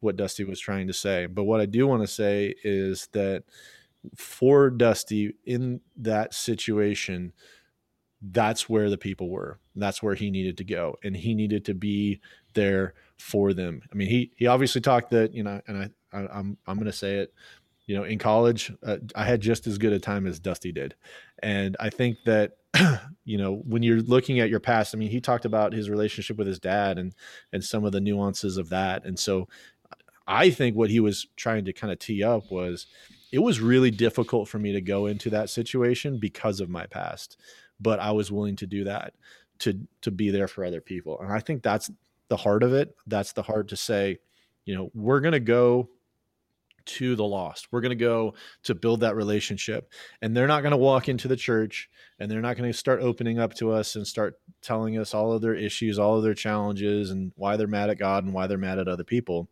what 0.00 0.16
Dusty 0.16 0.44
was 0.44 0.60
trying 0.60 0.86
to 0.88 0.92
say. 0.92 1.26
But 1.26 1.44
what 1.44 1.60
I 1.60 1.66
do 1.66 1.86
want 1.86 2.02
to 2.02 2.06
say 2.06 2.54
is 2.62 3.08
that 3.12 3.44
for 4.16 4.70
Dusty 4.70 5.34
in 5.44 5.80
that 5.96 6.34
situation, 6.34 7.32
that's 8.20 8.68
where 8.68 8.90
the 8.90 8.98
people 8.98 9.30
were. 9.30 9.58
That's 9.74 10.02
where 10.02 10.14
he 10.14 10.30
needed 10.30 10.58
to 10.58 10.64
go, 10.64 10.96
and 11.02 11.16
he 11.16 11.34
needed 11.34 11.64
to 11.66 11.74
be 11.74 12.20
there 12.54 12.94
for 13.18 13.52
them. 13.52 13.82
I 13.92 13.94
mean, 13.94 14.08
he 14.08 14.32
he 14.36 14.46
obviously 14.46 14.80
talked 14.80 15.10
that 15.10 15.34
you 15.34 15.42
know, 15.42 15.60
and 15.66 15.90
I, 16.12 16.18
I 16.18 16.26
I'm 16.26 16.56
I'm 16.66 16.76
going 16.76 16.86
to 16.86 16.92
say 16.92 17.16
it 17.16 17.34
you 17.86 17.94
know 17.94 18.04
in 18.04 18.18
college 18.18 18.72
uh, 18.82 18.96
i 19.14 19.24
had 19.24 19.40
just 19.40 19.66
as 19.66 19.78
good 19.78 19.92
a 19.92 19.98
time 19.98 20.26
as 20.26 20.38
dusty 20.38 20.72
did. 20.72 20.94
And 21.42 21.76
i 21.80 21.90
think 21.90 22.18
that 22.24 22.56
you 23.24 23.38
know 23.38 23.56
when 23.66 23.82
you're 23.82 24.00
looking 24.00 24.40
at 24.40 24.50
your 24.50 24.60
past 24.60 24.94
i 24.94 24.98
mean 24.98 25.10
he 25.10 25.20
talked 25.20 25.44
about 25.44 25.72
his 25.72 25.90
relationship 25.90 26.36
with 26.36 26.46
his 26.46 26.58
dad 26.58 26.98
and 26.98 27.14
and 27.52 27.62
some 27.62 27.84
of 27.84 27.92
the 27.92 28.00
nuances 28.00 28.56
of 28.56 28.70
that. 28.70 29.04
And 29.04 29.18
so 29.18 29.48
i 30.26 30.50
think 30.50 30.76
what 30.76 30.90
he 30.90 31.00
was 31.00 31.26
trying 31.36 31.64
to 31.66 31.72
kind 31.72 31.92
of 31.92 31.98
tee 31.98 32.22
up 32.22 32.50
was 32.50 32.86
it 33.32 33.40
was 33.40 33.60
really 33.60 33.90
difficult 33.90 34.48
for 34.48 34.58
me 34.58 34.72
to 34.72 34.80
go 34.80 35.06
into 35.06 35.28
that 35.30 35.50
situation 35.50 36.18
because 36.18 36.60
of 36.60 36.70
my 36.70 36.86
past 36.86 37.38
but 37.80 37.98
i 38.00 38.10
was 38.10 38.32
willing 38.32 38.56
to 38.56 38.66
do 38.66 38.84
that 38.84 39.12
to 39.58 39.78
to 40.00 40.10
be 40.10 40.30
there 40.30 40.48
for 40.48 40.64
other 40.64 40.80
people. 40.80 41.20
And 41.20 41.32
i 41.32 41.40
think 41.40 41.62
that's 41.62 41.90
the 42.28 42.36
heart 42.36 42.62
of 42.62 42.72
it 42.72 42.94
that's 43.06 43.32
the 43.32 43.42
heart 43.42 43.68
to 43.68 43.76
say 43.76 44.18
you 44.64 44.74
know 44.74 44.90
we're 44.94 45.20
going 45.20 45.32
to 45.32 45.40
go 45.40 45.88
to 46.86 47.16
the 47.16 47.24
lost. 47.24 47.68
We're 47.70 47.80
going 47.80 47.90
to 47.90 48.04
go 48.04 48.34
to 48.64 48.74
build 48.74 49.00
that 49.00 49.16
relationship. 49.16 49.90
And 50.20 50.36
they're 50.36 50.46
not 50.46 50.62
going 50.62 50.72
to 50.72 50.76
walk 50.76 51.08
into 51.08 51.28
the 51.28 51.36
church 51.36 51.88
and 52.18 52.30
they're 52.30 52.40
not 52.40 52.56
going 52.56 52.70
to 52.70 52.76
start 52.76 53.00
opening 53.00 53.38
up 53.38 53.54
to 53.54 53.72
us 53.72 53.96
and 53.96 54.06
start 54.06 54.38
telling 54.62 54.98
us 54.98 55.14
all 55.14 55.32
of 55.32 55.42
their 55.42 55.54
issues, 55.54 55.98
all 55.98 56.16
of 56.16 56.22
their 56.22 56.34
challenges, 56.34 57.10
and 57.10 57.32
why 57.36 57.56
they're 57.56 57.66
mad 57.66 57.90
at 57.90 57.98
God 57.98 58.24
and 58.24 58.34
why 58.34 58.46
they're 58.46 58.58
mad 58.58 58.78
at 58.78 58.88
other 58.88 59.04
people. 59.04 59.48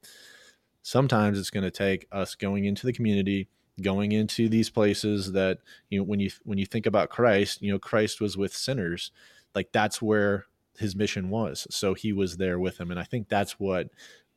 Sometimes 0.83 1.39
it's 1.39 1.51
going 1.51 1.65
to 1.65 1.71
take 1.71 2.07
us 2.13 2.35
going 2.35 2.65
into 2.65 2.87
the 2.87 2.93
community, 2.93 3.49
going 3.81 4.13
into 4.13 4.49
these 4.49 4.69
places 4.69 5.33
that, 5.33 5.59
you 5.91 5.99
know, 5.99 6.05
when 6.05 6.21
you 6.21 6.31
when 6.45 6.59
you 6.59 6.67
think 6.67 6.87
about 6.87 7.11
Christ, 7.11 7.63
you 7.63 7.73
know, 7.73 7.79
Christ 7.79 8.21
was 8.21 8.37
with 8.37 8.55
sinners. 8.55 9.13
Like 9.55 9.71
that's 9.73 10.03
where 10.03 10.47
his 10.79 10.97
mission 10.97 11.31
was. 11.31 11.67
So 11.71 11.95
he 11.95 12.13
was 12.13 12.37
there 12.37 12.59
with 12.59 12.79
him. 12.79 12.91
And 12.91 12.99
I 12.99 13.05
think 13.05 13.29
that's 13.29 13.59
what 13.59 13.89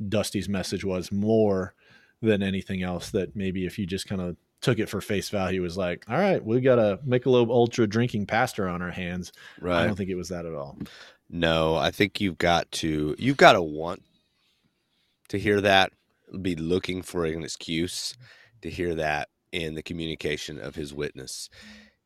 Dusty's 0.05 0.49
message 0.49 0.83
was 0.83 1.11
more 1.11 1.73
than 2.21 2.43
anything 2.43 2.83
else 2.83 3.11
that 3.11 3.35
maybe 3.35 3.65
if 3.65 3.77
you 3.77 3.85
just 3.85 4.07
kind 4.07 4.21
of 4.21 4.35
took 4.61 4.79
it 4.79 4.89
for 4.89 4.99
face 5.01 5.29
value 5.29 5.61
was 5.61 5.77
like, 5.77 6.05
all 6.09 6.17
right, 6.17 6.43
we 6.43 6.59
got 6.59 6.79
a 6.79 6.99
Michelob 7.05 7.49
Ultra 7.49 7.87
drinking 7.87 8.25
pastor 8.25 8.67
on 8.67 8.81
our 8.81 8.91
hands. 8.91 9.31
Right. 9.61 9.83
I 9.83 9.85
don't 9.85 9.95
think 9.95 10.09
it 10.09 10.15
was 10.15 10.29
that 10.29 10.45
at 10.45 10.53
all. 10.53 10.77
No, 11.29 11.75
I 11.75 11.91
think 11.91 12.21
you've 12.21 12.37
got 12.37 12.71
to 12.73 13.15
you've 13.17 13.37
got 13.37 13.53
to 13.53 13.61
want 13.61 14.03
to 15.29 15.39
hear 15.39 15.61
that, 15.61 15.91
be 16.41 16.55
looking 16.55 17.01
for 17.01 17.25
an 17.25 17.43
excuse 17.43 18.15
to 18.61 18.69
hear 18.69 18.95
that 18.95 19.29
in 19.51 19.75
the 19.75 19.83
communication 19.83 20.59
of 20.59 20.75
his 20.75 20.93
witness. 20.93 21.49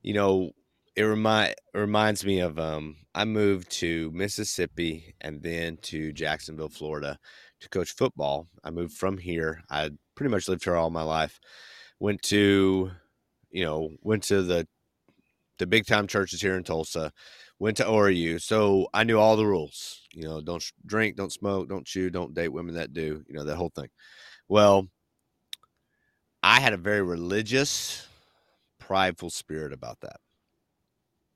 You 0.02 0.14
know, 0.14 0.52
it 1.00 1.04
remind 1.04 1.56
reminds 1.74 2.26
me 2.26 2.42
of 2.42 2.60
um 2.60 2.98
I 3.16 3.24
moved 3.24 3.72
to 3.80 4.12
Mississippi 4.12 5.16
and 5.22 5.42
then 5.42 5.78
to 5.84 6.12
Jacksonville, 6.12 6.68
Florida 6.68 7.18
to 7.62 7.70
coach 7.70 7.92
football. 7.92 8.48
I 8.66 8.72
moved 8.72 8.98
from 8.98 9.18
here. 9.18 9.64
I 9.70 9.92
pretty 10.16 10.30
much 10.30 10.50
lived 10.50 10.66
here 10.66 10.76
all 10.76 10.90
my 10.90 11.04
life. 11.04 11.40
Went 12.02 12.22
to, 12.24 12.92
you 13.50 13.64
know, 13.64 13.92
went 14.02 14.24
to 14.24 14.42
the 14.42 14.68
the 15.58 15.68
big 15.68 15.86
time 15.86 16.06
churches 16.06 16.42
here 16.42 16.58
in 16.58 16.64
Tulsa. 16.66 17.14
Went 17.60 17.78
to 17.78 17.86
ORU, 17.86 18.42
so 18.42 18.90
I 18.94 19.06
knew 19.06 19.20
all 19.20 19.38
the 19.38 19.48
rules. 19.48 20.02
You 20.14 20.24
know, 20.24 20.42
don't 20.42 20.64
drink, 20.86 21.16
don't 21.16 21.32
smoke, 21.32 21.70
don't 21.70 21.88
chew, 21.88 22.10
don't 22.10 22.34
date 22.34 22.50
women 22.50 22.76
that 22.76 22.92
do. 22.92 23.24
You 23.26 23.36
know 23.36 23.46
that 23.46 23.56
whole 23.56 23.72
thing. 23.74 23.90
Well, 24.50 24.90
I 26.44 26.60
had 26.60 26.74
a 26.74 26.78
very 26.78 27.02
religious, 27.02 28.06
prideful 28.80 29.30
spirit 29.30 29.72
about 29.72 30.02
that. 30.02 30.18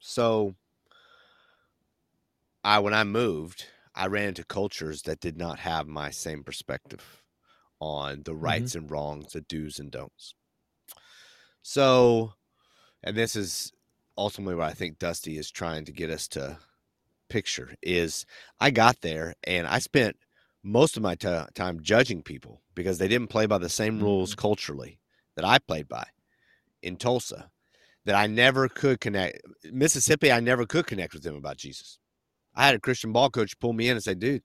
So, 0.06 0.56
I 2.62 2.80
when 2.80 2.94
I 2.94 3.06
moved, 3.06 3.68
I 3.96 4.08
ran 4.08 4.28
into 4.28 4.44
cultures 4.44 5.04
that 5.04 5.22
did 5.22 5.38
not 5.38 5.60
have 5.60 5.88
my 5.88 6.10
same 6.10 6.44
perspective 6.44 7.24
on 7.80 8.24
the 8.24 8.32
mm-hmm. 8.32 8.42
rights 8.42 8.72
mm-hmm. 8.72 8.80
and 8.80 8.92
wrongs, 8.92 9.32
the 9.32 9.40
do's 9.40 9.80
and 9.80 9.90
don'ts. 9.90 10.36
So, 11.62 12.34
and 13.02 13.16
this 13.16 13.38
is 13.38 13.72
ultimately 14.18 14.56
what 14.56 14.70
I 14.70 14.74
think 14.74 15.00
Dusty 15.00 15.38
is 15.38 15.50
trying 15.50 15.86
to 15.86 15.94
get 15.94 16.10
us 16.10 16.28
to 16.30 16.58
picture 17.30 17.74
is 17.82 18.26
I 18.60 18.72
got 18.72 19.00
there 19.00 19.36
and 19.46 19.66
I 19.66 19.80
spent 19.80 20.18
most 20.64 20.98
of 20.98 21.04
my 21.04 21.16
t- 21.16 21.46
time 21.56 21.80
judging 21.82 22.24
people 22.24 22.62
because 22.76 22.98
they 22.98 23.08
didn't 23.08 23.30
play 23.30 23.46
by 23.46 23.58
the 23.58 23.70
same 23.70 24.02
rules 24.02 24.32
mm-hmm. 24.32 24.42
culturally 24.42 25.00
that 25.38 25.46
I 25.46 25.60
played 25.60 25.88
by 25.88 26.08
in 26.82 26.98
Tulsa 26.98 27.50
that 28.06 28.16
I 28.16 28.28
never 28.28 28.68
could 28.68 29.00
connect 29.00 29.40
Mississippi 29.72 30.32
I 30.32 30.40
never 30.40 30.66
could 30.66 30.88
connect 30.88 31.14
with 31.14 31.24
them 31.24 31.36
about 31.36 31.58
Jesus. 31.58 32.00
I 32.56 32.66
had 32.66 32.76
a 32.76 32.80
Christian 32.80 33.12
ball 33.12 33.30
coach 33.30 33.60
pull 33.60 33.74
me 33.74 33.90
in 33.90 33.96
and 33.96 34.04
say, 34.04 34.14
dude, 34.14 34.44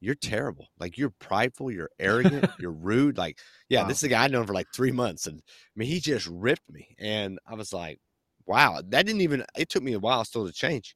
you're 0.00 0.14
terrible. 0.14 0.68
Like 0.78 0.96
you're 0.96 1.12
prideful, 1.18 1.70
you're 1.70 1.90
arrogant, 1.98 2.50
you're 2.58 2.72
rude. 2.72 3.18
Like, 3.18 3.38
yeah, 3.68 3.82
wow. 3.82 3.88
this 3.88 3.98
is 3.98 4.04
a 4.04 4.08
guy 4.08 4.24
I've 4.24 4.30
known 4.30 4.46
for 4.46 4.54
like 4.54 4.68
three 4.74 4.92
months. 4.92 5.26
And 5.26 5.40
I 5.40 5.72
mean, 5.76 5.88
he 5.88 6.00
just 6.00 6.26
ripped 6.26 6.70
me. 6.70 6.96
And 6.98 7.38
I 7.46 7.54
was 7.54 7.72
like, 7.72 7.98
wow, 8.46 8.80
that 8.88 9.06
didn't 9.06 9.20
even, 9.20 9.44
it 9.56 9.68
took 9.68 9.82
me 9.82 9.92
a 9.92 9.98
while 9.98 10.24
still 10.24 10.46
to 10.46 10.52
change. 10.52 10.94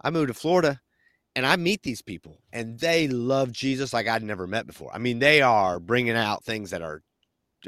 I 0.00 0.10
moved 0.10 0.28
to 0.28 0.34
Florida 0.34 0.80
and 1.34 1.46
I 1.46 1.56
meet 1.56 1.82
these 1.82 2.02
people 2.02 2.38
and 2.52 2.78
they 2.78 3.08
love 3.08 3.50
Jesus 3.52 3.92
like 3.92 4.06
I'd 4.06 4.22
never 4.22 4.46
met 4.46 4.66
before. 4.66 4.90
I 4.94 4.98
mean, 4.98 5.18
they 5.18 5.40
are 5.40 5.80
bringing 5.80 6.16
out 6.16 6.44
things 6.44 6.70
that 6.70 6.82
are 6.82 7.02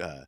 uh, 0.01 0.25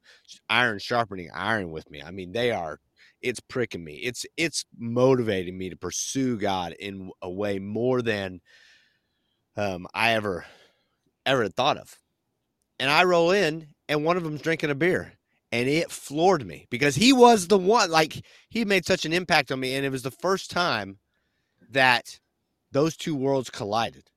iron 0.48 0.78
sharpening 0.78 1.30
iron 1.32 1.70
with 1.70 1.88
me. 1.90 2.02
I 2.02 2.10
mean, 2.10 2.32
they 2.32 2.50
are 2.50 2.80
it's 3.22 3.40
pricking 3.40 3.84
me. 3.84 3.94
It's 3.94 4.26
it's 4.36 4.64
motivating 4.78 5.56
me 5.56 5.70
to 5.70 5.76
pursue 5.76 6.36
God 6.36 6.74
in 6.78 7.10
a 7.20 7.30
way 7.30 7.58
more 7.58 8.02
than 8.02 8.40
um, 9.56 9.86
I 9.94 10.12
ever 10.12 10.44
ever 11.24 11.48
thought 11.48 11.78
of. 11.78 11.98
And 12.78 12.90
I 12.90 13.04
roll 13.04 13.30
in, 13.30 13.68
and 13.88 14.04
one 14.04 14.16
of 14.16 14.24
them's 14.24 14.42
drinking 14.42 14.70
a 14.70 14.74
beer, 14.74 15.12
and 15.52 15.68
it 15.68 15.90
floored 15.90 16.46
me 16.46 16.66
because 16.70 16.96
he 16.96 17.12
was 17.12 17.48
the 17.48 17.58
one. 17.58 17.90
Like 17.90 18.24
he 18.48 18.64
made 18.64 18.84
such 18.84 19.04
an 19.04 19.12
impact 19.12 19.52
on 19.52 19.60
me, 19.60 19.74
and 19.74 19.86
it 19.86 19.90
was 19.90 20.02
the 20.02 20.10
first 20.10 20.50
time 20.50 20.98
that 21.70 22.18
those 22.72 22.96
two 22.96 23.14
worlds 23.14 23.50
collided, 23.50 24.10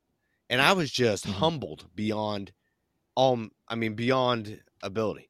and 0.50 0.62
I 0.62 0.74
was 0.74 0.92
just 0.92 1.26
mm-hmm. 1.26 1.40
humbled 1.40 1.88
beyond 1.94 2.52
um. 3.16 3.52
I 3.68 3.76
mean, 3.76 3.94
beyond 3.96 4.62
ability, 4.82 5.30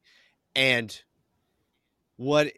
and 0.54 0.98
what 2.16 2.52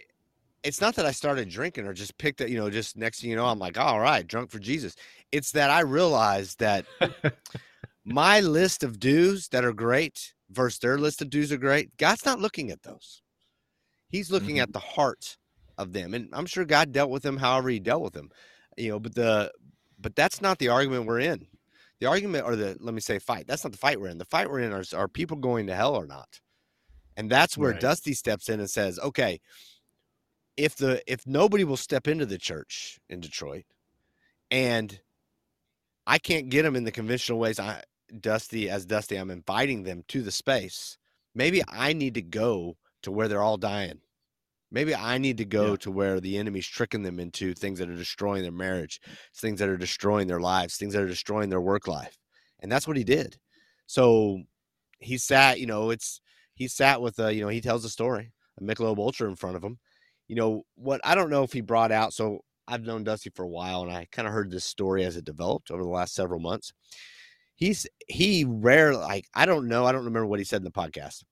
it's 0.68 0.82
not 0.82 0.96
that 0.96 1.06
I 1.06 1.12
started 1.12 1.48
drinking 1.48 1.86
or 1.86 1.94
just 1.94 2.18
picked 2.18 2.42
it, 2.42 2.50
you 2.50 2.58
know, 2.58 2.68
just 2.68 2.94
next 2.94 3.22
thing 3.22 3.30
you 3.30 3.36
know, 3.36 3.46
I'm 3.46 3.58
like, 3.58 3.78
all 3.78 3.98
right, 3.98 4.26
drunk 4.26 4.50
for 4.50 4.58
Jesus. 4.58 4.96
It's 5.32 5.52
that 5.52 5.70
I 5.70 5.80
realized 5.80 6.58
that 6.58 6.84
my 8.04 8.40
list 8.40 8.84
of 8.84 9.00
do's 9.00 9.48
that 9.48 9.64
are 9.64 9.72
great 9.72 10.34
versus 10.50 10.78
their 10.78 10.98
list 10.98 11.22
of 11.22 11.30
do's 11.30 11.52
are 11.52 11.56
great. 11.56 11.96
God's 11.96 12.26
not 12.26 12.38
looking 12.38 12.70
at 12.70 12.82
those. 12.82 13.22
He's 14.10 14.30
looking 14.30 14.56
mm-hmm. 14.56 14.64
at 14.64 14.74
the 14.74 14.78
heart 14.78 15.38
of 15.78 15.94
them. 15.94 16.12
And 16.12 16.28
I'm 16.34 16.44
sure 16.44 16.66
God 16.66 16.92
dealt 16.92 17.10
with 17.10 17.22
them 17.22 17.38
however 17.38 17.70
he 17.70 17.80
dealt 17.80 18.02
with 18.02 18.12
them. 18.12 18.28
You 18.76 18.90
know, 18.90 19.00
but 19.00 19.14
the 19.14 19.50
but 19.98 20.14
that's 20.14 20.42
not 20.42 20.58
the 20.58 20.68
argument 20.68 21.06
we're 21.06 21.20
in. 21.20 21.46
The 22.00 22.06
argument 22.06 22.44
or 22.44 22.56
the 22.56 22.76
let 22.78 22.92
me 22.92 23.00
say 23.00 23.18
fight. 23.18 23.46
That's 23.46 23.64
not 23.64 23.72
the 23.72 23.78
fight 23.78 23.98
we're 23.98 24.08
in. 24.08 24.18
The 24.18 24.26
fight 24.26 24.50
we're 24.50 24.60
in 24.60 24.72
are, 24.74 24.84
are 24.94 25.08
people 25.08 25.38
going 25.38 25.66
to 25.68 25.74
hell 25.74 25.94
or 25.94 26.06
not? 26.06 26.40
And 27.16 27.30
that's 27.30 27.56
where 27.56 27.72
right. 27.72 27.80
Dusty 27.80 28.12
steps 28.12 28.50
in 28.50 28.60
and 28.60 28.70
says, 28.70 28.98
okay, 29.00 29.40
if 30.58 30.74
the 30.76 31.00
if 31.10 31.26
nobody 31.26 31.64
will 31.64 31.76
step 31.76 32.08
into 32.08 32.26
the 32.26 32.36
church 32.36 32.98
in 33.08 33.20
Detroit 33.20 33.64
and 34.50 35.00
I 36.06 36.18
can't 36.18 36.48
get 36.48 36.64
them 36.64 36.76
in 36.76 36.84
the 36.84 36.90
conventional 36.90 37.38
ways 37.38 37.60
I 37.60 37.82
Dusty 38.20 38.68
as 38.68 38.84
Dusty 38.84 39.16
I'm 39.16 39.30
inviting 39.30 39.84
them 39.84 40.02
to 40.08 40.20
the 40.20 40.32
space 40.32 40.98
maybe 41.34 41.62
I 41.68 41.92
need 41.92 42.14
to 42.14 42.22
go 42.22 42.76
to 43.02 43.12
where 43.12 43.28
they're 43.28 43.42
all 43.42 43.56
dying 43.56 44.00
maybe 44.70 44.94
I 44.94 45.16
need 45.18 45.38
to 45.38 45.44
go 45.44 45.70
yeah. 45.70 45.76
to 45.76 45.90
where 45.92 46.20
the 46.20 46.36
enemy's 46.36 46.66
tricking 46.66 47.04
them 47.04 47.20
into 47.20 47.54
things 47.54 47.78
that 47.78 47.88
are 47.88 47.94
destroying 47.94 48.42
their 48.42 48.50
marriage 48.50 49.00
things 49.36 49.60
that 49.60 49.68
are 49.68 49.76
destroying 49.76 50.26
their 50.26 50.40
lives 50.40 50.76
things 50.76 50.92
that 50.92 51.02
are 51.02 51.06
destroying 51.06 51.50
their 51.50 51.60
work 51.60 51.86
life 51.86 52.18
and 52.58 52.70
that's 52.70 52.88
what 52.88 52.96
he 52.96 53.04
did 53.04 53.38
so 53.86 54.42
he 54.98 55.16
sat 55.16 55.60
you 55.60 55.66
know 55.66 55.90
it's 55.90 56.20
he 56.54 56.66
sat 56.66 57.00
with 57.00 57.16
a 57.20 57.32
you 57.32 57.42
know 57.42 57.48
he 57.48 57.60
tells 57.60 57.84
a 57.84 57.88
story 57.88 58.32
a 58.60 58.64
Michelob 58.64 58.98
Ultra 58.98 59.28
in 59.28 59.36
front 59.36 59.54
of 59.54 59.62
him 59.62 59.78
you 60.28 60.36
know, 60.36 60.64
what 60.76 61.00
I 61.04 61.14
don't 61.14 61.30
know 61.30 61.42
if 61.42 61.52
he 61.52 61.60
brought 61.62 61.90
out. 61.90 62.12
So 62.12 62.40
I've 62.68 62.84
known 62.84 63.02
Dusty 63.02 63.30
for 63.30 63.44
a 63.44 63.48
while 63.48 63.82
and 63.82 63.90
I 63.90 64.06
kind 64.12 64.28
of 64.28 64.34
heard 64.34 64.50
this 64.50 64.64
story 64.64 65.04
as 65.04 65.16
it 65.16 65.24
developed 65.24 65.70
over 65.70 65.82
the 65.82 65.88
last 65.88 66.14
several 66.14 66.38
months. 66.38 66.72
He's, 67.56 67.86
he 68.06 68.44
rarely 68.46 68.98
like, 68.98 69.26
I 69.34 69.46
don't 69.46 69.66
know. 69.66 69.84
I 69.84 69.92
don't 69.92 70.04
remember 70.04 70.26
what 70.26 70.38
he 70.38 70.44
said 70.44 70.58
in 70.58 70.64
the 70.64 70.70
podcast. 70.70 71.24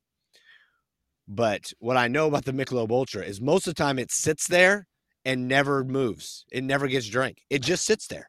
But 1.28 1.72
what 1.78 1.96
I 1.96 2.08
know 2.08 2.26
about 2.26 2.44
the 2.44 2.52
Michelob 2.52 2.90
Ultra 2.90 3.22
is 3.22 3.40
most 3.40 3.66
of 3.66 3.74
the 3.74 3.82
time 3.82 3.98
it 3.98 4.10
sits 4.10 4.48
there 4.48 4.86
and 5.24 5.46
never 5.46 5.84
moves. 5.84 6.44
It 6.50 6.64
never 6.64 6.88
gets 6.88 7.06
drank. 7.06 7.42
It 7.50 7.62
just 7.62 7.84
sits 7.84 8.06
there. 8.06 8.28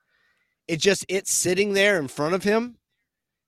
It 0.68 0.82
just, 0.82 1.05
it's 1.07 1.32
sitting 1.32 1.74
there 1.74 1.99
in 1.99 2.07
front 2.07 2.36
of 2.36 2.43
him 2.43 2.78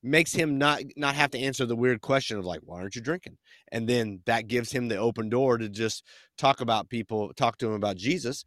makes 0.02 0.32
him 0.34 0.58
not 0.58 0.82
not 0.96 1.16
have 1.16 1.32
to 1.32 1.40
answer 1.40 1.66
the 1.66 1.76
weird 1.76 2.02
question 2.02 2.38
of 2.38 2.46
like 2.46 2.62
why 2.64 2.80
aren't 2.80 2.96
you 2.96 3.02
drinking? 3.02 3.38
And 3.72 3.88
then 3.88 4.22
that 4.26 4.48
gives 4.48 4.72
him 4.72 4.88
the 4.88 4.98
open 4.98 5.30
door 5.30 5.58
to 5.58 5.70
just 5.70 6.06
talk 6.38 6.62
about 6.62 6.90
people 6.90 7.32
talk 7.36 7.58
to 7.58 7.68
him 7.68 7.74
about 7.74 7.98
jesus. 7.98 8.44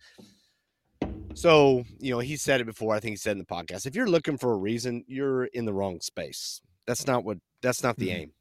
So 1.34 1.84
you 1.98 2.12
know 2.12 2.20
he 2.20 2.36
said 2.36 2.61
it 2.61 2.64
before 2.64 2.94
i 2.94 3.00
think 3.00 3.12
he 3.12 3.16
said 3.16 3.32
in 3.32 3.38
the 3.38 3.44
podcast 3.44 3.86
if 3.86 3.94
you're 3.94 4.09
looking 4.09 4.38
for 4.38 4.53
a 4.53 4.57
reason 4.57 5.05
you're 5.07 5.44
in 5.46 5.64
the 5.64 5.74
wrong 5.74 6.00
space. 6.00 6.61
That's 6.86 7.07
not 7.07 7.24
what 7.24 7.38
that's 7.61 7.82
not 7.82 7.96
the 7.96 8.09
mm-hmm. 8.09 8.22
aim. 8.22 8.32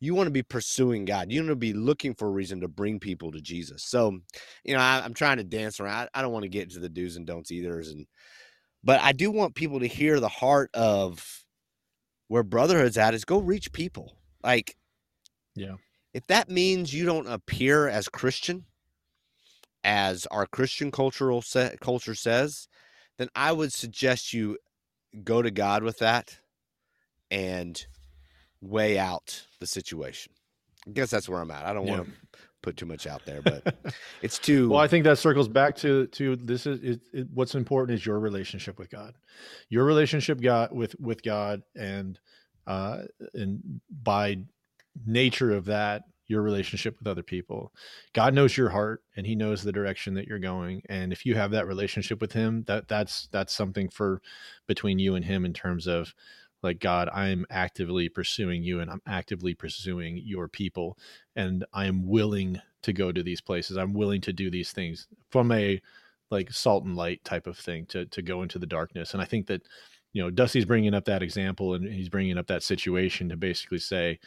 You 0.00 0.14
want 0.14 0.28
to 0.28 0.32
be 0.32 0.44
pursuing 0.44 1.04
god. 1.04 1.32
You 1.32 1.40
want 1.40 1.50
to 1.50 1.56
be 1.56 1.72
looking 1.72 2.14
for 2.14 2.28
a 2.28 2.30
reason 2.30 2.60
to 2.60 2.68
bring 2.68 3.00
people 3.00 3.32
to 3.32 3.40
jesus. 3.40 3.84
So 3.84 4.18
you 4.64 4.74
know 4.74 4.80
I, 4.80 5.04
am 5.04 5.14
trying 5.14 5.38
to 5.38 5.44
dance 5.44 5.80
around 5.80 6.08
I, 6.14 6.18
I 6.18 6.22
don't 6.22 6.32
want 6.32 6.44
to 6.44 6.48
get 6.48 6.64
into 6.64 6.80
the 6.80 6.88
do's 6.88 7.16
and 7.16 7.26
don'ts 7.26 7.52
either 7.52 7.78
and 7.78 8.06
but 8.84 9.00
i 9.00 9.12
do 9.12 9.30
want 9.30 9.54
people 9.54 9.80
to 9.80 9.86
hear 9.86 10.20
the 10.20 10.28
heart 10.28 10.70
of 10.74 11.44
where 12.28 12.42
brotherhood's 12.42 12.98
at 12.98 13.14
is 13.14 13.24
go 13.24 13.38
reach 13.38 13.72
people. 13.72 14.14
Like, 14.42 14.76
yeah, 15.54 15.74
if 16.14 16.26
that 16.28 16.48
means 16.48 16.94
you 16.94 17.04
don't 17.04 17.26
appear 17.26 17.88
as 17.88 18.08
Christian, 18.08 18.64
as 19.84 20.26
our 20.26 20.46
Christian 20.46 20.90
cultural 20.90 21.42
set, 21.42 21.80
culture 21.80 22.14
says, 22.14 22.68
then 23.18 23.28
I 23.34 23.52
would 23.52 23.72
suggest 23.72 24.32
you 24.32 24.58
go 25.24 25.42
to 25.42 25.50
God 25.50 25.82
with 25.82 25.98
that 25.98 26.38
and 27.30 27.84
weigh 28.60 28.98
out 28.98 29.46
the 29.60 29.66
situation. 29.66 30.32
I 30.86 30.92
guess 30.92 31.10
that's 31.10 31.28
where 31.28 31.40
I'm 31.40 31.50
at. 31.50 31.66
I 31.66 31.72
don't 31.72 31.86
yeah. 31.86 31.98
want 31.98 32.08
to 32.08 32.38
put 32.62 32.76
too 32.76 32.86
much 32.86 33.06
out 33.06 33.24
there, 33.24 33.42
but 33.42 33.76
it's 34.22 34.38
too. 34.38 34.70
Well, 34.70 34.80
I 34.80 34.88
think 34.88 35.04
that 35.04 35.18
circles 35.18 35.48
back 35.48 35.76
to 35.76 36.06
to 36.08 36.36
this 36.36 36.66
is 36.66 36.80
it, 36.82 37.00
it, 37.12 37.26
what's 37.32 37.54
important 37.54 37.98
is 37.98 38.06
your 38.06 38.18
relationship 38.18 38.78
with 38.78 38.90
God, 38.90 39.14
your 39.68 39.84
relationship 39.84 40.40
God 40.40 40.70
with 40.72 40.98
with 40.98 41.22
God, 41.22 41.62
and 41.76 42.18
uh, 42.66 43.02
and 43.34 43.80
by 43.90 44.38
nature 45.06 45.52
of 45.52 45.66
that, 45.66 46.04
your 46.28 46.42
relationship 46.42 46.98
with 46.98 47.08
other 47.08 47.22
people. 47.22 47.72
God 48.12 48.34
knows 48.34 48.56
your 48.56 48.68
heart 48.68 49.02
and 49.16 49.26
he 49.26 49.34
knows 49.34 49.62
the 49.62 49.72
direction 49.72 50.14
that 50.14 50.26
you're 50.26 50.38
going. 50.38 50.82
And 50.88 51.12
if 51.12 51.24
you 51.24 51.34
have 51.34 51.50
that 51.52 51.66
relationship 51.66 52.20
with 52.20 52.32
him, 52.32 52.64
that 52.66 52.86
that's 52.86 53.28
that's 53.32 53.54
something 53.54 53.88
for 53.88 54.20
between 54.66 54.98
you 54.98 55.14
and 55.14 55.24
him 55.24 55.44
in 55.44 55.54
terms 55.54 55.86
of 55.86 56.14
like 56.62 56.80
God, 56.80 57.08
I'm 57.12 57.46
actively 57.50 58.08
pursuing 58.08 58.62
you 58.62 58.80
and 58.80 58.90
I'm 58.90 59.02
actively 59.06 59.54
pursuing 59.54 60.20
your 60.24 60.48
people 60.48 60.98
and 61.36 61.64
I 61.72 61.86
am 61.86 62.06
willing 62.06 62.60
to 62.82 62.92
go 62.92 63.12
to 63.12 63.22
these 63.22 63.40
places. 63.40 63.76
I'm 63.76 63.94
willing 63.94 64.20
to 64.22 64.32
do 64.32 64.50
these 64.50 64.72
things 64.72 65.06
from 65.30 65.52
a 65.52 65.80
like 66.30 66.52
salt 66.52 66.84
and 66.84 66.96
light 66.96 67.24
type 67.24 67.46
of 67.46 67.56
thing 67.56 67.86
to 67.86 68.06
to 68.06 68.22
go 68.22 68.42
into 68.42 68.58
the 68.58 68.66
darkness. 68.66 69.12
And 69.12 69.22
I 69.22 69.24
think 69.24 69.46
that 69.46 69.62
you 70.12 70.22
know 70.22 70.30
Dusty's 70.30 70.64
bringing 70.64 70.94
up 70.94 71.04
that 71.06 71.22
example 71.22 71.74
and 71.74 71.86
he's 71.86 72.08
bringing 72.08 72.38
up 72.38 72.46
that 72.48 72.62
situation 72.62 73.28
to 73.28 73.36
basically 73.36 73.78
say 73.78 74.18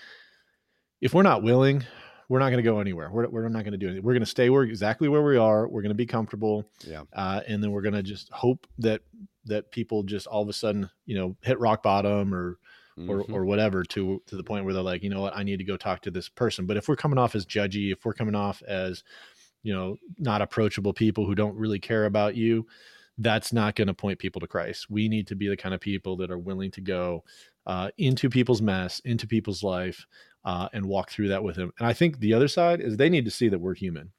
if 1.01 1.13
we're 1.13 1.23
not 1.23 1.43
willing, 1.43 1.83
we're 2.29 2.39
not 2.39 2.49
going 2.49 2.63
to 2.63 2.69
go 2.69 2.79
anywhere. 2.79 3.09
We're, 3.11 3.27
we're 3.27 3.49
not 3.49 3.63
going 3.63 3.73
to 3.73 3.77
do 3.77 3.87
anything. 3.87 4.03
We're 4.03 4.13
going 4.13 4.21
to 4.21 4.25
stay 4.25 4.49
where 4.49 4.63
exactly 4.63 5.09
where 5.09 5.21
we 5.21 5.35
are. 5.35 5.67
We're 5.67 5.81
going 5.81 5.89
to 5.89 5.95
be 5.95 6.05
comfortable. 6.05 6.65
Yeah. 6.87 7.03
Uh, 7.11 7.41
and 7.47 7.61
then 7.61 7.71
we're 7.71 7.81
going 7.81 7.95
to 7.95 8.03
just 8.03 8.31
hope 8.31 8.67
that 8.79 9.01
that 9.45 9.71
people 9.71 10.03
just 10.03 10.27
all 10.27 10.41
of 10.41 10.49
a 10.49 10.53
sudden, 10.53 10.89
you 11.05 11.15
know, 11.15 11.35
hit 11.41 11.59
rock 11.59 11.83
bottom 11.83 12.33
or 12.33 12.57
or 13.07 13.23
mm-hmm. 13.23 13.33
or 13.33 13.45
whatever 13.45 13.83
to 13.83 14.21
to 14.27 14.35
the 14.35 14.43
point 14.43 14.65
where 14.65 14.73
they're 14.73 14.83
like, 14.83 15.03
you 15.03 15.09
know 15.09 15.21
what, 15.21 15.35
I 15.35 15.43
need 15.43 15.57
to 15.57 15.63
go 15.63 15.77
talk 15.77 16.01
to 16.03 16.11
this 16.11 16.29
person. 16.29 16.65
But 16.65 16.77
if 16.77 16.87
we're 16.87 16.95
coming 16.95 17.17
off 17.17 17.35
as 17.35 17.45
judgy, 17.45 17.91
if 17.91 18.05
we're 18.05 18.13
coming 18.13 18.35
off 18.35 18.61
as, 18.67 19.03
you 19.63 19.73
know, 19.73 19.95
not 20.17 20.41
approachable 20.41 20.93
people 20.93 21.25
who 21.25 21.35
don't 21.35 21.55
really 21.55 21.79
care 21.79 22.05
about 22.05 22.35
you, 22.35 22.67
that's 23.17 23.53
not 23.53 23.75
going 23.75 23.87
to 23.87 23.93
point 23.93 24.19
people 24.19 24.39
to 24.41 24.47
Christ. 24.47 24.89
We 24.89 25.07
need 25.07 25.27
to 25.27 25.35
be 25.35 25.47
the 25.47 25.57
kind 25.57 25.73
of 25.73 25.81
people 25.81 26.17
that 26.17 26.31
are 26.31 26.39
willing 26.39 26.71
to 26.71 26.81
go 26.81 27.23
uh, 27.65 27.89
into 27.97 28.29
people's 28.29 28.61
mess, 28.61 28.99
into 29.05 29.27
people's 29.27 29.63
life, 29.63 30.05
uh, 30.43 30.67
and 30.73 30.85
walk 30.85 31.11
through 31.11 31.29
that 31.29 31.43
with 31.43 31.55
them. 31.55 31.71
And 31.79 31.87
I 31.87 31.93
think 31.93 32.19
the 32.19 32.33
other 32.33 32.47
side 32.47 32.81
is 32.81 32.97
they 32.97 33.09
need 33.09 33.25
to 33.25 33.31
see 33.31 33.47
that 33.49 33.59
we're 33.59 33.75
human. 33.75 34.11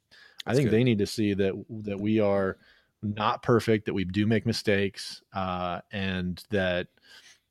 That's 0.45 0.55
I 0.55 0.57
think 0.57 0.69
good. 0.69 0.77
they 0.77 0.83
need 0.83 0.97
to 0.99 1.07
see 1.07 1.33
that 1.35 1.53
that 1.69 1.99
we 1.99 2.19
are 2.19 2.57
not 3.03 3.43
perfect, 3.43 3.85
that 3.85 3.93
we 3.93 4.05
do 4.05 4.25
make 4.25 4.45
mistakes, 4.45 5.21
uh, 5.33 5.81
and 5.91 6.43
that 6.49 6.87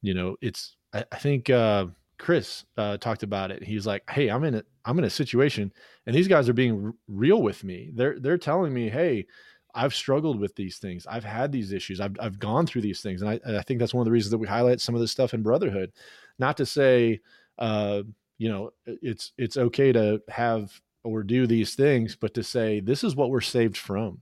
you 0.00 0.14
know 0.14 0.36
it's. 0.40 0.76
I, 0.92 1.04
I 1.12 1.18
think 1.18 1.50
uh, 1.50 1.86
Chris 2.18 2.64
uh, 2.76 2.96
talked 2.98 3.22
about 3.22 3.50
it. 3.50 3.62
He's 3.62 3.86
like, 3.86 4.08
"Hey, 4.10 4.28
I'm 4.28 4.44
in 4.44 4.56
a 4.56 4.64
I'm 4.84 4.98
in 4.98 5.04
a 5.04 5.10
situation, 5.10 5.72
and 6.06 6.14
these 6.16 6.28
guys 6.28 6.48
are 6.48 6.54
being 6.54 6.86
r- 6.86 6.92
real 7.08 7.42
with 7.42 7.64
me. 7.64 7.90
They're 7.94 8.18
they're 8.18 8.38
telling 8.38 8.72
me, 8.72 8.88
hey." 8.88 9.26
I've 9.74 9.94
struggled 9.94 10.38
with 10.38 10.54
these 10.54 10.76
things. 10.76 11.06
I've 11.06 11.24
had 11.24 11.50
these 11.50 11.72
issues. 11.72 11.98
I've, 11.98 12.14
I've 12.20 12.38
gone 12.38 12.66
through 12.66 12.82
these 12.82 13.00
things. 13.00 13.22
And 13.22 13.30
I, 13.30 13.40
I 13.56 13.62
think 13.62 13.80
that's 13.80 13.94
one 13.94 14.02
of 14.02 14.04
the 14.04 14.10
reasons 14.10 14.30
that 14.30 14.36
we 14.36 14.46
highlight 14.46 14.82
some 14.82 14.94
of 14.94 15.00
this 15.00 15.10
stuff 15.10 15.32
in 15.32 15.42
brotherhood, 15.42 15.92
not 16.38 16.58
to 16.58 16.66
say, 16.66 17.22
uh, 17.58 18.02
you 18.42 18.48
know 18.48 18.70
it's 18.84 19.32
it's 19.38 19.56
okay 19.56 19.92
to 19.92 20.20
have 20.28 20.80
or 21.04 21.22
do 21.22 21.46
these 21.46 21.74
things 21.74 22.16
but 22.16 22.34
to 22.34 22.42
say 22.42 22.80
this 22.80 23.02
is 23.02 23.16
what 23.16 23.30
we're 23.30 23.40
saved 23.40 23.76
from 23.76 24.20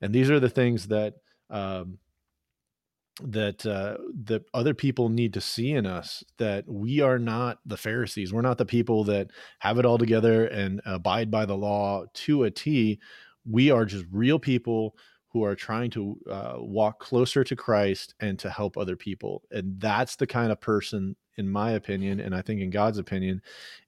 and 0.00 0.12
these 0.12 0.30
are 0.30 0.40
the 0.40 0.48
things 0.48 0.88
that 0.88 1.14
um, 1.50 1.98
that 3.22 3.66
uh, 3.66 3.96
that 4.24 4.44
other 4.54 4.74
people 4.74 5.08
need 5.08 5.34
to 5.34 5.40
see 5.40 5.72
in 5.72 5.86
us 5.86 6.24
that 6.38 6.64
we 6.66 7.00
are 7.00 7.18
not 7.18 7.58
the 7.66 7.76
Pharisees. 7.76 8.32
We're 8.32 8.40
not 8.40 8.58
the 8.58 8.64
people 8.64 9.04
that 9.04 9.30
have 9.58 9.78
it 9.78 9.86
all 9.86 9.98
together 9.98 10.46
and 10.46 10.80
abide 10.86 11.30
by 11.30 11.44
the 11.44 11.56
law 11.56 12.04
to 12.14 12.44
a 12.44 12.50
T. 12.50 12.98
We 13.44 13.70
are 13.70 13.84
just 13.84 14.06
real 14.10 14.38
people 14.38 14.96
who 15.32 15.44
are 15.44 15.54
trying 15.54 15.90
to 15.90 16.18
uh, 16.28 16.54
walk 16.58 16.98
closer 17.00 17.44
to 17.44 17.56
Christ 17.56 18.14
and 18.20 18.38
to 18.40 18.50
help 18.50 18.76
other 18.76 18.96
people. 18.96 19.42
And 19.50 19.80
that's 19.80 20.16
the 20.16 20.26
kind 20.26 20.50
of 20.50 20.60
person 20.60 21.16
in 21.40 21.48
my 21.48 21.72
opinion, 21.72 22.20
and 22.20 22.34
I 22.34 22.42
think 22.42 22.60
in 22.60 22.70
God's 22.70 22.98
opinion, 22.98 23.40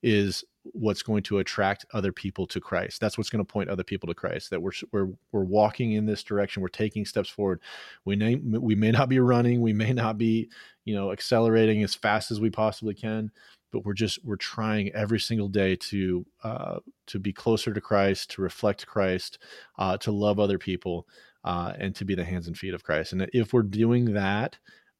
is 0.02 0.42
what's 0.64 1.02
going 1.02 1.22
to 1.24 1.38
attract 1.38 1.84
other 1.92 2.12
people 2.12 2.46
to 2.46 2.60
Christ. 2.60 3.00
That's 3.00 3.18
what's 3.18 3.30
going 3.30 3.44
to 3.44 3.52
point 3.52 3.68
other 3.68 3.84
people 3.84 4.06
to 4.08 4.14
Christ. 4.14 4.50
That 4.50 4.62
we're 4.62 4.72
we're 4.90 5.08
we're 5.32 5.44
walking 5.44 5.92
in 5.92 6.06
this 6.06 6.22
direction. 6.22 6.62
We're 6.62 6.68
taking 6.68 7.04
steps 7.04 7.28
forward. 7.28 7.60
We 8.04 8.16
may 8.16 8.36
we 8.36 8.74
may 8.74 8.90
not 8.90 9.08
be 9.08 9.20
running. 9.20 9.60
We 9.60 9.74
may 9.74 9.92
not 9.92 10.18
be 10.18 10.48
you 10.84 10.94
know 10.94 11.12
accelerating 11.12 11.82
as 11.82 11.94
fast 11.94 12.30
as 12.30 12.40
we 12.40 12.48
possibly 12.48 12.94
can, 12.94 13.30
but 13.70 13.84
we're 13.84 13.92
just 13.92 14.24
we're 14.24 14.36
trying 14.36 14.90
every 14.94 15.20
single 15.20 15.48
day 15.48 15.76
to 15.76 16.24
uh, 16.42 16.78
to 17.08 17.18
be 17.18 17.34
closer 17.34 17.74
to 17.74 17.80
Christ, 17.80 18.30
to 18.32 18.42
reflect 18.42 18.86
Christ, 18.86 19.38
uh, 19.78 19.98
to 19.98 20.10
love 20.10 20.40
other 20.40 20.58
people, 20.58 21.06
uh, 21.44 21.72
and 21.78 21.94
to 21.96 22.04
be 22.04 22.14
the 22.14 22.24
hands 22.24 22.46
and 22.46 22.56
feet 22.56 22.74
of 22.74 22.84
Christ. 22.84 23.12
And 23.12 23.28
if 23.32 23.52
we're 23.52 23.62
doing 23.62 24.12
that 24.14 24.58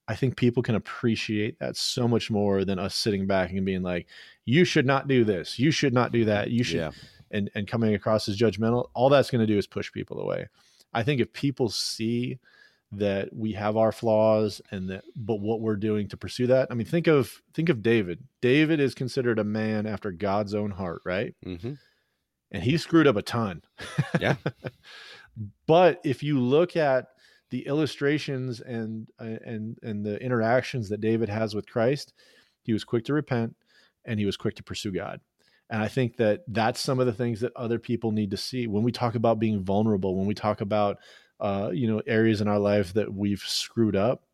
I 0.08 0.14
think 0.16 0.36
people 0.36 0.62
can 0.62 0.74
appreciate 0.74 1.58
that 1.60 1.76
so 1.76 2.08
much 2.08 2.30
more 2.30 2.64
than 2.64 2.78
us 2.78 2.94
sitting 2.94 3.26
back 3.26 3.50
and 3.50 3.64
being 3.64 3.82
like, 3.82 4.08
you 4.44 4.64
should 4.64 4.86
not 4.86 5.06
do 5.06 5.24
this. 5.24 5.58
You 5.58 5.70
should 5.70 5.94
not 5.94 6.12
do 6.12 6.24
that. 6.24 6.50
You 6.50 6.64
should, 6.64 6.80
yeah. 6.80 6.90
and, 7.30 7.50
and 7.54 7.68
coming 7.68 7.94
across 7.94 8.28
as 8.28 8.36
judgmental. 8.36 8.88
All 8.94 9.08
that's 9.08 9.30
going 9.30 9.40
to 9.40 9.46
do 9.46 9.58
is 9.58 9.66
push 9.66 9.92
people 9.92 10.20
away. 10.20 10.48
I 10.92 11.02
think 11.02 11.20
if 11.20 11.32
people 11.32 11.68
see 11.68 12.38
that 12.90 13.34
we 13.34 13.52
have 13.52 13.76
our 13.76 13.92
flaws 13.92 14.60
and 14.70 14.90
that, 14.90 15.04
but 15.14 15.36
what 15.36 15.60
we're 15.60 15.76
doing 15.76 16.08
to 16.08 16.16
pursue 16.16 16.48
that, 16.48 16.68
I 16.70 16.74
mean, 16.74 16.86
think 16.86 17.06
of, 17.06 17.40
think 17.54 17.68
of 17.68 17.82
David. 17.82 18.24
David 18.40 18.80
is 18.80 18.94
considered 18.94 19.38
a 19.38 19.44
man 19.44 19.86
after 19.86 20.10
God's 20.10 20.52
own 20.52 20.72
heart, 20.72 21.00
right? 21.06 21.34
Mm-hmm. 21.46 21.74
And 22.50 22.62
he 22.62 22.76
screwed 22.76 23.06
up 23.06 23.16
a 23.16 23.22
ton. 23.22 23.62
Yeah. 24.20 24.34
but 25.66 26.00
if 26.04 26.22
you 26.22 26.40
look 26.40 26.76
at, 26.76 27.06
the 27.52 27.66
illustrations 27.66 28.60
and 28.60 29.06
uh, 29.20 29.36
and 29.44 29.78
and 29.82 30.04
the 30.04 30.20
interactions 30.20 30.88
that 30.88 31.02
David 31.02 31.28
has 31.28 31.54
with 31.54 31.68
Christ, 31.68 32.14
he 32.62 32.72
was 32.72 32.82
quick 32.82 33.04
to 33.04 33.12
repent 33.12 33.54
and 34.06 34.18
he 34.18 34.24
was 34.24 34.38
quick 34.38 34.56
to 34.56 34.62
pursue 34.62 34.90
God. 34.90 35.20
And 35.68 35.82
I 35.82 35.88
think 35.88 36.16
that 36.16 36.44
that's 36.48 36.80
some 36.80 36.98
of 36.98 37.06
the 37.06 37.12
things 37.12 37.40
that 37.40 37.52
other 37.54 37.78
people 37.78 38.10
need 38.10 38.30
to 38.30 38.38
see 38.38 38.66
when 38.66 38.82
we 38.82 38.90
talk 38.90 39.14
about 39.14 39.38
being 39.38 39.62
vulnerable, 39.62 40.16
when 40.16 40.26
we 40.26 40.34
talk 40.34 40.62
about 40.62 40.96
uh, 41.40 41.70
you 41.72 41.86
know 41.86 42.00
areas 42.06 42.40
in 42.40 42.48
our 42.48 42.58
life 42.58 42.94
that 42.94 43.12
we've 43.12 43.42
screwed 43.42 43.96
up. 43.96 44.24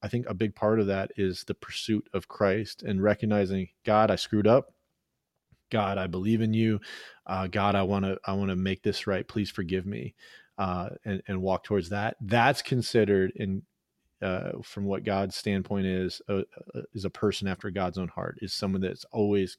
I 0.00 0.06
think 0.06 0.26
a 0.28 0.34
big 0.34 0.54
part 0.54 0.78
of 0.78 0.86
that 0.86 1.10
is 1.16 1.42
the 1.44 1.54
pursuit 1.54 2.08
of 2.14 2.28
Christ 2.28 2.84
and 2.84 3.02
recognizing 3.02 3.68
God, 3.84 4.12
I 4.12 4.16
screwed 4.16 4.46
up. 4.46 4.72
God, 5.70 5.98
I 5.98 6.06
believe 6.06 6.40
in 6.40 6.52
you. 6.54 6.80
Uh, 7.26 7.46
God, 7.46 7.74
I 7.74 7.82
want 7.82 8.04
to 8.04 8.18
I 8.24 8.32
want 8.32 8.50
to 8.50 8.56
make 8.56 8.82
this 8.82 9.06
right. 9.06 9.26
Please 9.26 9.50
forgive 9.50 9.86
me 9.86 10.14
uh, 10.58 10.90
and, 11.04 11.22
and 11.28 11.42
walk 11.42 11.64
towards 11.64 11.88
that. 11.90 12.16
That's 12.20 12.62
considered 12.62 13.32
in 13.36 13.62
uh, 14.22 14.52
from 14.62 14.84
what 14.84 15.04
God's 15.04 15.36
standpoint 15.36 15.86
is 15.86 16.20
uh, 16.28 16.42
uh, 16.74 16.82
is 16.92 17.04
a 17.04 17.10
person 17.10 17.48
after 17.48 17.70
God's 17.70 17.98
own 17.98 18.08
heart 18.08 18.38
is 18.42 18.52
someone 18.52 18.82
that's 18.82 19.06
always 19.12 19.56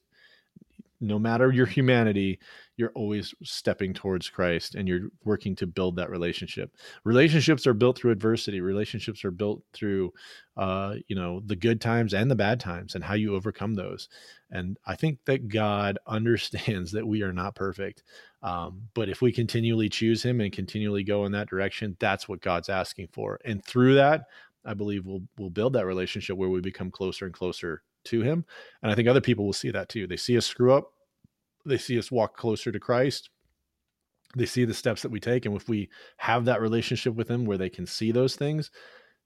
no 1.02 1.18
matter 1.18 1.52
your 1.52 1.66
humanity 1.66 2.38
you're 2.78 2.92
always 2.94 3.34
stepping 3.42 3.92
towards 3.92 4.30
Christ 4.30 4.74
and 4.74 4.88
you're 4.88 5.08
working 5.24 5.54
to 5.56 5.66
build 5.66 5.96
that 5.96 6.10
relationship 6.10 6.74
relationships 7.04 7.66
are 7.66 7.74
built 7.74 7.98
through 7.98 8.12
adversity 8.12 8.60
relationships 8.60 9.24
are 9.24 9.30
built 9.30 9.62
through 9.72 10.12
uh, 10.56 10.94
you 11.08 11.16
know 11.16 11.42
the 11.44 11.56
good 11.56 11.80
times 11.80 12.14
and 12.14 12.30
the 12.30 12.36
bad 12.36 12.60
times 12.60 12.94
and 12.94 13.04
how 13.04 13.14
you 13.14 13.34
overcome 13.34 13.74
those 13.74 14.08
and 14.50 14.78
I 14.86 14.96
think 14.96 15.18
that 15.26 15.48
God 15.48 15.98
understands 16.06 16.92
that 16.92 17.06
we 17.06 17.22
are 17.22 17.32
not 17.32 17.54
perfect 17.54 18.02
um, 18.42 18.82
but 18.94 19.08
if 19.08 19.22
we 19.22 19.32
continually 19.32 19.88
choose 19.88 20.22
him 20.22 20.40
and 20.40 20.52
continually 20.52 21.04
go 21.04 21.24
in 21.26 21.32
that 21.32 21.48
direction, 21.48 21.96
that's 22.00 22.28
what 22.28 22.40
God's 22.40 22.68
asking 22.68 23.08
for. 23.12 23.38
And 23.44 23.64
through 23.64 23.94
that, 23.94 24.24
I 24.64 24.74
believe 24.74 25.06
we'll 25.06 25.22
we'll 25.38 25.50
build 25.50 25.72
that 25.74 25.86
relationship 25.86 26.36
where 26.36 26.48
we 26.48 26.60
become 26.60 26.90
closer 26.90 27.24
and 27.24 27.34
closer 27.34 27.82
to 28.04 28.20
him. 28.20 28.44
And 28.82 28.90
I 28.90 28.94
think 28.94 29.08
other 29.08 29.20
people 29.20 29.44
will 29.44 29.52
see 29.52 29.70
that 29.70 29.88
too. 29.88 30.06
They 30.06 30.16
see 30.16 30.36
us 30.36 30.46
screw 30.46 30.72
up, 30.72 30.91
they 31.64 31.78
see 31.78 31.98
us 31.98 32.10
walk 32.10 32.36
closer 32.36 32.72
to 32.72 32.80
Christ. 32.80 33.30
They 34.36 34.46
see 34.46 34.64
the 34.64 34.74
steps 34.74 35.02
that 35.02 35.10
we 35.10 35.20
take. 35.20 35.44
And 35.44 35.54
if 35.54 35.68
we 35.68 35.90
have 36.16 36.46
that 36.46 36.60
relationship 36.60 37.14
with 37.14 37.28
him 37.28 37.44
where 37.44 37.58
they 37.58 37.68
can 37.68 37.86
see 37.86 38.12
those 38.12 38.34
things, 38.34 38.70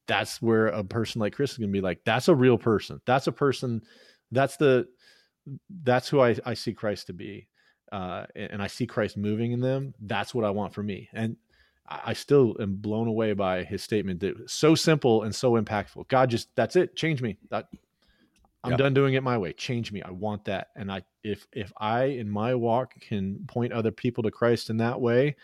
that's 0.06 0.42
where 0.42 0.66
a 0.66 0.84
person 0.84 1.20
like 1.20 1.34
Chris 1.34 1.52
is 1.52 1.58
gonna 1.58 1.72
be 1.72 1.80
like, 1.80 2.00
that's 2.04 2.28
a 2.28 2.34
real 2.34 2.58
person. 2.58 3.00
That's 3.06 3.26
a 3.26 3.32
person, 3.32 3.82
that's 4.30 4.56
the 4.56 4.86
that's 5.82 6.08
who 6.08 6.20
I, 6.20 6.36
I 6.44 6.54
see 6.54 6.72
Christ 6.72 7.06
to 7.06 7.12
be 7.12 7.48
uh, 7.92 8.26
and 8.34 8.62
I 8.62 8.66
see 8.66 8.86
Christ 8.86 9.16
moving 9.16 9.52
in 9.52 9.60
them, 9.60 9.94
that's 10.00 10.34
what 10.34 10.44
I 10.44 10.50
want 10.50 10.74
for 10.74 10.82
me. 10.82 11.08
And 11.12 11.36
I 11.88 12.14
still 12.14 12.56
am 12.58 12.76
blown 12.76 13.06
away 13.06 13.32
by 13.32 13.62
his 13.62 13.80
statement 13.80 14.18
that 14.20 14.50
so 14.50 14.74
simple 14.74 15.22
and 15.22 15.32
so 15.32 15.52
impactful. 15.52 16.08
God 16.08 16.30
just 16.30 16.48
that's 16.56 16.74
it. 16.74 16.96
Change 16.96 17.22
me. 17.22 17.38
That, 17.50 17.68
I'm 18.66 18.72
yep. 18.72 18.78
done 18.78 18.94
doing 18.94 19.14
it 19.14 19.22
my 19.22 19.38
way. 19.38 19.52
Change 19.52 19.92
me. 19.92 20.02
I 20.02 20.10
want 20.10 20.44
that. 20.44 20.68
And 20.76 20.90
I 20.90 21.02
if 21.22 21.46
if 21.52 21.72
I 21.78 22.04
in 22.04 22.28
my 22.28 22.54
walk 22.54 22.94
can 23.00 23.38
point 23.46 23.72
other 23.72 23.90
people 23.90 24.22
to 24.24 24.30
Christ 24.30 24.70
in 24.70 24.76
that 24.78 25.00
way, 25.00 25.36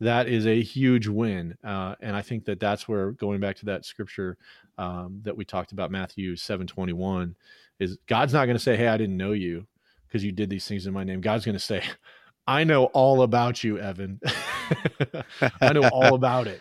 that 0.00 0.28
is 0.28 0.46
a 0.46 0.62
huge 0.62 1.08
win. 1.08 1.56
Uh, 1.64 1.94
and 2.00 2.14
I 2.14 2.22
think 2.22 2.44
that 2.44 2.60
that's 2.60 2.88
where 2.88 3.12
going 3.12 3.40
back 3.40 3.56
to 3.56 3.66
that 3.66 3.84
scripture 3.84 4.36
um, 4.78 5.20
that 5.22 5.36
we 5.36 5.44
talked 5.44 5.72
about, 5.72 5.90
Matthew 5.90 6.36
seven 6.36 6.66
twenty 6.66 6.92
one, 6.92 7.34
is 7.78 7.98
God's 8.06 8.32
not 8.32 8.44
going 8.44 8.56
to 8.56 8.62
say, 8.62 8.76
"Hey, 8.76 8.88
I 8.88 8.96
didn't 8.96 9.16
know 9.16 9.32
you." 9.32 9.66
because 10.14 10.24
you 10.24 10.30
did 10.30 10.48
these 10.48 10.64
things 10.68 10.86
in 10.86 10.94
my 10.94 11.02
name. 11.02 11.20
God's 11.20 11.44
going 11.44 11.56
to 11.56 11.58
say, 11.58 11.82
I 12.46 12.62
know 12.62 12.84
all 12.84 13.22
about 13.22 13.64
you, 13.64 13.80
Evan. 13.80 14.20
I 15.60 15.72
know 15.72 15.88
all 15.88 16.14
about 16.14 16.46
it. 16.46 16.60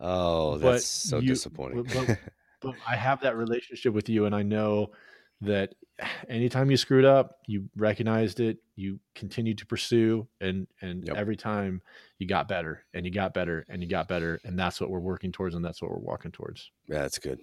Oh, 0.00 0.58
that's 0.58 0.62
but 0.62 0.82
so 0.82 1.18
you, 1.20 1.28
disappointing. 1.28 1.84
but, 1.84 2.18
but 2.60 2.74
I 2.88 2.96
have 2.96 3.20
that 3.20 3.36
relationship 3.36 3.94
with 3.94 4.08
you, 4.08 4.26
and 4.26 4.34
I 4.34 4.42
know 4.42 4.90
that 5.42 5.74
anytime 6.28 6.70
you 6.70 6.76
screwed 6.76 7.04
up, 7.04 7.38
you 7.46 7.68
recognized 7.76 8.40
it, 8.40 8.58
you 8.76 8.98
continued 9.14 9.58
to 9.58 9.66
pursue, 9.66 10.26
and 10.40 10.66
and 10.80 11.06
yep. 11.06 11.16
every 11.16 11.36
time 11.36 11.82
you 12.18 12.26
got 12.26 12.48
better, 12.48 12.84
and 12.94 13.04
you 13.04 13.12
got 13.12 13.34
better, 13.34 13.64
and 13.68 13.82
you 13.82 13.88
got 13.88 14.08
better, 14.08 14.40
and 14.44 14.58
that's 14.58 14.80
what 14.80 14.90
we're 14.90 14.98
working 14.98 15.32
towards, 15.32 15.54
and 15.54 15.64
that's 15.64 15.82
what 15.82 15.90
we're 15.90 15.98
walking 15.98 16.32
towards. 16.32 16.70
Yeah, 16.86 17.02
that's 17.02 17.18
good. 17.18 17.40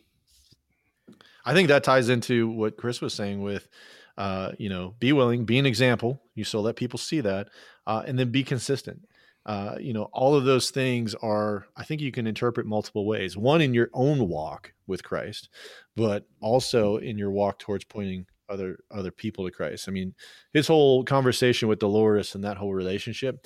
I 1.45 1.53
think 1.53 1.69
that 1.69 1.83
ties 1.83 2.09
into 2.09 2.49
what 2.49 2.77
Chris 2.77 2.99
was 2.99 3.13
saying 3.13 3.41
with, 3.41 3.69
uh, 4.17 4.51
you 4.57 4.69
know, 4.69 4.95
be 4.99 5.13
willing, 5.13 5.45
be 5.45 5.57
an 5.59 5.65
example. 5.65 6.21
You 6.35 6.43
so 6.43 6.59
let 6.59 6.75
people 6.75 6.99
see 6.99 7.21
that, 7.21 7.49
uh, 7.85 8.03
and 8.05 8.19
then 8.19 8.31
be 8.31 8.43
consistent. 8.43 9.07
Uh, 9.47 9.77
you 9.79 9.93
know, 9.93 10.09
all 10.11 10.35
of 10.35 10.43
those 10.43 10.71
things 10.71 11.15
are, 11.15 11.67
I 11.77 11.85
think 11.85 12.01
you 12.01 12.11
can 12.11 12.27
interpret 12.27 12.67
multiple 12.67 13.07
ways. 13.07 13.37
One 13.37 13.61
in 13.61 13.73
your 13.73 13.89
own 13.93 14.27
walk 14.27 14.73
with 14.87 15.03
Christ, 15.03 15.47
but 15.95 16.27
also 16.41 16.97
in 16.97 17.17
your 17.17 17.31
walk 17.31 17.57
towards 17.57 17.85
pointing 17.85 18.25
other 18.49 18.79
other 18.91 19.11
people 19.11 19.45
to 19.45 19.51
Christ. 19.51 19.87
I 19.87 19.91
mean, 19.91 20.13
his 20.53 20.67
whole 20.67 21.03
conversation 21.03 21.67
with 21.67 21.79
Dolores 21.79 22.35
and 22.35 22.43
that 22.43 22.57
whole 22.57 22.73
relationship 22.73 23.45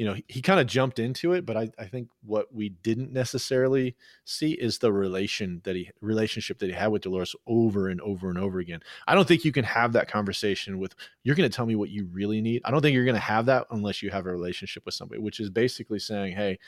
you 0.00 0.06
know, 0.06 0.16
he, 0.28 0.40
kind 0.40 0.58
of 0.58 0.66
jumped 0.66 0.98
into 0.98 1.34
it, 1.34 1.44
but 1.44 1.58
I, 1.58 1.68
I 1.78 1.84
think 1.84 2.08
what 2.24 2.54
we 2.54 2.70
didn't 2.70 3.12
necessarily 3.12 3.94
see 4.24 4.52
is 4.52 4.78
the 4.78 4.90
relation 4.90 5.60
that 5.64 5.76
he 5.76 5.90
relationship 6.00 6.58
that 6.60 6.70
he 6.70 6.72
had 6.72 6.86
with 6.86 7.02
Dolores 7.02 7.36
over 7.46 7.88
and 7.88 8.00
over 8.00 8.30
and 8.30 8.38
over 8.38 8.60
again. 8.60 8.80
I 9.06 9.14
don't 9.14 9.28
think 9.28 9.44
you 9.44 9.52
can 9.52 9.66
have 9.66 9.92
that 9.92 10.08
conversation 10.08 10.78
with 10.78 10.94
you're 11.22 11.34
going 11.36 11.50
to 11.50 11.54
tell 11.54 11.66
me 11.66 11.74
what 11.74 11.90
you 11.90 12.08
really 12.10 12.40
need. 12.40 12.62
I 12.64 12.70
don't 12.70 12.80
think 12.80 12.94
you're 12.94 13.04
going 13.04 13.14
to 13.14 13.20
have 13.20 13.44
that 13.44 13.66
unless 13.72 14.02
you 14.02 14.08
have 14.08 14.24
a 14.24 14.32
relationship 14.32 14.86
with 14.86 14.94
somebody, 14.94 15.20
which 15.20 15.38
is 15.38 15.50
basically 15.50 15.98
saying, 15.98 16.34
"Hey, 16.34 16.58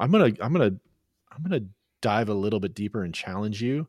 I'm 0.00 0.10
going 0.10 0.34
to 0.34 0.44
I'm 0.44 0.52
going 0.52 0.72
to 0.72 0.80
I'm 1.30 1.48
going 1.48 1.62
to 1.62 1.68
dive 2.00 2.30
a 2.30 2.34
little 2.34 2.58
bit 2.58 2.74
deeper 2.74 3.04
and 3.04 3.14
challenge 3.14 3.62
you 3.62 3.86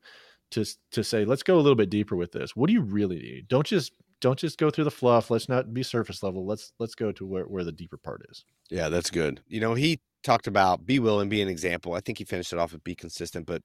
to 0.52 0.64
to 0.92 1.04
say, 1.04 1.26
let's 1.26 1.42
go 1.42 1.56
a 1.56 1.64
little 1.64 1.76
bit 1.76 1.90
deeper 1.90 2.16
with 2.16 2.32
this. 2.32 2.56
What 2.56 2.68
do 2.68 2.74
you 2.74 2.82
really 2.82 3.18
need? 3.18 3.48
Don't 3.48 3.66
just 3.66 3.94
don't 4.24 4.40
just 4.40 4.58
go 4.58 4.70
through 4.70 4.86
the 4.86 4.92
fluff. 4.92 5.30
Let's 5.30 5.50
not 5.50 5.74
be 5.74 5.84
surface 5.84 6.24
level. 6.24 6.46
Let's 6.46 6.72
let's 6.80 6.96
go 6.96 7.12
to 7.12 7.26
where, 7.26 7.44
where 7.44 7.66
the 7.66 7.74
deeper 7.74 7.98
part 7.98 8.26
is. 8.30 8.46
Yeah, 8.72 8.88
that's 8.88 9.12
good. 9.12 9.42
You 9.48 9.60
know, 9.60 9.74
he 9.74 10.00
talked 10.24 10.48
about 10.48 10.86
be 10.86 10.98
willing, 10.98 11.28
be 11.28 11.42
an 11.42 11.50
example. 11.50 11.94
I 11.94 12.00
think 12.00 12.18
he 12.18 12.24
finished 12.24 12.54
it 12.54 12.58
off 12.58 12.72
with 12.72 12.86
be 12.86 12.96
consistent, 12.96 13.46
but 13.46 13.62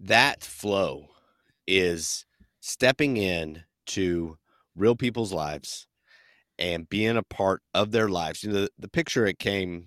that 0.00 0.42
flow 0.42 1.06
is 1.68 2.26
stepping 2.58 3.16
in 3.16 3.62
to 3.86 4.36
real 4.74 4.96
people's 4.96 5.32
lives 5.32 5.86
and 6.58 6.88
being 6.88 7.16
a 7.16 7.22
part 7.22 7.62
of 7.72 7.92
their 7.92 8.08
lives. 8.08 8.42
You 8.42 8.50
know, 8.50 8.62
the, 8.62 8.70
the 8.76 8.88
picture 8.88 9.24
it 9.24 9.38
came 9.38 9.86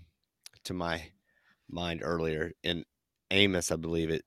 to 0.64 0.74
my 0.74 1.10
mind 1.70 2.00
earlier 2.04 2.54
in 2.64 2.86
Amos, 3.32 3.70
I 3.70 3.76
believe 3.76 4.10
it. 4.10 4.24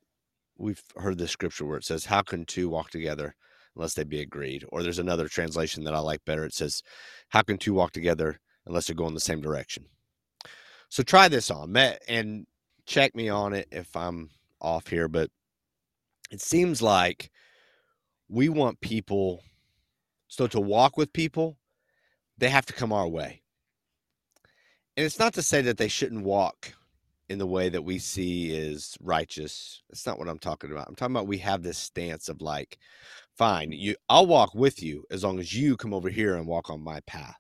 We've 0.59 0.83
heard 0.97 1.17
the 1.17 1.29
scripture 1.29 1.65
where 1.65 1.79
it 1.79 1.85
says, 1.85 2.05
How 2.05 2.21
can 2.21 2.45
two 2.45 2.69
walk 2.69 2.91
together 2.91 3.35
unless 3.77 3.95
they 3.95 4.05
be 4.05 4.21
agreed. 4.21 4.65
Or 4.71 4.83
there's 4.83 4.99
another 4.99 5.29
translation 5.29 5.85
that 5.85 5.95
I 5.95 5.99
like 6.01 6.25
better. 6.25 6.45
It 6.45 6.55
says, 6.55 6.83
How 7.29 7.43
can 7.43 7.59
two 7.59 7.75
walk 7.75 7.93
together 7.93 8.41
unless 8.67 8.87
they're 8.87 8.97
going 8.97 9.15
the 9.15 9.21
same 9.21 9.41
direction? 9.41 9.85
So 10.89 11.03
try 11.03 11.29
this 11.29 11.51
on 11.51 11.77
and 12.09 12.47
check 12.87 13.15
me 13.15 13.29
on 13.29 13.53
it 13.53 13.69
if 13.71 13.95
I'm 13.97 14.31
off 14.61 14.89
here. 14.89 15.09
But 15.09 15.31
it 16.31 16.41
seems 16.41 16.81
like 16.81 17.31
we 18.29 18.49
want 18.49 18.81
people, 18.81 19.43
so 20.29 20.47
to 20.49 20.61
walk 20.61 20.97
with 20.97 21.13
people, 21.13 21.59
they 22.39 22.49
have 22.49 22.67
to 22.67 22.73
come 22.73 22.93
our 22.93 23.09
way. 23.09 23.43
And 24.97 25.05
it's 25.05 25.19
not 25.19 25.35
to 25.35 25.43
say 25.43 25.61
that 25.63 25.77
they 25.77 25.89
shouldn't 25.89 26.25
walk 26.25 26.73
in 27.29 27.39
the 27.39 27.47
way 27.47 27.69
that 27.69 27.83
we 27.83 27.99
see 27.99 28.53
is 28.53 28.97
righteous. 29.01 29.83
That's 29.91 30.07
not 30.07 30.19
what 30.19 30.29
I'm 30.29 30.39
talking 30.39 30.71
about. 30.71 30.89
I'm 30.89 30.95
talking 30.95 31.15
about 31.15 31.27
we 31.27 31.39
have 31.39 31.63
this 31.63 31.79
stance 31.79 32.29
of 32.29 32.41
like, 32.41 32.79
fine, 33.37 33.73
you 33.73 33.97
I'll 34.09 34.27
walk 34.27 34.55
with 34.55 34.83
you 34.83 35.05
as 35.11 35.25
long 35.25 35.39
as 35.39 35.55
you 35.55 35.77
come 35.77 35.95
over 35.95 36.09
here 36.09 36.37
and 36.37 36.47
walk 36.47 36.71
on 36.71 36.81
my 36.81 37.01
path. 37.07 37.39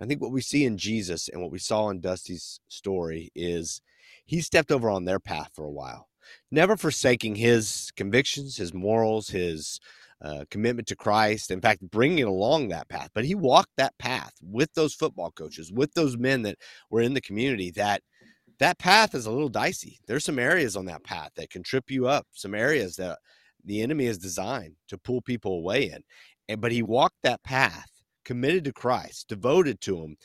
I 0.00 0.06
think 0.06 0.20
what 0.20 0.32
we 0.32 0.40
see 0.40 0.64
in 0.64 0.78
Jesus 0.78 1.28
and 1.28 1.42
what 1.42 1.50
we 1.50 1.58
saw 1.58 1.90
in 1.90 2.00
Dusty's 2.00 2.60
story 2.68 3.30
is 3.34 3.80
he 4.24 4.40
stepped 4.40 4.70
over 4.70 4.88
on 4.88 5.04
their 5.04 5.18
path 5.18 5.50
for 5.54 5.64
a 5.64 5.70
while, 5.70 6.08
never 6.50 6.76
forsaking 6.76 7.34
his 7.34 7.90
convictions, 7.96 8.56
his 8.56 8.72
morals, 8.72 9.28
his 9.28 9.80
uh, 10.22 10.44
commitment 10.50 10.86
to 10.88 10.96
Christ. 10.96 11.50
In 11.50 11.60
fact, 11.60 11.90
bringing 11.90 12.24
along 12.24 12.68
that 12.68 12.88
path. 12.88 13.10
But 13.14 13.24
he 13.24 13.34
walked 13.34 13.72
that 13.76 13.98
path 13.98 14.34
with 14.42 14.72
those 14.74 14.94
football 14.94 15.30
coaches, 15.30 15.72
with 15.72 15.94
those 15.94 16.16
men 16.16 16.42
that 16.42 16.58
were 16.90 17.00
in 17.00 17.14
the 17.14 17.20
community 17.20 17.70
that– 17.72 18.02
that 18.58 18.78
path 18.78 19.14
is 19.14 19.26
a 19.26 19.30
little 19.30 19.48
dicey. 19.48 20.00
There's 20.06 20.24
some 20.24 20.38
areas 20.38 20.76
on 20.76 20.86
that 20.86 21.04
path 21.04 21.30
that 21.36 21.50
can 21.50 21.62
trip 21.62 21.90
you 21.90 22.08
up, 22.08 22.26
some 22.32 22.54
areas 22.54 22.96
that 22.96 23.18
the 23.64 23.82
enemy 23.82 24.06
is 24.06 24.18
designed 24.18 24.76
to 24.88 24.98
pull 24.98 25.20
people 25.20 25.52
away 25.52 25.90
in. 25.90 26.02
And 26.48 26.60
but 26.60 26.72
he 26.72 26.82
walked 26.82 27.22
that 27.22 27.42
path, 27.42 27.90
committed 28.24 28.64
to 28.64 28.72
Christ, 28.72 29.28
devoted 29.28 29.80
to 29.82 30.02
him, 30.02 30.16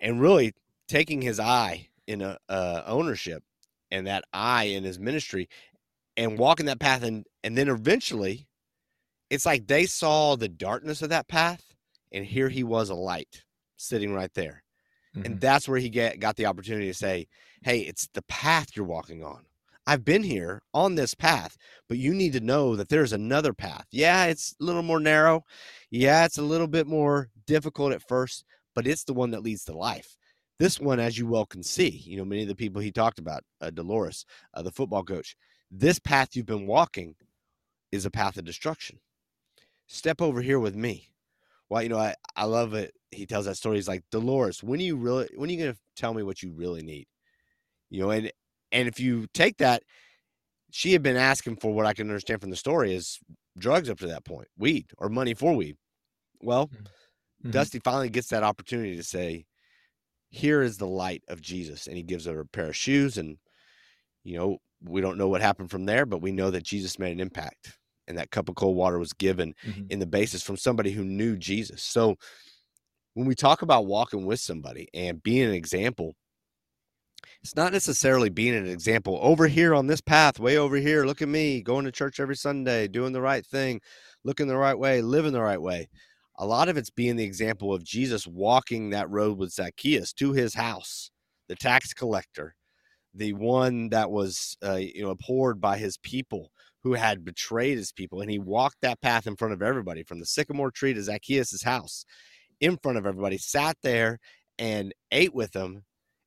and 0.00 0.20
really 0.20 0.52
taking 0.88 1.22
his 1.22 1.40
eye 1.40 1.88
in 2.06 2.20
a 2.20 2.38
uh, 2.48 2.82
ownership 2.86 3.42
and 3.90 4.06
that 4.06 4.24
eye 4.32 4.64
in 4.64 4.84
his 4.84 4.98
ministry 4.98 5.48
and 6.16 6.38
walking 6.38 6.66
that 6.66 6.80
path 6.80 7.02
and 7.02 7.24
and 7.44 7.56
then 7.56 7.68
eventually 7.68 8.46
it's 9.30 9.46
like 9.46 9.66
they 9.66 9.86
saw 9.86 10.36
the 10.36 10.48
darkness 10.48 11.00
of 11.00 11.08
that 11.08 11.28
path 11.28 11.74
and 12.10 12.24
here 12.24 12.48
he 12.48 12.64
was 12.64 12.90
a 12.90 12.94
light 12.94 13.44
sitting 13.76 14.12
right 14.12 14.34
there 14.34 14.62
Mm-hmm. 15.16 15.26
And 15.26 15.40
that's 15.40 15.68
where 15.68 15.78
he 15.78 15.88
get, 15.88 16.20
got 16.20 16.36
the 16.36 16.46
opportunity 16.46 16.86
to 16.86 16.94
say, 16.94 17.26
Hey, 17.62 17.80
it's 17.80 18.08
the 18.14 18.22
path 18.22 18.68
you're 18.74 18.86
walking 18.86 19.22
on. 19.22 19.44
I've 19.86 20.04
been 20.04 20.22
here 20.22 20.62
on 20.72 20.94
this 20.94 21.14
path, 21.14 21.56
but 21.88 21.98
you 21.98 22.14
need 22.14 22.32
to 22.34 22.40
know 22.40 22.76
that 22.76 22.88
there's 22.88 23.12
another 23.12 23.52
path. 23.52 23.86
Yeah, 23.90 24.26
it's 24.26 24.54
a 24.60 24.64
little 24.64 24.82
more 24.82 25.00
narrow. 25.00 25.44
Yeah, 25.90 26.24
it's 26.24 26.38
a 26.38 26.42
little 26.42 26.68
bit 26.68 26.86
more 26.86 27.30
difficult 27.46 27.92
at 27.92 28.06
first, 28.06 28.44
but 28.74 28.86
it's 28.86 29.04
the 29.04 29.14
one 29.14 29.30
that 29.32 29.42
leads 29.42 29.64
to 29.64 29.76
life. 29.76 30.16
This 30.58 30.78
one, 30.78 31.00
as 31.00 31.18
you 31.18 31.26
well 31.26 31.46
can 31.46 31.62
see, 31.62 31.88
you 31.88 32.16
know, 32.16 32.24
many 32.24 32.42
of 32.42 32.48
the 32.48 32.54
people 32.54 32.80
he 32.80 32.92
talked 32.92 33.18
about, 33.18 33.42
uh, 33.60 33.70
Dolores, 33.70 34.24
uh, 34.54 34.62
the 34.62 34.70
football 34.70 35.02
coach, 35.02 35.36
this 35.70 35.98
path 35.98 36.36
you've 36.36 36.46
been 36.46 36.66
walking 36.66 37.16
is 37.90 38.06
a 38.06 38.10
path 38.10 38.36
of 38.36 38.44
destruction. 38.44 39.00
Step 39.88 40.22
over 40.22 40.40
here 40.40 40.60
with 40.60 40.76
me. 40.76 41.08
Well, 41.68 41.82
you 41.82 41.88
know, 41.88 41.98
I, 41.98 42.14
I 42.36 42.44
love 42.44 42.74
it 42.74 42.94
he 43.12 43.26
tells 43.26 43.44
that 43.44 43.56
story. 43.56 43.76
He's 43.76 43.88
like, 43.88 44.04
Dolores, 44.10 44.62
when 44.62 44.80
are 44.80 44.82
you 44.82 44.96
really 44.96 45.28
when 45.36 45.48
are 45.48 45.52
you 45.52 45.58
gonna 45.58 45.76
tell 45.94 46.14
me 46.14 46.22
what 46.22 46.42
you 46.42 46.50
really 46.50 46.82
need? 46.82 47.06
You 47.90 48.02
know, 48.02 48.10
and 48.10 48.32
and 48.72 48.88
if 48.88 48.98
you 48.98 49.26
take 49.34 49.58
that, 49.58 49.82
she 50.70 50.92
had 50.92 51.02
been 51.02 51.16
asking 51.16 51.56
for 51.56 51.72
what 51.72 51.86
I 51.86 51.92
can 51.92 52.08
understand 52.08 52.40
from 52.40 52.50
the 52.50 52.56
story 52.56 52.94
is 52.94 53.20
drugs 53.58 53.90
up 53.90 53.98
to 53.98 54.08
that 54.08 54.24
point, 54.24 54.48
weed 54.58 54.86
or 54.98 55.08
money 55.08 55.34
for 55.34 55.54
weed. 55.54 55.76
Well, 56.40 56.68
mm, 56.68 56.78
mm-hmm. 56.78 57.50
Dusty 57.50 57.78
finally 57.78 58.08
gets 58.08 58.28
that 58.28 58.42
opportunity 58.42 58.96
to 58.96 59.02
say, 59.02 59.44
Here 60.30 60.62
is 60.62 60.78
the 60.78 60.86
light 60.86 61.22
of 61.28 61.42
Jesus. 61.42 61.86
And 61.86 61.96
he 61.96 62.02
gives 62.02 62.24
her 62.24 62.40
a 62.40 62.46
pair 62.46 62.68
of 62.68 62.76
shoes. 62.76 63.18
And, 63.18 63.36
you 64.24 64.38
know, 64.38 64.58
we 64.82 65.00
don't 65.00 65.18
know 65.18 65.28
what 65.28 65.42
happened 65.42 65.70
from 65.70 65.84
there, 65.84 66.06
but 66.06 66.22
we 66.22 66.32
know 66.32 66.50
that 66.50 66.64
Jesus 66.64 66.98
made 66.98 67.12
an 67.12 67.20
impact. 67.20 67.78
And 68.08 68.18
that 68.18 68.30
cup 68.30 68.48
of 68.48 68.56
cold 68.56 68.76
water 68.76 68.98
was 68.98 69.12
given 69.12 69.54
mm-hmm. 69.64 69.84
in 69.90 69.98
the 69.98 70.06
basis 70.06 70.42
from 70.42 70.56
somebody 70.56 70.90
who 70.90 71.04
knew 71.04 71.36
Jesus. 71.36 71.82
So 71.82 72.16
when 73.14 73.26
we 73.26 73.34
talk 73.34 73.62
about 73.62 73.86
walking 73.86 74.24
with 74.24 74.40
somebody 74.40 74.88
and 74.92 75.22
being 75.22 75.48
an 75.48 75.54
example, 75.54 76.14
it's 77.42 77.56
not 77.56 77.72
necessarily 77.72 78.30
being 78.30 78.54
an 78.54 78.68
example 78.68 79.18
over 79.22 79.46
here 79.46 79.74
on 79.74 79.86
this 79.86 80.00
path, 80.00 80.38
way 80.38 80.56
over 80.56 80.76
here. 80.76 81.04
Look 81.04 81.22
at 81.22 81.28
me 81.28 81.62
going 81.62 81.84
to 81.84 81.92
church 81.92 82.20
every 82.20 82.36
Sunday, 82.36 82.88
doing 82.88 83.12
the 83.12 83.20
right 83.20 83.44
thing, 83.44 83.80
looking 84.24 84.46
the 84.46 84.56
right 84.56 84.78
way, 84.78 85.02
living 85.02 85.32
the 85.32 85.42
right 85.42 85.60
way. 85.60 85.88
A 86.38 86.46
lot 86.46 86.68
of 86.68 86.76
it's 86.76 86.90
being 86.90 87.16
the 87.16 87.24
example 87.24 87.72
of 87.72 87.84
Jesus 87.84 88.26
walking 88.26 88.90
that 88.90 89.10
road 89.10 89.38
with 89.38 89.52
Zacchaeus 89.52 90.12
to 90.14 90.32
his 90.32 90.54
house, 90.54 91.10
the 91.48 91.56
tax 91.56 91.92
collector, 91.92 92.54
the 93.14 93.32
one 93.34 93.90
that 93.90 94.10
was, 94.10 94.56
uh, 94.64 94.76
you 94.76 95.02
know, 95.02 95.10
abhorred 95.10 95.60
by 95.60 95.76
his 95.76 95.98
people 95.98 96.50
who 96.82 96.94
had 96.94 97.24
betrayed 97.24 97.78
his 97.78 97.92
people. 97.92 98.20
And 98.20 98.30
he 98.30 98.38
walked 98.38 98.78
that 98.82 99.00
path 99.00 99.26
in 99.26 99.36
front 99.36 99.54
of 99.54 99.62
everybody 99.62 100.02
from 100.02 100.18
the 100.18 100.26
sycamore 100.26 100.70
tree 100.70 100.94
to 100.94 101.02
Zacchaeus' 101.02 101.62
house 101.62 102.04
in 102.60 102.76
front 102.78 102.98
of 102.98 103.06
everybody, 103.06 103.38
sat 103.38 103.76
there 103.82 104.18
and 104.58 104.94
ate 105.10 105.34
with 105.34 105.52
them. 105.52 105.84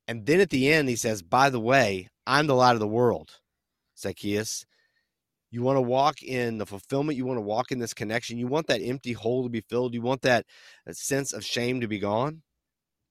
And 0.07 0.25
then 0.25 0.39
at 0.39 0.49
the 0.49 0.71
end, 0.71 0.89
he 0.89 0.95
says, 0.95 1.21
By 1.21 1.49
the 1.49 1.59
way, 1.59 2.09
I'm 2.27 2.47
the 2.47 2.55
light 2.55 2.73
of 2.73 2.79
the 2.79 2.87
world, 2.87 3.39
Zacchaeus. 3.97 4.65
You 5.51 5.61
want 5.61 5.77
to 5.77 5.81
walk 5.81 6.21
in 6.21 6.57
the 6.57 6.65
fulfillment. 6.65 7.17
You 7.17 7.25
want 7.25 7.37
to 7.37 7.41
walk 7.41 7.71
in 7.71 7.79
this 7.79 7.93
connection. 7.93 8.37
You 8.37 8.47
want 8.47 8.67
that 8.67 8.81
empty 8.81 9.13
hole 9.13 9.43
to 9.43 9.49
be 9.49 9.61
filled. 9.61 9.93
You 9.93 10.01
want 10.01 10.21
that, 10.23 10.45
that 10.85 10.97
sense 10.97 11.31
of 11.33 11.45
shame 11.45 11.79
to 11.81 11.87
be 11.87 11.99
gone. 11.99 12.41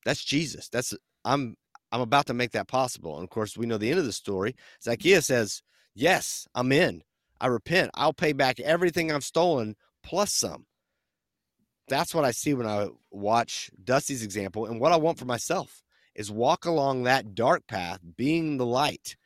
That's 0.04 0.24
Jesus. 0.24 0.68
That's 0.68 0.94
I'm 1.24 1.56
I'm 1.90 2.00
about 2.00 2.26
to 2.26 2.34
make 2.34 2.50
that 2.52 2.68
possible. 2.68 3.14
And 3.16 3.24
of 3.24 3.30
course, 3.30 3.56
we 3.56 3.66
know 3.66 3.78
the 3.78 3.90
end 3.90 4.00
of 4.00 4.04
the 4.04 4.12
story. 4.12 4.54
Zacchaeus 4.82 5.26
says, 5.26 5.62
Yes, 5.94 6.46
I'm 6.54 6.72
in. 6.72 7.02
I 7.40 7.46
repent. 7.46 7.92
I'll 7.94 8.12
pay 8.12 8.32
back 8.32 8.60
everything 8.60 9.10
I've 9.12 9.24
stolen 9.24 9.76
plus 10.02 10.32
some. 10.34 10.66
that's 11.88 12.14
what 12.14 12.24
I 12.24 12.32
see 12.32 12.54
when 12.54 12.66
I 12.66 12.88
watch 13.10 13.70
Dusty's 13.82 14.22
example. 14.22 14.66
And 14.66 14.80
what 14.80 14.92
I 14.92 14.96
want 14.96 15.18
for 15.18 15.24
myself 15.24 15.83
is 16.14 16.30
walk 16.30 16.64
along 16.64 17.04
that 17.04 17.34
dark 17.34 17.66
path, 17.66 18.00
being 18.16 18.56
the 18.56 18.66
light, 18.66 19.16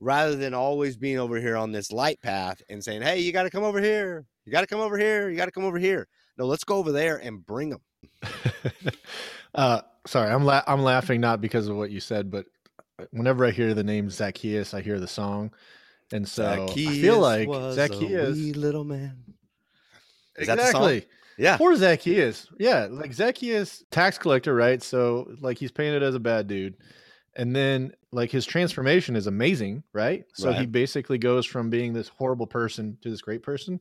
rather 0.00 0.36
than 0.36 0.54
always 0.54 0.96
being 0.96 1.18
over 1.18 1.40
here 1.40 1.56
on 1.56 1.72
this 1.72 1.92
light 1.92 2.20
path 2.20 2.60
and 2.68 2.82
saying, 2.82 3.02
Hey, 3.02 3.20
you 3.20 3.32
got 3.32 3.44
to 3.44 3.50
come 3.50 3.64
over 3.64 3.80
here. 3.80 4.24
You 4.44 4.52
got 4.52 4.60
to 4.60 4.66
come 4.66 4.80
over 4.80 4.98
here. 4.98 5.30
You 5.30 5.36
got 5.36 5.46
to 5.46 5.52
come 5.52 5.64
over 5.64 5.78
here. 5.78 6.06
No, 6.36 6.46
let's 6.46 6.64
go 6.64 6.76
over 6.76 6.92
there 6.92 7.16
and 7.16 7.44
bring 7.44 7.70
them. 7.70 7.80
uh, 9.54 9.80
sorry, 10.06 10.30
I'm 10.30 10.44
la- 10.44 10.64
I'm 10.66 10.82
laughing 10.82 11.20
not 11.20 11.40
because 11.40 11.68
of 11.68 11.76
what 11.76 11.90
you 11.90 12.00
said, 12.00 12.30
but 12.30 12.46
whenever 13.10 13.44
I 13.44 13.50
hear 13.50 13.74
the 13.74 13.84
name 13.84 14.10
Zacchaeus, 14.10 14.74
I 14.74 14.82
hear 14.82 15.00
the 15.00 15.08
song, 15.08 15.52
and 16.12 16.28
so 16.28 16.66
Zacchaeus 16.66 16.88
I 16.88 17.00
feel 17.00 17.18
like 17.18 17.48
Zacchaeus, 17.74 18.56
little 18.56 18.84
man. 18.84 19.24
Is 20.36 20.48
exactly. 20.48 21.06
Yeah. 21.36 21.56
Poor 21.56 21.74
Zacchaeus. 21.76 22.46
Yeah. 22.58 22.88
Like 22.90 23.12
Zacchaeus, 23.12 23.84
tax 23.90 24.18
collector, 24.18 24.54
right? 24.54 24.82
So 24.82 25.34
like 25.40 25.58
he's 25.58 25.72
painted 25.72 26.02
as 26.02 26.14
a 26.14 26.20
bad 26.20 26.46
dude. 26.46 26.76
And 27.36 27.54
then 27.54 27.92
like 28.12 28.30
his 28.30 28.46
transformation 28.46 29.16
is 29.16 29.26
amazing, 29.26 29.82
right? 29.92 30.24
So 30.34 30.50
right. 30.50 30.60
he 30.60 30.66
basically 30.66 31.18
goes 31.18 31.46
from 31.46 31.70
being 31.70 31.92
this 31.92 32.08
horrible 32.08 32.46
person 32.46 32.96
to 33.02 33.10
this 33.10 33.20
great 33.20 33.42
person. 33.42 33.80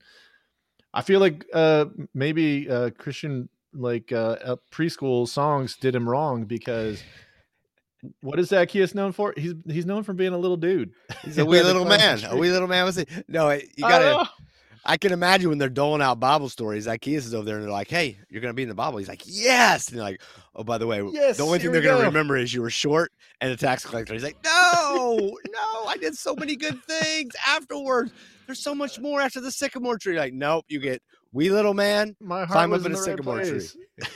I 0.94 1.02
feel 1.02 1.20
like 1.20 1.46
uh 1.54 1.86
maybe 2.14 2.70
uh 2.70 2.92
Christian 2.98 3.50
like 3.74 4.12
uh 4.12 4.56
preschool 4.72 5.28
songs 5.28 5.76
did 5.76 5.96
him 5.96 6.08
wrong 6.10 6.46
because 6.46 7.04
what 8.22 8.40
is 8.40 8.50
Zacchaeus 8.50 8.94
known 8.94 9.12
for? 9.12 9.34
He's 9.38 9.54
he's 9.68 9.86
known 9.86 10.04
for 10.04 10.14
being 10.14 10.34
a 10.34 10.38
little 10.38 10.58
dude. 10.58 10.92
He's 11.24 11.38
a 11.40 11.46
wee 11.46 11.62
little 11.62 11.86
man. 11.86 12.24
A 12.26 12.36
wee 12.36 12.52
little 12.52 12.68
man 12.68 12.86
was 12.86 12.98
it? 12.98 13.10
No, 13.28 13.52
you 13.52 13.62
gotta 13.80 14.30
I 14.86 14.98
can 14.98 15.12
imagine 15.14 15.50
when 15.50 15.58
they're 15.58 15.70
doling 15.70 16.02
out 16.02 16.20
Bible 16.20 16.50
stories, 16.50 16.84
Zacchaeus 16.84 17.26
is 17.26 17.34
over 17.34 17.46
there 17.46 17.56
and 17.56 17.64
they're 17.64 17.72
like, 17.72 17.90
Hey, 17.90 18.18
you're 18.30 18.42
gonna 18.42 18.54
be 18.54 18.64
in 18.64 18.70
the 18.70 18.76
Bible. 18.76 18.98
He's 18.98 19.08
like, 19.08 19.24
Yes. 19.26 19.88
And 19.88 19.98
they're 19.98 20.04
like, 20.04 20.22
Oh, 20.56 20.64
by 20.64 20.78
the 20.78 20.88
way, 20.88 21.02
yes, 21.12 21.38
the 21.38 21.44
only 21.44 21.60
thing 21.60 21.72
they're 21.72 21.82
gonna 21.82 22.06
remember 22.06 22.36
is 22.38 22.54
you 22.54 22.62
were 22.62 22.70
short 22.70 23.12
and 23.42 23.52
a 23.52 23.58
tax 23.58 23.86
collector. 23.86 24.14
He's 24.14 24.24
like, 24.24 24.38
No, 24.44 25.38
no, 25.52 25.86
I 25.86 25.98
did 26.00 26.18
so 26.18 26.36
many 26.36 26.56
good 26.56 26.84
things 26.84 27.34
afterwards. 27.48 28.12
There's 28.46 28.60
so 28.60 28.76
much 28.76 29.00
more 29.00 29.22
after 29.22 29.40
the 29.40 29.52
sycamore 29.52 29.98
tree. 29.98 30.18
Like, 30.18 30.34
nope, 30.34 30.66
you 30.68 30.80
get 30.80 31.02
wee 31.32 31.50
little 31.50 31.74
man, 31.74 32.16
My 32.20 32.40
heart 32.40 32.50
climb 32.50 32.74
up 32.74 32.86
in 32.86 32.92
a 32.94 32.98
sycamore 32.98 33.44
tree. 33.44 33.68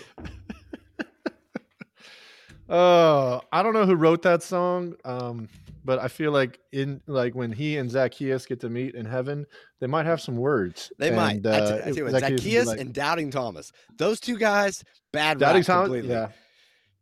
Oh, 2.70 3.42
I 3.52 3.64
don't 3.64 3.74
know 3.74 3.86
who 3.86 3.96
wrote 3.96 4.24
that 4.24 4.44
song. 4.44 4.96
Um, 5.06 5.48
but 5.88 6.00
I 6.00 6.10
feel 6.10 6.34
like 6.34 6.60
in 6.74 7.00
like 7.08 7.34
when 7.34 7.50
he 7.50 7.78
and 7.78 7.90
Zacchaeus 7.90 8.46
get 8.46 8.60
to 8.60 8.70
meet 8.70 8.94
in 8.94 9.06
heaven, 9.06 9.46
they 9.80 9.88
might 9.88 10.06
have 10.06 10.20
some 10.20 10.36
words. 10.36 10.92
They 11.00 11.08
and, 11.08 11.16
might. 11.16 11.46
Uh, 11.46 11.50
I 11.50 11.60
tell, 11.60 11.76
I 11.76 11.92
tell 11.92 12.04
what, 12.04 12.12
Zacchaeus, 12.12 12.42
Zacchaeus 12.42 12.68
like, 12.68 12.80
and 12.82 12.94
Doubting 12.94 13.32
Thomas. 13.32 13.72
Those 13.98 14.20
two 14.20 14.38
guys, 14.38 14.84
bad 15.14 15.40
Doubting 15.40 15.64
Thomas. 15.64 15.88
Completely. 15.88 16.10
Yeah. 16.10 16.32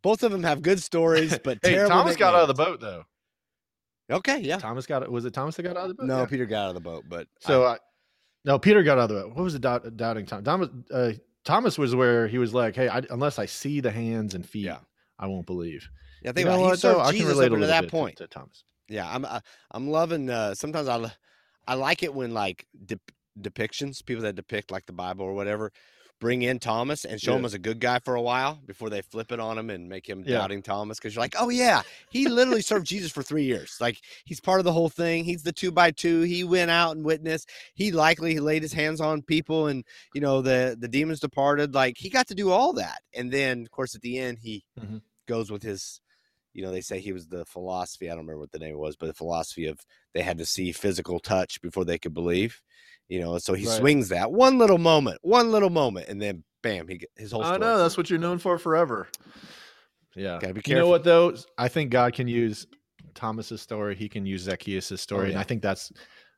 Both 0.02 0.22
of 0.22 0.30
them 0.30 0.44
have 0.44 0.62
good 0.62 0.80
stories, 0.80 1.36
but 1.44 1.58
hey, 1.62 1.74
Thomas 1.74 2.14
got 2.14 2.36
out 2.36 2.42
of 2.42 2.48
the 2.48 2.54
boat 2.54 2.80
though. 2.80 3.02
Okay, 4.08 4.38
yeah. 4.38 4.58
Thomas 4.58 4.86
got 4.86 5.02
it. 5.02 5.10
Was 5.10 5.24
it 5.24 5.34
Thomas 5.34 5.56
that 5.56 5.64
got 5.64 5.76
out 5.76 5.82
of 5.82 5.88
the 5.88 5.94
boat? 5.94 6.06
No, 6.06 6.20
yeah. 6.20 6.26
Peter 6.26 6.46
got 6.46 6.66
out 6.66 6.68
of 6.68 6.74
the 6.74 6.80
boat, 6.80 7.06
but 7.08 7.26
so 7.40 7.64
I, 7.64 7.72
I, 7.72 7.78
no, 8.44 8.56
Peter 8.56 8.84
got 8.84 8.98
out 8.98 9.10
of 9.10 9.16
the 9.16 9.22
boat. 9.22 9.34
What 9.34 9.42
was 9.42 9.54
the 9.54 9.58
doubt, 9.58 9.96
doubting 9.96 10.26
Thomas? 10.26 10.44
Thomas, 10.44 10.68
uh, 10.92 11.12
Thomas 11.44 11.76
was 11.76 11.96
where 11.96 12.28
he 12.28 12.38
was 12.38 12.54
like, 12.54 12.76
"Hey, 12.76 12.88
I, 12.88 13.02
unless 13.10 13.40
I 13.40 13.46
see 13.46 13.80
the 13.80 13.90
hands 13.90 14.36
and 14.36 14.48
feet, 14.48 14.66
yeah. 14.66 14.78
I 15.18 15.26
won't 15.26 15.46
believe." 15.46 15.88
Yeah, 16.22 16.30
think 16.30 16.46
you 16.46 16.52
about 16.52 16.66
it. 16.66 16.70
He 16.70 16.76
served 16.76 17.10
Jesus 17.10 17.40
up 17.40 17.50
to 17.50 17.66
that 17.66 17.88
point. 17.88 18.18
To, 18.18 18.28
to 18.28 18.28
Thomas 18.28 18.62
yeah, 18.88 19.08
I'm 19.12 19.24
uh, 19.24 19.40
I'm 19.70 19.88
loving. 19.88 20.30
Uh, 20.30 20.54
sometimes 20.54 20.88
I 20.88 21.12
I 21.66 21.74
like 21.74 22.02
it 22.02 22.14
when 22.14 22.32
like 22.34 22.66
de- 22.84 23.00
depictions, 23.40 24.04
people 24.04 24.22
that 24.24 24.36
depict 24.36 24.70
like 24.70 24.86
the 24.86 24.92
Bible 24.92 25.24
or 25.24 25.34
whatever, 25.34 25.72
bring 26.20 26.42
in 26.42 26.58
Thomas 26.58 27.04
and 27.04 27.20
show 27.20 27.32
yeah. 27.32 27.38
him 27.38 27.44
as 27.44 27.54
a 27.54 27.58
good 27.58 27.80
guy 27.80 27.98
for 27.98 28.14
a 28.14 28.22
while 28.22 28.60
before 28.66 28.88
they 28.88 29.02
flip 29.02 29.32
it 29.32 29.40
on 29.40 29.58
him 29.58 29.70
and 29.70 29.88
make 29.88 30.08
him 30.08 30.24
yeah. 30.26 30.38
doubting 30.38 30.62
Thomas. 30.62 30.98
Because 30.98 31.14
you're 31.14 31.22
like, 31.22 31.34
oh 31.38 31.48
yeah, 31.48 31.82
he 32.10 32.28
literally 32.28 32.62
served 32.62 32.86
Jesus 32.86 33.10
for 33.10 33.22
three 33.22 33.44
years. 33.44 33.76
Like 33.80 34.00
he's 34.24 34.40
part 34.40 34.60
of 34.60 34.64
the 34.64 34.72
whole 34.72 34.88
thing. 34.88 35.24
He's 35.24 35.42
the 35.42 35.52
two 35.52 35.70
by 35.70 35.90
two. 35.90 36.22
He 36.22 36.44
went 36.44 36.70
out 36.70 36.96
and 36.96 37.04
witnessed. 37.04 37.50
He 37.74 37.92
likely 37.92 38.38
laid 38.38 38.62
his 38.62 38.72
hands 38.72 39.00
on 39.00 39.22
people, 39.22 39.66
and 39.66 39.84
you 40.14 40.20
know 40.20 40.42
the 40.42 40.76
the 40.78 40.88
demons 40.88 41.20
departed. 41.20 41.74
Like 41.74 41.96
he 41.98 42.08
got 42.08 42.28
to 42.28 42.34
do 42.34 42.50
all 42.50 42.72
that, 42.74 43.02
and 43.14 43.30
then 43.32 43.62
of 43.62 43.70
course 43.70 43.94
at 43.94 44.02
the 44.02 44.18
end 44.18 44.38
he 44.40 44.64
mm-hmm. 44.78 44.98
goes 45.26 45.50
with 45.50 45.62
his 45.62 46.00
you 46.56 46.62
know, 46.62 46.70
they 46.70 46.80
say 46.80 46.98
he 47.00 47.12
was 47.12 47.26
the 47.26 47.44
philosophy. 47.44 48.06
I 48.06 48.14
don't 48.14 48.24
remember 48.24 48.40
what 48.40 48.50
the 48.50 48.58
name 48.58 48.78
was, 48.78 48.96
but 48.96 49.08
the 49.08 49.14
philosophy 49.14 49.66
of 49.66 49.78
they 50.14 50.22
had 50.22 50.38
to 50.38 50.46
see 50.46 50.72
physical 50.72 51.20
touch 51.20 51.60
before 51.60 51.84
they 51.84 51.98
could 51.98 52.14
believe. 52.14 52.62
You 53.10 53.20
know, 53.20 53.36
so 53.36 53.52
he 53.52 53.66
right. 53.66 53.76
swings 53.76 54.08
that 54.08 54.32
one 54.32 54.56
little 54.56 54.78
moment, 54.78 55.18
one 55.20 55.52
little 55.52 55.68
moment, 55.68 56.08
and 56.08 56.20
then 56.20 56.44
bam, 56.62 56.88
he 56.88 57.02
his 57.14 57.32
whole. 57.32 57.44
I 57.44 57.58
know 57.58 57.76
that's 57.76 57.98
what 57.98 58.08
you're 58.08 58.18
known 58.18 58.38
for 58.38 58.56
forever. 58.56 59.06
Yeah, 60.14 60.38
gotta 60.40 60.54
be 60.54 60.62
careful. 60.62 60.70
You 60.70 60.78
know 60.78 60.88
what 60.88 61.04
though? 61.04 61.36
I 61.58 61.68
think 61.68 61.90
God 61.90 62.14
can 62.14 62.26
use 62.26 62.66
Thomas's 63.14 63.60
story. 63.60 63.94
He 63.94 64.08
can 64.08 64.24
use 64.24 64.40
Zacchaeus' 64.40 64.90
oh, 64.90 64.96
story, 64.96 65.20
oh, 65.20 65.24
yeah. 65.24 65.30
and 65.32 65.38
I 65.38 65.42
think 65.42 65.60
that's 65.60 65.92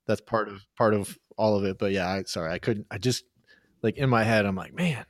that's 0.08 0.20
part 0.20 0.48
of 0.48 0.66
part 0.76 0.94
of 0.94 1.16
all 1.36 1.56
of 1.56 1.64
it. 1.64 1.78
But 1.78 1.92
yeah, 1.92 2.08
I, 2.08 2.24
sorry, 2.24 2.52
I 2.52 2.58
couldn't. 2.58 2.88
I 2.90 2.98
just 2.98 3.22
like 3.84 3.98
in 3.98 4.10
my 4.10 4.24
head, 4.24 4.46
I'm 4.46 4.56
like, 4.56 4.74
man, 4.74 5.06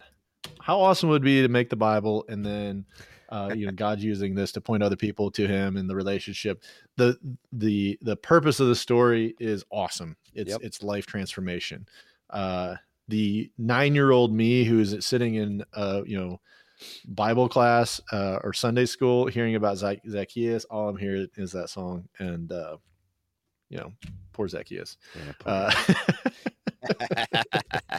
how 0.60 0.80
awesome 0.80 1.08
would 1.08 1.22
it 1.22 1.24
be 1.24 1.40
to 1.40 1.48
make 1.48 1.70
the 1.70 1.76
Bible 1.76 2.26
and 2.28 2.44
then 2.44 2.84
uh, 3.30 3.52
you 3.54 3.66
know 3.66 3.72
god's 3.72 4.02
using 4.02 4.34
this 4.34 4.52
to 4.52 4.60
point 4.60 4.82
other 4.82 4.96
people 4.96 5.30
to 5.30 5.46
him 5.46 5.76
in 5.76 5.86
the 5.86 5.94
relationship. 5.94 6.62
The 6.96 7.18
the 7.52 7.98
the 8.02 8.16
purpose 8.16 8.60
of 8.60 8.68
the 8.68 8.76
story 8.76 9.34
is 9.38 9.64
awesome. 9.70 10.16
It's 10.34 10.50
yep. 10.50 10.60
it's 10.62 10.82
life 10.82 11.06
transformation. 11.06 11.86
Uh, 12.30 12.76
the 13.08 13.50
nine 13.58 13.94
year 13.94 14.10
old 14.10 14.32
me 14.32 14.64
who's 14.64 15.04
sitting 15.04 15.34
in 15.36 15.64
uh, 15.74 16.02
you 16.04 16.18
know 16.18 16.40
bible 17.06 17.48
class 17.48 18.00
uh, 18.12 18.38
or 18.44 18.52
sunday 18.52 18.86
school 18.86 19.26
hearing 19.26 19.56
about 19.56 19.76
Zac- 19.76 20.06
zacchaeus 20.08 20.64
all 20.66 20.88
i'm 20.88 20.96
hearing 20.96 21.26
is 21.36 21.50
that 21.50 21.70
song 21.70 22.08
and 22.20 22.52
uh, 22.52 22.76
you 23.68 23.78
know 23.78 23.92
poor 24.32 24.46
zacchaeus. 24.46 24.96
Yeah, 25.16 25.32
poor 25.40 25.52
uh, 25.52 25.72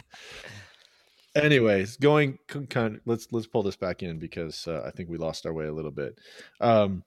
anyways 1.34 1.96
going 1.96 2.38
kind 2.68 2.96
of 2.96 3.00
let's 3.06 3.28
let's 3.30 3.46
pull 3.46 3.62
this 3.62 3.76
back 3.76 4.02
in 4.02 4.18
because 4.18 4.66
uh, 4.66 4.82
i 4.84 4.90
think 4.90 5.08
we 5.08 5.16
lost 5.16 5.46
our 5.46 5.52
way 5.52 5.66
a 5.66 5.72
little 5.72 5.90
bit. 5.90 6.18
Um 6.60 7.04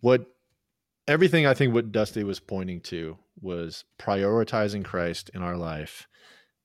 what 0.00 0.26
everything 1.08 1.46
i 1.46 1.54
think 1.54 1.72
what 1.72 1.92
dusty 1.92 2.24
was 2.24 2.40
pointing 2.40 2.80
to 2.80 3.16
was 3.40 3.84
prioritizing 3.98 4.84
christ 4.84 5.30
in 5.34 5.42
our 5.42 5.56
life 5.56 6.06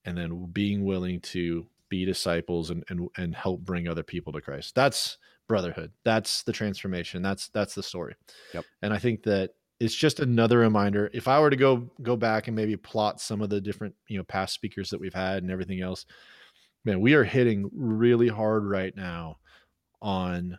and 0.06 0.18
then 0.18 0.46
being 0.52 0.84
willing 0.84 1.20
to 1.20 1.66
be 1.90 2.06
disciples 2.06 2.70
and 2.70 2.84
and, 2.90 3.08
and 3.18 3.36
help 3.36 3.62
bring 3.62 3.88
other 3.88 4.04
people 4.04 4.34
to 4.34 4.42
christ. 4.42 4.76
That's 4.76 5.18
brotherhood. 5.48 5.92
That's 6.04 6.44
the 6.44 6.54
transformation. 6.54 7.22
That's 7.22 7.50
that's 7.50 7.76
the 7.76 7.84
story. 7.84 8.16
Yep. 8.54 8.66
And 8.82 8.94
i 8.94 8.98
think 8.98 9.24
that 9.24 9.52
it's 9.80 9.96
just 9.96 10.20
another 10.20 10.60
reminder. 10.60 11.10
If 11.14 11.28
I 11.28 11.40
were 11.40 11.50
to 11.50 11.56
go 11.56 11.90
go 12.02 12.16
back 12.16 12.48
and 12.48 12.56
maybe 12.56 12.78
plot 12.78 13.20
some 13.20 13.42
of 13.42 13.50
the 13.50 13.62
different 13.62 13.96
you 14.08 14.18
know 14.18 14.24
past 14.24 14.54
speakers 14.54 14.90
that 14.90 15.00
we've 15.00 15.14
had 15.14 15.44
and 15.44 15.52
everything 15.52 15.82
else, 15.82 16.06
man, 16.84 17.02
we 17.02 17.14
are 17.14 17.24
hitting 17.24 17.70
really 17.74 18.28
hard 18.28 18.66
right 18.66 18.96
now 18.96 19.38
on 20.02 20.58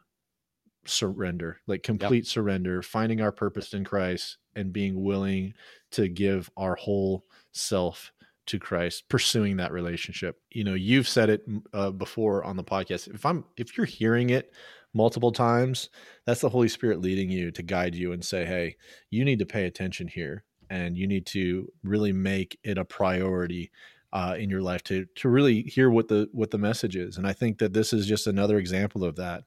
surrender, 0.84 1.58
like 1.66 1.82
complete 1.82 2.24
yep. 2.24 2.26
surrender, 2.26 2.82
finding 2.82 3.20
our 3.20 3.32
purpose 3.32 3.72
in 3.72 3.84
Christ 3.84 4.38
and 4.54 4.72
being 4.72 5.02
willing 5.02 5.54
to 5.92 6.08
give 6.08 6.50
our 6.56 6.74
whole 6.74 7.24
self 7.52 8.12
to 8.46 8.58
Christ, 8.58 9.08
pursuing 9.08 9.56
that 9.56 9.72
relationship. 9.72 10.40
You 10.50 10.64
know, 10.64 10.74
you've 10.74 11.08
said 11.08 11.30
it 11.30 11.44
uh, 11.72 11.90
before 11.90 12.44
on 12.44 12.56
the 12.56 12.64
podcast. 12.64 13.12
If 13.12 13.26
I'm 13.26 13.44
if 13.56 13.76
you're 13.76 13.86
hearing 13.86 14.30
it 14.30 14.52
multiple 14.96 15.30
times, 15.30 15.90
that's 16.24 16.40
the 16.40 16.48
Holy 16.48 16.68
Spirit 16.68 17.00
leading 17.00 17.30
you 17.30 17.50
to 17.52 17.62
guide 17.62 17.94
you 17.94 18.12
and 18.12 18.24
say, 18.24 18.44
hey, 18.44 18.76
you 19.10 19.24
need 19.24 19.38
to 19.38 19.46
pay 19.46 19.66
attention 19.66 20.08
here 20.08 20.44
and 20.70 20.96
you 20.96 21.06
need 21.06 21.26
to 21.26 21.70
really 21.84 22.12
make 22.12 22.58
it 22.64 22.78
a 22.78 22.84
priority 22.84 23.70
uh, 24.12 24.34
in 24.38 24.48
your 24.48 24.62
life 24.62 24.82
to 24.84 25.04
to 25.16 25.28
really 25.28 25.62
hear 25.62 25.90
what 25.90 26.08
the 26.08 26.28
what 26.32 26.50
the 26.50 26.58
message 26.58 26.96
is. 26.96 27.18
And 27.18 27.26
I 27.26 27.32
think 27.32 27.58
that 27.58 27.72
this 27.72 27.92
is 27.92 28.06
just 28.06 28.26
another 28.26 28.58
example 28.58 29.04
of 29.04 29.16
that. 29.16 29.44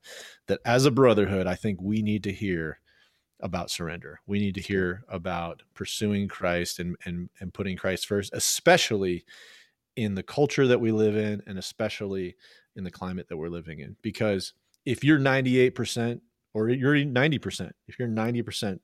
That 0.48 0.60
as 0.66 0.86
a 0.86 0.92
brotherhood, 0.92 1.48
I 1.48 1.56
think 1.56 1.82
we 1.82 2.02
need 2.02 2.24
to 2.26 2.32
hear 2.32 2.80
about 3.40 3.72
surrender. 3.72 4.20
We 4.28 4.40
need 4.40 4.56
to 4.56 4.62
hear 4.62 5.04
about 5.08 5.64
pursuing 5.74 6.28
Christ 6.28 6.80
and 6.80 6.96
and 7.06 7.30
and 7.40 7.54
putting 7.54 7.78
Christ 7.78 8.06
first, 8.06 8.32
especially 8.34 9.26
in 9.96 10.16
the 10.16 10.24
culture 10.24 10.68
that 10.68 10.80
we 10.80 10.92
live 10.92 11.16
in, 11.16 11.42
and 11.48 11.58
especially 11.58 12.36
in 12.76 12.84
the 12.84 12.92
climate 12.92 13.28
that 13.30 13.38
we're 13.38 13.50
living 13.50 13.80
in. 13.80 13.96
Because 14.02 14.54
if 14.90 15.04
you're 15.04 15.20
98% 15.20 16.20
or 16.56 16.70
you're 16.70 16.96
90%, 16.96 17.72
if 17.88 18.00
you're 18.00 18.08
90% 18.08 18.80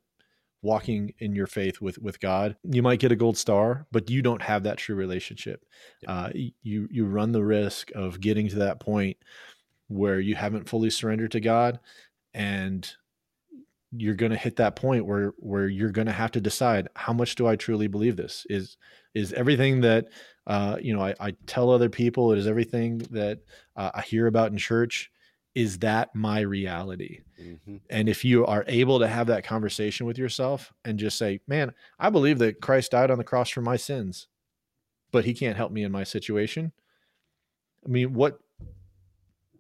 walking 0.61 1.13
in 1.19 1.35
your 1.35 1.47
faith 1.47 1.81
with 1.81 1.97
with 1.97 2.19
God, 2.19 2.55
you 2.63 2.83
might 2.83 2.99
get 2.99 3.11
a 3.11 3.15
gold 3.15 3.37
star, 3.37 3.87
but 3.91 4.09
you 4.09 4.21
don't 4.21 4.41
have 4.41 4.63
that 4.63 4.77
true 4.77 4.95
relationship. 4.95 5.65
Yeah. 6.01 6.11
Uh, 6.11 6.29
you 6.61 6.87
you 6.91 7.05
run 7.05 7.31
the 7.31 7.43
risk 7.43 7.91
of 7.95 8.21
getting 8.21 8.47
to 8.49 8.55
that 8.57 8.79
point 8.79 9.17
where 9.87 10.19
you 10.19 10.35
haven't 10.35 10.69
fully 10.69 10.89
surrendered 10.91 11.31
to 11.31 11.39
God, 11.39 11.79
and 12.33 12.87
you're 13.91 14.15
going 14.15 14.31
to 14.31 14.37
hit 14.37 14.57
that 14.57 14.75
point 14.75 15.05
where 15.05 15.33
where 15.37 15.67
you're 15.67 15.91
going 15.91 16.07
to 16.07 16.13
have 16.13 16.31
to 16.31 16.41
decide 16.41 16.87
how 16.95 17.13
much 17.13 17.35
do 17.35 17.47
I 17.47 17.55
truly 17.55 17.87
believe 17.87 18.15
this 18.15 18.45
is 18.49 18.77
is 19.15 19.33
everything 19.33 19.81
that 19.81 20.07
uh, 20.47 20.77
you 20.79 20.95
know, 20.95 21.01
I, 21.01 21.15
I, 21.19 21.31
tell 21.47 21.71
other 21.71 21.89
people 21.89 22.31
it 22.31 22.37
is 22.37 22.45
everything 22.45 22.99
that 23.09 23.39
uh, 23.75 23.89
I 23.95 24.01
hear 24.01 24.27
about 24.27 24.51
in 24.51 24.57
church. 24.57 25.09
Is 25.55 25.79
that 25.79 26.13
my 26.13 26.41
reality? 26.41 27.21
Mm-hmm. 27.41 27.77
And 27.89 28.09
if 28.09 28.25
you 28.25 28.45
are 28.45 28.65
able 28.67 28.99
to 28.99 29.07
have 29.07 29.27
that 29.27 29.45
conversation 29.45 30.05
with 30.05 30.17
yourself 30.17 30.73
and 30.83 30.99
just 30.99 31.17
say, 31.17 31.39
man, 31.47 31.73
I 31.97 32.09
believe 32.09 32.39
that 32.39 32.61
Christ 32.61 32.91
died 32.91 33.09
on 33.09 33.17
the 33.17 33.23
cross 33.23 33.49
for 33.49 33.61
my 33.61 33.77
sins, 33.77 34.27
but 35.11 35.25
he 35.25 35.33
can't 35.33 35.57
help 35.57 35.71
me 35.71 35.83
in 35.83 35.91
my 35.91 36.03
situation. 36.03 36.73
I 37.85 37.89
mean, 37.89 38.13
what 38.13 38.39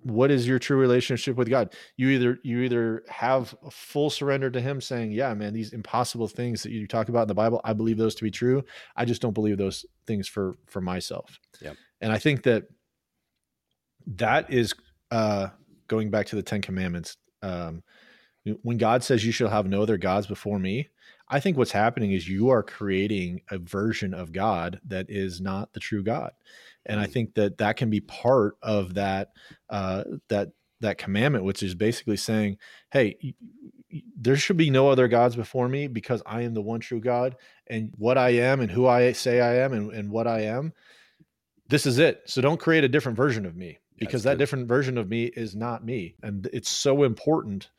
what 0.05 0.29
is 0.29 0.47
your 0.47 0.59
true 0.59 0.77
relationship 0.77 1.35
with 1.35 1.49
God? 1.49 1.73
You 1.97 2.09
either 2.09 2.39
you 2.43 2.61
either 2.61 3.03
have 3.09 3.55
a 3.65 3.71
full 3.71 4.11
surrender 4.11 4.51
to 4.51 4.61
Him, 4.61 4.79
saying, 4.79 5.11
"Yeah, 5.11 5.33
man, 5.33 5.53
these 5.53 5.73
impossible 5.73 6.27
things 6.27 6.61
that 6.61 6.71
you 6.71 6.85
talk 6.85 7.09
about 7.09 7.23
in 7.23 7.27
the 7.27 7.33
Bible, 7.33 7.59
I 7.63 7.73
believe 7.73 7.97
those 7.97 8.13
to 8.15 8.23
be 8.23 8.29
true. 8.29 8.63
I 8.95 9.05
just 9.05 9.21
don't 9.21 9.33
believe 9.33 9.57
those 9.57 9.83
things 10.05 10.27
for 10.27 10.53
for 10.67 10.79
myself." 10.79 11.39
Yeah, 11.59 11.73
and 12.01 12.11
I 12.11 12.19
think 12.19 12.43
that 12.43 12.65
that 14.05 14.53
is 14.53 14.75
uh, 15.09 15.47
going 15.87 16.09
back 16.09 16.27
to 16.27 16.35
the 16.35 16.43
Ten 16.43 16.61
Commandments. 16.61 17.17
Um, 17.41 17.83
when 18.61 18.77
God 18.77 19.03
says, 19.03 19.25
"You 19.25 19.31
shall 19.31 19.49
have 19.49 19.67
no 19.67 19.81
other 19.81 19.97
gods 19.97 20.27
before 20.27 20.59
me," 20.59 20.89
I 21.29 21.39
think 21.39 21.57
what's 21.57 21.71
happening 21.71 22.11
is 22.11 22.29
you 22.29 22.49
are 22.49 22.61
creating 22.63 23.41
a 23.49 23.57
version 23.57 24.13
of 24.13 24.31
God 24.31 24.79
that 24.85 25.07
is 25.09 25.41
not 25.41 25.73
the 25.73 25.79
true 25.79 26.03
God 26.03 26.31
and 26.85 26.99
I 26.99 27.07
think 27.07 27.33
that 27.35 27.57
that 27.57 27.77
can 27.77 27.89
be 27.89 28.01
part 28.01 28.57
of 28.61 28.93
that 28.95 29.29
uh, 29.69 30.03
that 30.29 30.49
that 30.81 30.97
commandment, 30.97 31.45
which 31.45 31.63
is 31.63 31.73
basically 31.75 32.17
saying, 32.17 32.57
"Hey, 32.91 33.33
there 34.17 34.35
should 34.35 34.57
be 34.57 34.69
no 34.69 34.89
other 34.89 35.07
gods 35.07 35.35
before 35.35 35.67
me 35.67 35.87
because 35.87 36.21
I 36.25 36.41
am 36.41 36.53
the 36.53 36.61
one 36.61 36.79
true 36.79 36.99
God, 36.99 37.35
and 37.67 37.91
what 37.97 38.17
I 38.17 38.29
am 38.29 38.61
and 38.61 38.69
who 38.69 38.87
I 38.87 39.11
say 39.13 39.41
I 39.41 39.55
am 39.55 39.73
and, 39.73 39.91
and 39.91 40.11
what 40.11 40.27
I 40.27 40.41
am, 40.41 40.73
this 41.69 41.85
is 41.85 41.97
it. 41.97 42.21
So 42.25 42.41
don't 42.41 42.59
create 42.59 42.83
a 42.83 42.89
different 42.89 43.17
version 43.17 43.45
of 43.45 43.55
me 43.55 43.79
because 43.97 44.23
that 44.23 44.37
different 44.37 44.67
version 44.67 44.97
of 44.97 45.09
me 45.09 45.25
is 45.25 45.55
not 45.55 45.85
me, 45.85 46.15
and 46.21 46.49
it's 46.53 46.69
so 46.69 47.03
important." 47.03 47.69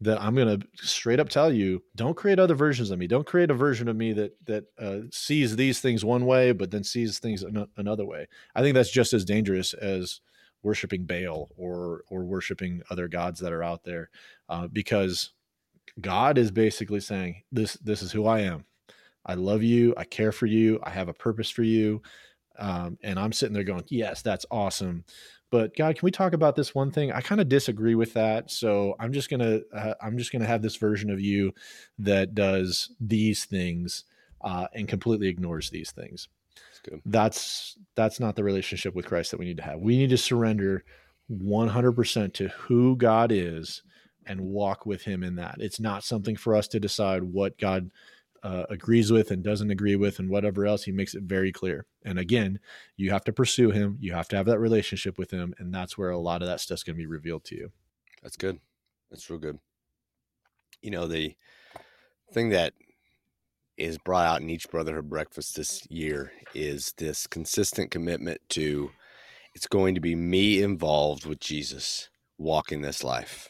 that 0.00 0.20
I'm 0.20 0.34
going 0.34 0.60
to 0.60 0.66
straight 0.76 1.18
up 1.18 1.28
tell 1.28 1.52
you, 1.52 1.82
don't 1.96 2.16
create 2.16 2.38
other 2.38 2.54
versions 2.54 2.90
of 2.90 2.98
me. 2.98 3.06
Don't 3.06 3.26
create 3.26 3.50
a 3.50 3.54
version 3.54 3.88
of 3.88 3.96
me 3.96 4.12
that 4.12 4.36
that 4.46 4.64
uh, 4.78 5.00
sees 5.10 5.56
these 5.56 5.80
things 5.80 6.04
one 6.04 6.24
way, 6.24 6.52
but 6.52 6.70
then 6.70 6.84
sees 6.84 7.18
things 7.18 7.42
an- 7.42 7.66
another 7.76 8.04
way. 8.04 8.28
I 8.54 8.62
think 8.62 8.74
that's 8.74 8.90
just 8.90 9.12
as 9.12 9.24
dangerous 9.24 9.74
as 9.74 10.20
worshiping 10.62 11.04
Baal 11.04 11.50
or 11.56 12.02
or 12.10 12.24
worshiping 12.24 12.82
other 12.90 13.08
gods 13.08 13.40
that 13.40 13.52
are 13.52 13.62
out 13.62 13.84
there, 13.84 14.10
uh, 14.48 14.68
because 14.68 15.30
God 16.00 16.38
is 16.38 16.52
basically 16.52 17.00
saying, 17.00 17.42
"This 17.50 17.74
this 17.74 18.02
is 18.02 18.12
who 18.12 18.26
I 18.26 18.40
am. 18.40 18.64
I 19.26 19.34
love 19.34 19.62
you. 19.64 19.94
I 19.96 20.04
care 20.04 20.32
for 20.32 20.46
you. 20.46 20.78
I 20.84 20.90
have 20.90 21.08
a 21.08 21.14
purpose 21.14 21.50
for 21.50 21.64
you." 21.64 22.02
Um, 22.56 22.98
and 23.02 23.18
I'm 23.18 23.32
sitting 23.32 23.54
there 23.54 23.64
going, 23.64 23.84
"Yes, 23.88 24.22
that's 24.22 24.46
awesome." 24.50 25.04
But 25.50 25.74
God, 25.74 25.96
can 25.96 26.04
we 26.04 26.10
talk 26.10 26.34
about 26.34 26.56
this 26.56 26.74
one 26.74 26.90
thing? 26.90 27.10
I 27.10 27.20
kind 27.20 27.40
of 27.40 27.48
disagree 27.48 27.94
with 27.94 28.12
that, 28.14 28.50
so 28.50 28.94
I'm 29.00 29.12
just 29.12 29.30
gonna 29.30 29.60
uh, 29.74 29.94
I'm 30.02 30.18
just 30.18 30.30
gonna 30.30 30.46
have 30.46 30.62
this 30.62 30.76
version 30.76 31.10
of 31.10 31.20
you 31.20 31.52
that 31.98 32.34
does 32.34 32.90
these 33.00 33.46
things 33.46 34.04
uh, 34.42 34.66
and 34.74 34.86
completely 34.86 35.28
ignores 35.28 35.70
these 35.70 35.90
things. 35.90 36.28
That's, 36.84 37.02
that's 37.04 37.78
that's 37.94 38.20
not 38.20 38.36
the 38.36 38.44
relationship 38.44 38.94
with 38.94 39.06
Christ 39.06 39.30
that 39.30 39.40
we 39.40 39.46
need 39.46 39.56
to 39.56 39.62
have. 39.62 39.80
We 39.80 39.96
need 39.96 40.10
to 40.10 40.18
surrender 40.18 40.84
100% 41.30 42.32
to 42.34 42.48
who 42.48 42.96
God 42.96 43.32
is 43.32 43.82
and 44.26 44.40
walk 44.40 44.86
with 44.86 45.02
Him 45.02 45.22
in 45.22 45.36
that. 45.36 45.56
It's 45.58 45.80
not 45.80 46.04
something 46.04 46.36
for 46.36 46.54
us 46.54 46.68
to 46.68 46.80
decide 46.80 47.22
what 47.22 47.58
God 47.58 47.90
uh, 48.48 48.64
agrees 48.70 49.12
with 49.12 49.30
and 49.30 49.44
doesn't 49.44 49.70
agree 49.70 49.94
with 49.94 50.18
and 50.18 50.30
whatever 50.30 50.64
else 50.64 50.84
he 50.84 50.92
makes 50.92 51.14
it 51.14 51.22
very 51.22 51.52
clear. 51.52 51.84
And 52.02 52.18
again 52.18 52.60
you 52.96 53.10
have 53.10 53.24
to 53.24 53.32
pursue 53.32 53.70
him 53.70 53.98
you 54.00 54.14
have 54.14 54.26
to 54.28 54.36
have 54.36 54.46
that 54.46 54.58
relationship 54.58 55.18
with 55.18 55.30
him 55.30 55.54
and 55.58 55.74
that's 55.74 55.98
where 55.98 56.08
a 56.08 56.18
lot 56.18 56.40
of 56.40 56.48
that 56.48 56.60
stuff's 56.60 56.82
going 56.82 56.96
to 56.96 57.02
be 57.02 57.06
revealed 57.06 57.44
to 57.44 57.56
you. 57.56 57.72
That's 58.22 58.38
good. 58.38 58.58
That's 59.10 59.28
real 59.28 59.38
good. 59.38 59.58
You 60.80 60.90
know 60.90 61.06
the 61.06 61.36
thing 62.32 62.48
that 62.50 62.72
is 63.76 63.98
brought 63.98 64.26
out 64.26 64.40
in 64.40 64.48
each 64.48 64.70
brotherhood 64.70 65.10
breakfast 65.10 65.54
this 65.54 65.86
year 65.90 66.32
is 66.54 66.94
this 66.96 67.26
consistent 67.26 67.90
commitment 67.90 68.40
to 68.48 68.90
it's 69.54 69.66
going 69.66 69.94
to 69.94 70.00
be 70.00 70.14
me 70.14 70.62
involved 70.62 71.24
with 71.24 71.40
jesus 71.40 72.10
walking 72.36 72.82
this 72.82 73.02
life 73.02 73.48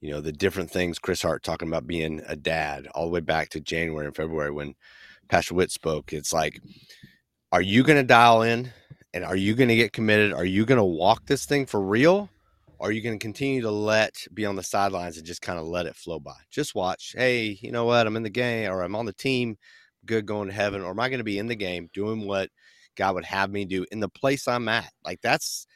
you 0.00 0.10
know 0.10 0.20
the 0.20 0.32
different 0.32 0.70
things 0.70 0.98
chris 0.98 1.22
hart 1.22 1.42
talking 1.42 1.68
about 1.68 1.86
being 1.86 2.20
a 2.26 2.36
dad 2.36 2.86
all 2.94 3.06
the 3.06 3.12
way 3.12 3.20
back 3.20 3.48
to 3.48 3.60
january 3.60 4.06
and 4.06 4.16
february 4.16 4.50
when 4.50 4.74
pastor 5.28 5.54
witt 5.54 5.70
spoke 5.70 6.12
it's 6.12 6.32
like 6.32 6.60
are 7.52 7.62
you 7.62 7.82
going 7.82 7.98
to 7.98 8.04
dial 8.04 8.42
in 8.42 8.72
and 9.12 9.24
are 9.24 9.36
you 9.36 9.54
going 9.54 9.68
to 9.68 9.76
get 9.76 9.92
committed? 9.92 10.32
Are 10.32 10.44
you 10.44 10.64
going 10.64 10.78
to 10.78 10.84
walk 10.84 11.26
this 11.26 11.44
thing 11.44 11.66
for 11.66 11.80
real 11.80 12.28
or 12.78 12.88
are 12.88 12.92
you 12.92 13.02
going 13.02 13.18
to 13.18 13.22
continue 13.22 13.60
to 13.62 13.70
let 13.70 14.24
be 14.32 14.46
on 14.46 14.56
the 14.56 14.62
sidelines 14.62 15.16
and 15.16 15.26
just 15.26 15.42
kind 15.42 15.58
of 15.58 15.66
let 15.66 15.86
it 15.86 15.96
flow 15.96 16.20
by? 16.20 16.36
Just 16.50 16.74
watch 16.74 17.14
hey 17.16 17.58
you 17.60 17.72
know 17.72 17.84
what 17.84 18.06
i'm 18.06 18.16
in 18.16 18.22
the 18.22 18.30
game 18.30 18.70
or 18.70 18.82
i'm 18.82 18.96
on 18.96 19.06
the 19.06 19.12
team 19.12 19.56
good 20.06 20.26
going 20.26 20.48
to 20.48 20.54
heaven 20.54 20.82
or 20.82 20.90
am 20.90 21.00
i 21.00 21.08
going 21.08 21.18
to 21.18 21.24
be 21.24 21.38
in 21.38 21.46
the 21.46 21.54
game 21.54 21.90
doing 21.92 22.26
what 22.26 22.48
god 22.96 23.14
would 23.14 23.24
have 23.24 23.50
me 23.50 23.64
do 23.64 23.84
in 23.92 24.00
the 24.00 24.08
place 24.08 24.48
i'm 24.48 24.68
at? 24.68 24.90
Like 25.04 25.20
that's 25.20 25.66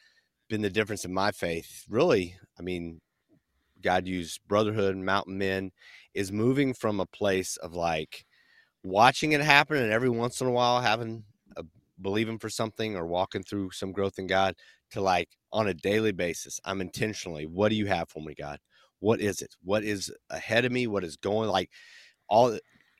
been 0.49 0.61
the 0.61 0.69
difference 0.69 1.05
in 1.05 1.13
my 1.13 1.31
faith 1.31 1.83
really 1.89 2.37
i 2.59 2.61
mean 2.61 2.99
God 3.85 4.07
used 4.07 4.41
Brotherhood 4.47 4.97
Mountain 4.97 5.37
Men 5.37 5.71
is 6.15 6.31
moving 6.31 6.73
from 6.73 6.99
a 6.99 7.05
place 7.05 7.55
of 7.57 7.73
like 7.73 8.25
watching 8.83 9.31
it 9.31 9.41
happen 9.41 9.77
and 9.77 9.91
every 9.91 10.09
once 10.09 10.41
in 10.41 10.47
a 10.47 10.51
while 10.51 10.81
having 10.81 11.23
a 11.55 11.63
believing 12.01 12.39
for 12.39 12.49
something 12.49 12.97
or 12.97 13.05
walking 13.05 13.43
through 13.43 13.69
some 13.71 13.91
growth 13.91 14.17
in 14.17 14.25
God 14.25 14.55
to 14.91 15.01
like 15.01 15.29
on 15.53 15.67
a 15.67 15.73
daily 15.73 16.11
basis. 16.11 16.59
I'm 16.65 16.81
intentionally, 16.81 17.45
what 17.45 17.69
do 17.69 17.75
you 17.75 17.85
have 17.85 18.09
for 18.09 18.21
me, 18.21 18.33
God? 18.33 18.57
What 18.99 19.21
is 19.21 19.41
it? 19.43 19.55
What 19.63 19.83
is 19.83 20.11
ahead 20.31 20.65
of 20.65 20.71
me? 20.71 20.87
What 20.87 21.03
is 21.03 21.15
going 21.15 21.49
like 21.49 21.69
all 22.27 22.57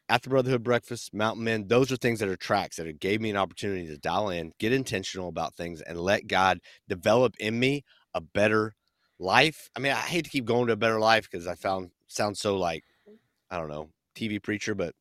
at 0.08 0.22
the 0.22 0.30
Brotherhood 0.30 0.64
Breakfast, 0.64 1.16
Mountain 1.16 1.44
Men, 1.44 1.68
those 1.68 1.92
are 1.92 1.98
things 1.98 2.20
that 2.20 2.30
are 2.30 2.38
tracks 2.38 2.76
that 2.76 2.86
it 2.86 3.00
gave 3.00 3.22
me 3.22 3.32
an 3.32 3.38
opportunity 3.38 3.88
to 3.88 3.98
dial 3.98 4.30
in, 4.30 4.52
get 4.60 4.72
intentional 4.72 5.30
about 5.30 5.56
things, 5.56 5.82
and 5.82 6.00
let 6.00 6.28
God 6.28 6.60
develop 6.88 7.34
in 7.40 7.60
me 7.60 7.84
a 8.14 8.22
better 8.22 8.76
life. 9.20 9.70
I 9.76 9.80
mean, 9.80 9.92
I 9.92 9.96
hate 9.96 10.26
to 10.26 10.32
keep 10.32 10.46
going 10.46 10.68
to 10.68 10.74
a 10.74 10.78
better 10.78 11.00
life 11.00 11.30
because 11.30 11.48
I 11.48 11.56
found 11.56 11.92
sounds 12.08 12.40
so 12.40 12.58
like 12.58 12.84
I 13.50 13.58
don't 13.58 13.70
know 13.70 13.90
TV 14.16 14.42
preacher, 14.42 14.76
but 14.76 14.94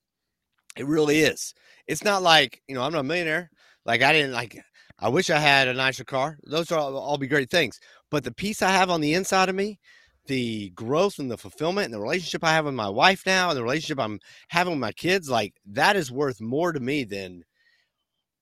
it 0.76 0.86
really 0.86 1.20
is. 1.20 1.54
It's 1.86 2.04
not 2.04 2.22
like 2.22 2.62
you 2.68 2.74
know 2.74 2.82
I'm 2.82 2.92
not 2.92 3.00
a 3.00 3.04
millionaire. 3.04 3.50
Like 3.84 4.02
I 4.02 4.12
didn't 4.12 4.32
like. 4.32 4.58
I 4.98 5.08
wish 5.08 5.28
I 5.28 5.38
had 5.38 5.68
a 5.68 5.74
nicer 5.74 6.04
car. 6.04 6.38
Those 6.44 6.70
are 6.70 6.78
all, 6.78 6.96
all 6.96 7.18
be 7.18 7.26
great 7.26 7.50
things. 7.50 7.80
But 8.10 8.22
the 8.22 8.32
peace 8.32 8.62
I 8.62 8.70
have 8.70 8.90
on 8.90 9.00
the 9.00 9.14
inside 9.14 9.48
of 9.48 9.56
me, 9.56 9.80
the 10.26 10.70
growth 10.70 11.18
and 11.18 11.30
the 11.30 11.36
fulfillment 11.36 11.86
and 11.86 11.94
the 11.94 12.00
relationship 12.00 12.44
I 12.44 12.52
have 12.52 12.64
with 12.64 12.74
my 12.74 12.88
wife 12.88 13.24
now, 13.26 13.50
and 13.50 13.58
the 13.58 13.62
relationship 13.62 13.98
I'm 13.98 14.20
having 14.48 14.74
with 14.74 14.80
my 14.80 14.92
kids, 14.92 15.28
like 15.28 15.54
that 15.66 15.96
is 15.96 16.12
worth 16.12 16.40
more 16.40 16.72
to 16.72 16.80
me 16.80 17.04
than 17.04 17.44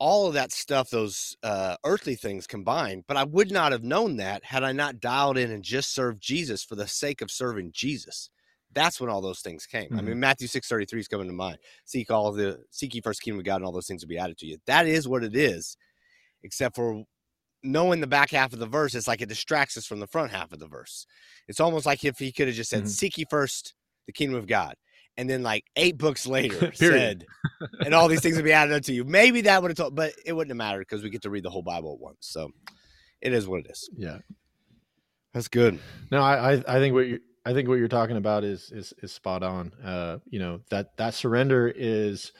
all 0.03 0.27
of 0.27 0.35
that 0.35 0.51
stuff, 0.51 0.91
those 0.91 1.37
uh, 1.45 1.77
earthly 1.85 2.17
things 2.17 2.45
combined. 2.49 3.05
But 3.07 3.17
I 3.17 3.23
would 3.23 3.53
not 3.53 3.71
have 3.71 3.85
known 3.85 4.17
that 4.17 4.45
had 4.45 4.65
I 4.65 4.73
not 4.73 4.99
dialed 4.99 5.39
in 5.39 5.53
and 5.53 5.63
just 5.63 5.95
served 5.95 6.21
Jesus 6.21 6.65
for 6.65 6.75
the 6.75 6.89
sake 6.89 7.23
of 7.23 7.31
serving 7.31 7.71
Jesus. 7.73 8.29
That's 8.75 9.01
when 9.01 9.09
all 9.09 9.21
those 9.21 9.43
things 9.43 9.65
came. 9.65 9.85
Mm-hmm. 9.85 9.99
I 9.99 10.03
mean, 10.03 10.19
Matthew 10.19 10.49
six 10.49 10.67
thirty 10.67 10.87
three 10.87 10.99
is 10.99 11.07
coming 11.07 11.29
to 11.29 11.33
mind. 11.33 11.59
Seek 11.85 12.11
all 12.11 12.33
the 12.33 12.59
seek 12.71 12.97
ye 12.97 13.01
first 13.01 13.23
kingdom 13.23 13.39
of 13.39 13.45
God, 13.45 13.57
and 13.57 13.65
all 13.65 13.71
those 13.71 13.87
things 13.87 14.03
will 14.03 14.09
be 14.09 14.19
added 14.19 14.39
to 14.39 14.47
you. 14.47 14.59
That 14.67 14.89
is 14.89 15.07
what 15.07 15.23
it 15.23 15.37
is. 15.37 15.77
Except 16.43 16.75
for 16.75 17.05
knowing 17.63 18.01
the 18.01 18.09
back 18.09 18.33
half 18.33 18.53
of 18.53 18.59
the 18.59 18.67
verse, 18.67 18.97
it's 18.97 19.07
like 19.07 19.23
it 19.23 19.29
distracts 19.29 19.77
us 19.77 19.87
from 19.87 20.01
the 20.01 20.09
front 20.09 20.33
half 20.33 20.51
of 20.51 20.59
the 20.59 20.67
verse. 20.67 21.07
It's 21.47 21.61
almost 21.61 21.87
like 21.87 22.05
if 22.05 22.19
he 22.19 22.33
could 22.33 22.49
have 22.49 22.57
just 22.57 22.71
said, 22.71 22.81
mm-hmm. 22.81 22.89
"Seek 22.89 23.19
ye 23.19 23.25
first 23.31 23.75
the 24.07 24.13
kingdom 24.13 24.37
of 24.37 24.49
God," 24.49 24.75
and 25.17 25.29
then 25.29 25.43
like 25.43 25.65
eight 25.77 25.99
books 25.99 26.27
later 26.27 26.73
said, 26.75 27.27
and 27.85 27.95
all 27.95 28.09
these 28.09 28.21
things 28.21 28.37
would 28.37 28.45
be 28.45 28.53
added 28.53 28.75
up 28.75 28.83
to 28.85 28.93
you. 28.93 29.05
Maybe 29.05 29.43
that 29.43 29.63
would 29.63 29.71
have 29.71 29.77
told, 29.77 29.95
but 29.95 30.13
it 30.25 30.33
wouldn't 30.33 30.51
have 30.51 30.57
mattered 30.57 30.81
because 30.81 31.03
we 31.03 31.11
get 31.11 31.23
to 31.23 31.31
read 31.31 31.45
the 31.45 31.51
whole 31.51 31.63
Bible 31.63 31.95
at 31.95 32.01
once. 32.01 32.19
So 32.21 32.51
it 33.21 33.33
is 33.33 33.47
what 33.47 33.61
it 33.61 33.67
is. 33.71 33.89
Yeah, 33.97 34.19
that's 35.33 35.49
good. 35.49 35.79
No, 36.11 36.21
I 36.23 36.55
I, 36.55 36.65
I 36.67 36.79
think 36.79 36.95
what 36.95 37.07
you 37.07 37.21
I 37.45 37.53
think 37.53 37.69
what 37.69 37.79
you're 37.79 37.89
talking 37.89 38.17
about 38.17 38.45
is 38.45 38.71
is 38.73 38.93
is 39.03 39.13
spot 39.13 39.43
on. 39.43 39.73
Uh, 39.85 40.19
you 40.29 40.39
know 40.39 40.61
that 40.71 40.97
that 40.97 41.15
surrender 41.15 41.73
is 41.75 42.33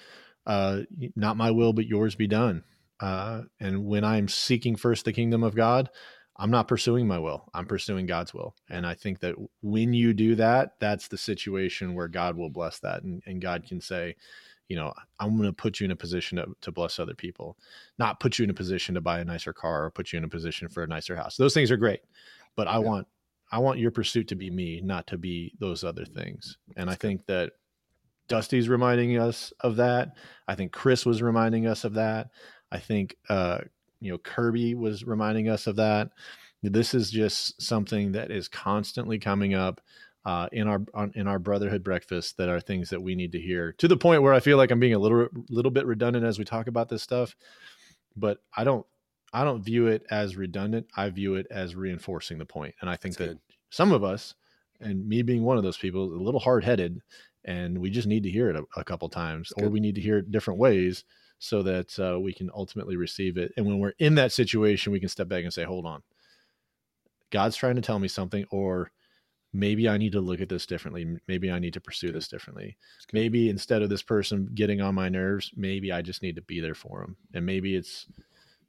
uh, 0.47 0.81
not 1.17 1.37
my 1.37 1.51
will 1.51 1.73
but 1.73 1.87
yours 1.87 2.15
be 2.15 2.27
done. 2.27 2.65
Uh, 3.01 3.43
and 3.59 3.85
when 3.85 4.05
I'm 4.05 4.29
seeking 4.29 4.77
first 4.77 5.05
the 5.05 5.13
kingdom 5.13 5.43
of 5.43 5.57
God, 5.57 5.91
I'm 6.37 6.51
not 6.51 6.69
pursuing 6.69 7.07
my 7.07 7.19
will. 7.19 7.51
I'm 7.53 7.67
pursuing 7.67 8.07
God's 8.07 8.33
will. 8.33 8.55
And 8.71 8.87
I 8.87 8.95
think 8.95 9.21
that 9.21 9.35
when 9.61 9.93
you 9.93 10.15
do 10.15 10.35
that, 10.37 10.75
that's 10.81 11.09
the 11.09 11.19
situation 11.19 11.95
where 11.95 12.09
God 12.09 12.37
will 12.37 12.51
bless 12.51 12.79
that. 12.81 13.03
And, 13.03 13.23
and 13.27 13.41
God 13.41 13.65
can 13.67 13.81
say, 13.81 14.17
you 14.69 14.77
know, 14.77 14.93
I'm 15.21 15.37
going 15.37 15.49
to 15.49 15.53
put 15.53 15.79
you 15.79 15.85
in 15.85 15.91
a 15.91 15.97
position 15.97 16.39
to, 16.39 16.47
to 16.63 16.73
bless 16.73 16.99
other 16.99 17.15
people, 17.15 17.59
not 17.99 18.21
put 18.21 18.39
you 18.39 18.45
in 18.45 18.51
a 18.51 18.55
position 18.55 18.95
to 18.95 19.01
buy 19.01 19.21
a 19.21 19.25
nicer 19.25 19.53
car 19.53 19.85
or 19.85 19.91
put 19.91 20.13
you 20.13 20.17
in 20.17 20.25
a 20.25 20.29
position 20.29 20.69
for 20.69 20.83
a 20.83 20.87
nicer 20.87 21.15
house. 21.15 21.37
Those 21.37 21.53
things 21.53 21.71
are 21.71 21.77
great. 21.77 22.01
But 22.57 22.67
I 22.69 22.75
yeah. 22.75 22.79
want, 22.79 23.07
I 23.51 23.59
want 23.59 23.79
your 23.79 23.91
pursuit 23.91 24.29
to 24.29 24.35
be 24.35 24.51
me, 24.51 24.81
not 24.83 25.07
to 25.09 25.19
be 25.19 25.53
those 25.59 25.85
other 25.85 26.07
things. 26.07 26.57
And 26.77 26.89
I 26.89 26.95
think 26.95 27.27
that 27.27 27.53
Dusty's 28.29 28.71
reminding 28.71 29.19
us 29.19 29.53
of 29.61 29.77
that. 29.77 30.17
I 30.49 30.55
think 30.55 30.73
Chris 30.73 31.05
was 31.05 31.21
reminding 31.21 31.67
us 31.67 31.85
of 31.85 31.95
that. 31.95 32.31
I 32.71 32.79
think 32.79 33.17
uh, 33.29 33.59
you 34.03 34.11
know 34.11 34.19
Kirby 34.19 34.75
was 34.75 35.05
reminding 35.05 35.49
us 35.49 35.67
of 35.67 35.77
that. 35.77 36.11
This 36.63 36.95
is 36.95 37.11
just 37.11 37.61
something 37.61 38.13
that 38.13 38.31
is 38.31 38.49
constantly 38.49 39.19
coming 39.19 39.55
up 39.55 39.81
uh, 40.25 40.49
in 40.53 40.69
our 40.69 40.81
on, 40.95 41.13
in 41.15 41.27
our 41.27 41.39
brotherhood 41.39 41.83
breakfast 41.83 42.37
that 42.37 42.49
are 42.49 42.61
things 42.61 42.91
that 42.91 43.03
we 43.03 43.15
need 43.15 43.33
to 43.33 43.41
hear 43.41 43.73
to 43.79 43.89
the 43.89 43.97
point 43.97 44.23
where 44.23 44.35
I 44.35 44.41
feel 44.41 44.57
like 44.57 44.71
I'm 44.71 44.81
being 44.81 44.95
a 44.95 44.99
little 44.99 45.29
little 45.49 45.71
bit 45.71 45.87
redundant 45.87 46.25
as 46.25 46.39
we 46.39 46.45
talk 46.45 46.67
about 46.67 46.89
this 46.89 47.03
stuff, 47.03 47.35
but 48.17 48.39
I 48.57 48.65
don't 48.65 48.87
I 49.33 49.45
don't 49.45 49.65
view 49.65 49.87
it 49.87 50.05
as 50.11 50.37
redundant. 50.37 50.87
I 50.97 51.09
view 51.11 51.37
it 51.37 51.47
as 51.51 51.75
reinforcing 51.75 52.39
the 52.39 52.45
point. 52.45 52.75
and 52.81 52.91
I 52.91 52.97
think 52.97 53.17
That's 53.17 53.31
that 53.31 53.35
good. 53.35 53.57
some 53.71 53.93
of 53.93 54.05
us, 54.05 54.35
and 54.81 55.09
me 55.09 55.23
being 55.23 55.43
one 55.43 55.57
of 55.57 55.63
those 55.63 55.79
people, 55.79 56.05
a 56.05 56.23
little 56.23 56.41
hard 56.41 56.65
headed, 56.65 57.01
and 57.45 57.79
we 57.79 57.91
just 57.91 58.07
need 58.07 58.25
to 58.25 58.31
hear 58.31 58.51
it 58.51 58.57
a, 58.57 58.65
a 58.77 58.85
couple 58.85 59.09
times, 59.09 59.53
or 59.57 59.69
we 59.69 59.81
need 59.81 59.95
to 59.95 60.01
hear 60.01 60.19
it 60.19 60.31
different 60.31 60.61
ways 60.61 61.05
so 61.43 61.61
that 61.61 61.99
uh, 61.99 62.21
we 62.21 62.33
can 62.33 62.49
ultimately 62.55 62.95
receive 62.95 63.37
it. 63.37 63.53
And 63.57 63.67
when 63.67 63.81
we're 63.81 63.95
in 63.99 64.15
that 64.15 64.31
situation, 64.31 64.93
we 64.93 65.01
can 65.01 65.09
step 65.09 65.27
back 65.27 65.43
and 65.43 65.53
say, 65.53 65.65
"Hold 65.65 65.87
on, 65.87 66.05
God's 67.31 67.57
trying 67.57 67.75
to 67.75 67.83
tell 67.83 67.99
me 67.99 68.07
something," 68.07 68.47
or 68.53 68.93
maybe 69.53 69.89
I 69.89 69.99
need 69.99 70.13
to 70.13 70.21
look 70.21 70.41
at 70.41 70.49
this 70.49 70.67
differently. 70.67 71.19
Maybe 71.27 71.51
I 71.51 71.59
need 71.59 71.75
to 71.75 71.81
pursue 71.81 72.13
this 72.13 72.29
differently. 72.29 72.77
Maybe 73.13 73.49
instead 73.49 73.83
of 73.83 73.91
this 73.91 74.03
person 74.03 74.51
getting 74.55 74.81
on 74.81 74.95
my 74.95 75.09
nerves, 75.09 75.51
maybe 75.57 75.91
I 75.91 76.01
just 76.01 76.23
need 76.23 76.37
to 76.37 76.43
be 76.43 76.61
there 76.61 76.77
for 76.77 77.01
them. 77.01 77.17
And 77.35 77.45
maybe 77.45 77.75
it's, 77.75 78.07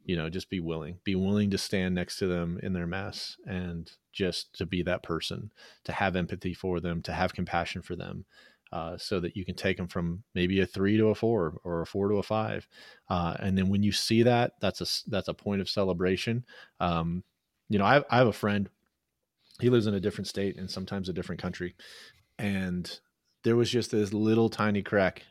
you 0.04 0.18
know, 0.18 0.28
just 0.30 0.50
be 0.50 0.60
willing, 0.60 0.98
be 1.04 1.14
willing 1.14 1.52
to 1.52 1.60
stand 1.60 1.94
next 1.94 2.18
to 2.20 2.28
them 2.28 2.60
in 2.64 2.74
their 2.74 2.88
mess 2.88 3.38
and 3.46 3.90
just 4.12 4.52
to 4.58 4.66
be 4.66 4.82
that 4.82 5.04
person, 5.04 5.52
to 5.84 5.92
have 5.92 6.16
empathy 6.16 6.56
for 6.56 6.80
them, 6.80 7.04
to 7.04 7.14
have 7.14 7.36
compassion 7.36 7.84
for 7.84 7.96
them. 7.96 8.26
Uh, 8.74 8.98
so 8.98 9.20
that 9.20 9.38
you 9.38 9.46
can 9.46 9.54
take 9.54 9.78
them 9.78 9.88
from 9.88 10.24
maybe 10.34 10.60
a 10.60 10.66
three 10.66 10.98
to 10.98 11.10
a 11.10 11.16
four 11.16 11.60
or 11.64 11.84
a 11.84 11.86
four 11.86 12.10
to 12.10 12.16
a 12.16 12.24
five, 12.24 12.68
uh, 13.08 13.36
and 13.40 13.56
then 13.56 13.70
when 13.70 13.84
you 13.84 13.92
see 13.92 14.24
that, 14.24 14.54
that's 14.60 14.82
a 14.82 15.10
that's 15.12 15.28
a 15.28 15.34
point 15.34 15.62
of 15.62 15.70
celebration. 15.70 16.44
Um, 16.80 17.24
you 17.70 17.78
know, 17.78 17.86
I, 17.86 18.04
I 18.10 18.18
have 18.18 18.28
a 18.28 18.34
friend 18.34 18.68
he 19.60 19.70
lives 19.70 19.88
in 19.88 19.94
a 19.94 20.00
different 20.00 20.28
state 20.28 20.58
and 20.58 20.70
sometimes 20.70 21.10
a 21.10 21.14
different 21.14 21.42
country 21.42 21.76
and 22.40 23.00
there 23.44 23.56
was 23.56 23.70
just 23.70 23.92
this 23.92 24.14
little 24.14 24.50
tiny 24.50 24.82
crack 24.82 25.24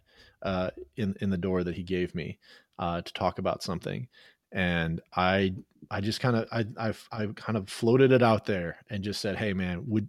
uh, 0.43 0.71
in 0.97 1.15
in 1.21 1.31
the 1.31 1.39
door 1.39 1.65
that 1.65 1.75
he 1.75 1.83
gave 1.83 2.15
me 2.15 2.39
uh, 2.79 3.01
to 3.01 3.13
talk 3.13 3.39
about 3.39 3.63
something 3.63 4.09
and 4.53 5.01
i 5.17 5.55
i 5.91 6.01
just 6.01 6.21
kind 6.21 6.37
of 6.37 6.47
I, 6.53 6.67
I 6.79 6.95
i 7.11 7.27
kind 7.35 7.57
of 7.57 7.69
floated 7.69 8.13
it 8.13 8.23
out 8.23 8.45
there 8.45 8.77
and 8.91 9.03
just 9.03 9.21
said 9.21 9.37
hey 9.37 9.55
man 9.55 9.85
would 9.87 10.09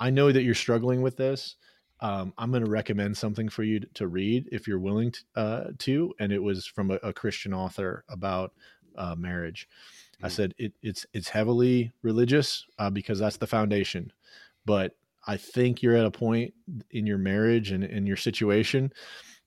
i 0.00 0.10
know 0.10 0.32
that 0.32 0.42
you're 0.42 0.54
struggling 0.54 1.02
with 1.02 1.16
this 1.16 1.56
um, 2.00 2.32
i'm 2.38 2.50
going 2.50 2.64
to 2.64 2.70
recommend 2.70 3.16
something 3.16 3.48
for 3.48 3.62
you 3.62 3.80
to 3.94 4.08
read 4.08 4.48
if 4.52 4.66
you're 4.66 4.78
willing 4.78 5.10
to, 5.12 5.20
uh, 5.36 5.64
to. 5.78 6.12
and 6.18 6.32
it 6.32 6.42
was 6.42 6.66
from 6.66 6.90
a, 6.90 6.94
a 7.02 7.12
christian 7.12 7.52
author 7.54 8.04
about 8.08 8.52
uh, 8.96 9.14
marriage 9.16 9.68
I 10.22 10.28
mm. 10.28 10.32
said 10.32 10.54
it, 10.58 10.72
it's 10.82 11.06
it's 11.12 11.28
heavily 11.28 11.92
religious 12.02 12.66
uh, 12.78 12.90
because 12.90 13.18
that's 13.18 13.36
the 13.36 13.46
foundation, 13.46 14.12
but 14.66 14.96
I 15.26 15.36
think 15.36 15.82
you're 15.82 15.96
at 15.96 16.06
a 16.06 16.10
point 16.10 16.54
in 16.90 17.06
your 17.06 17.18
marriage 17.18 17.70
and 17.70 17.84
in 17.84 18.06
your 18.06 18.16
situation 18.16 18.92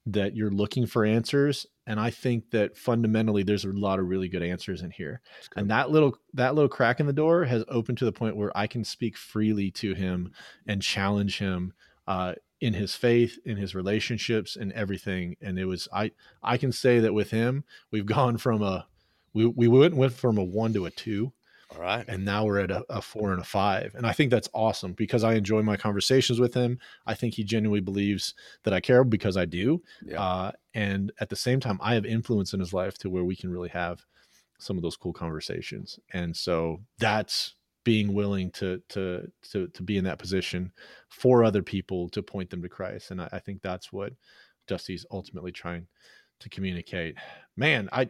that 0.06 0.36
you're 0.36 0.52
looking 0.52 0.86
for 0.86 1.06
answers 1.06 1.66
and 1.88 1.98
i 1.98 2.10
think 2.10 2.50
that 2.52 2.76
fundamentally 2.76 3.42
there's 3.42 3.64
a 3.64 3.70
lot 3.70 4.00
of 4.00 4.10
really 4.10 4.28
good 4.28 4.44
answers 4.44 4.82
in 4.82 4.92
here 4.92 5.22
and 5.56 5.72
that 5.72 5.92
little 5.92 6.18
that 6.34 6.56
little 6.56 6.68
crack 6.68 7.00
in 7.00 7.06
the 7.06 7.14
door 7.14 7.46
has 7.46 7.64
opened 7.70 7.98
to 7.98 8.04
the 8.04 8.12
point 8.12 8.36
where 8.36 8.52
i 8.54 8.68
can 8.68 8.84
speak 8.84 9.16
freely 9.16 9.72
to 9.72 9.94
him 9.94 10.30
and 10.68 10.82
challenge 10.82 11.38
him 11.38 11.72
uh, 12.08 12.34
in 12.62 12.74
his 12.74 12.96
faith 12.96 13.38
in 13.46 13.58
his 13.58 13.76
relationships 13.76 14.56
and 14.56 14.72
everything 14.72 15.36
and 15.42 15.60
it 15.60 15.66
was 15.66 15.88
i 15.94 16.12
i 16.42 16.58
can 16.58 16.72
say 16.72 17.00
that 17.00 17.14
with 17.14 17.32
him 17.32 17.64
we've 17.92 18.06
gone 18.18 18.38
from 18.38 18.62
a 18.62 18.88
we 19.34 19.46
we 19.46 19.68
went 19.68 19.96
went 19.96 20.14
from 20.14 20.38
a 20.38 20.44
one 20.44 20.74
to 20.74 20.86
a 20.86 20.92
two. 20.92 21.34
All 21.72 21.82
right. 21.82 22.06
And 22.08 22.24
now 22.24 22.46
we're 22.46 22.60
at 22.60 22.70
a, 22.70 22.86
a, 22.88 23.02
four 23.02 23.32
and 23.32 23.42
a 23.42 23.44
five. 23.44 23.96
And 23.96 24.06
I 24.06 24.14
think 24.14 24.30
that's 24.30 24.50
awesome 24.54 24.94
because 24.94 25.24
I 25.24 25.34
enjoy 25.34 25.64
my 25.64 25.76
conversations 25.76 26.40
with 26.40 26.54
him. 26.54 26.78
I 27.08 27.16
think 27.16 27.34
he 27.34 27.44
genuinely 27.44 27.82
believes 27.82 28.36
that 28.62 28.76
I 28.76 28.80
care 28.80 29.04
because 29.04 29.38
I 29.38 29.46
do. 29.46 29.82
Yeah. 30.06 30.22
Uh, 30.22 30.52
and 30.76 31.12
at 31.20 31.30
the 31.30 31.36
same 31.36 31.60
time, 31.60 31.80
I 31.82 31.96
have 31.96 32.06
influence 32.06 32.54
in 32.54 32.60
his 32.60 32.74
life 32.74 33.00
to 33.00 33.10
where 33.10 33.24
we 33.24 33.36
can 33.36 33.50
really 33.50 33.70
have 33.70 34.06
some 34.60 34.78
of 34.78 34.84
those 34.84 34.96
cool 34.96 35.14
conversations. 35.14 36.00
And 36.14 36.38
so 36.38 36.82
that's 37.00 37.56
being 37.84 38.14
willing 38.14 38.52
to 38.52 38.82
to 38.90 39.30
to 39.52 39.68
to 39.68 39.84
be 39.84 39.98
in 39.98 40.04
that 40.06 40.20
position 40.20 40.72
for 41.10 41.44
other 41.44 41.62
people 41.62 42.10
to 42.10 42.22
point 42.22 42.50
them 42.50 42.62
to 42.62 42.70
Christ. 42.70 43.12
And 43.12 43.22
I, 43.22 43.30
I 43.34 43.40
think 43.40 43.62
that's 43.62 43.92
what 43.92 44.14
Dusty's 44.68 45.06
ultimately 45.12 45.52
trying 45.52 45.88
to 46.40 46.50
communicate. 46.50 47.16
Man, 47.58 47.90
I 47.92 48.10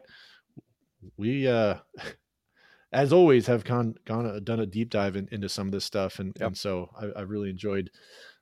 we 1.18 1.48
uh 1.48 1.76
as 2.92 3.12
always 3.12 3.48
have 3.48 3.64
gone 3.64 3.96
gone 4.06 4.26
uh, 4.26 4.40
done 4.40 4.60
a 4.60 4.66
deep 4.66 4.90
dive 4.90 5.16
in, 5.16 5.28
into 5.32 5.50
some 5.50 5.68
of 5.68 5.74
this 5.74 5.86
stuff 5.86 6.20
and 6.20 6.34
yep. 6.40 6.48
and 6.48 6.58
so 6.58 6.90
I, 6.96 7.20
I, 7.20 7.22
really 7.22 7.50
enjoyed 7.50 7.90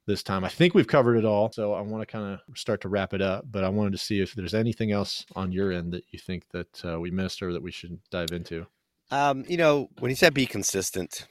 this 0.08 0.24
time 0.24 0.44
i 0.44 0.50
think 0.50 0.74
we've 0.74 0.88
covered 0.88 1.16
it 1.16 1.26
all 1.26 1.52
so 1.52 1.74
i 1.74 1.82
want 1.82 2.02
to 2.02 2.06
kind 2.06 2.34
of 2.34 2.58
start 2.58 2.82
to 2.82 2.90
wrap 2.90 3.14
it 3.14 3.22
up 3.22 3.46
but 3.50 3.64
i 3.64 3.70
wanted 3.70 3.94
to 3.94 3.98
see 3.98 4.20
if 4.20 4.34
there's 4.34 4.54
anything 4.54 4.92
else 4.92 5.26
on 5.36 5.52
your 5.52 5.72
end 5.72 5.94
that 5.94 6.04
you 6.12 6.20
think 6.20 6.44
that 6.52 6.86
uh, 6.86 7.00
we 7.00 7.10
missed 7.12 7.42
or 7.42 7.54
that 7.54 7.64
we 7.64 7.72
should 7.72 7.98
dive 8.10 8.32
into 8.32 8.66
um 9.12 9.44
you 9.48 9.58
know 9.58 9.90
when 10.00 10.10
he 10.10 10.16
said 10.16 10.34
be 10.34 10.46
consistent 10.46 11.28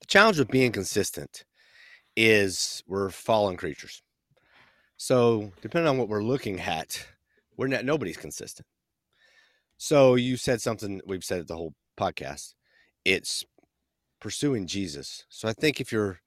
the 0.00 0.06
challenge 0.06 0.38
with 0.38 0.48
being 0.48 0.72
consistent 0.72 1.44
is 2.16 2.82
we're 2.86 3.10
fallen 3.10 3.56
creatures 3.56 4.02
so 4.96 5.50
depending 5.60 5.88
on 5.88 5.98
what 5.98 6.08
we're 6.08 6.22
looking 6.22 6.60
at 6.60 7.06
we're 7.56 7.66
not 7.66 7.84
nobody's 7.84 8.16
consistent 8.16 8.66
so 9.76 10.14
you 10.14 10.36
said 10.36 10.60
something 10.62 11.00
we've 11.06 11.24
said 11.24 11.40
it 11.40 11.48
the 11.48 11.56
whole 11.56 11.74
podcast. 11.98 12.54
It's 13.04 13.44
pursuing 14.20 14.66
Jesus. 14.66 15.24
So 15.28 15.48
I 15.48 15.52
think 15.52 15.80
if 15.80 15.92
you're 15.92 16.20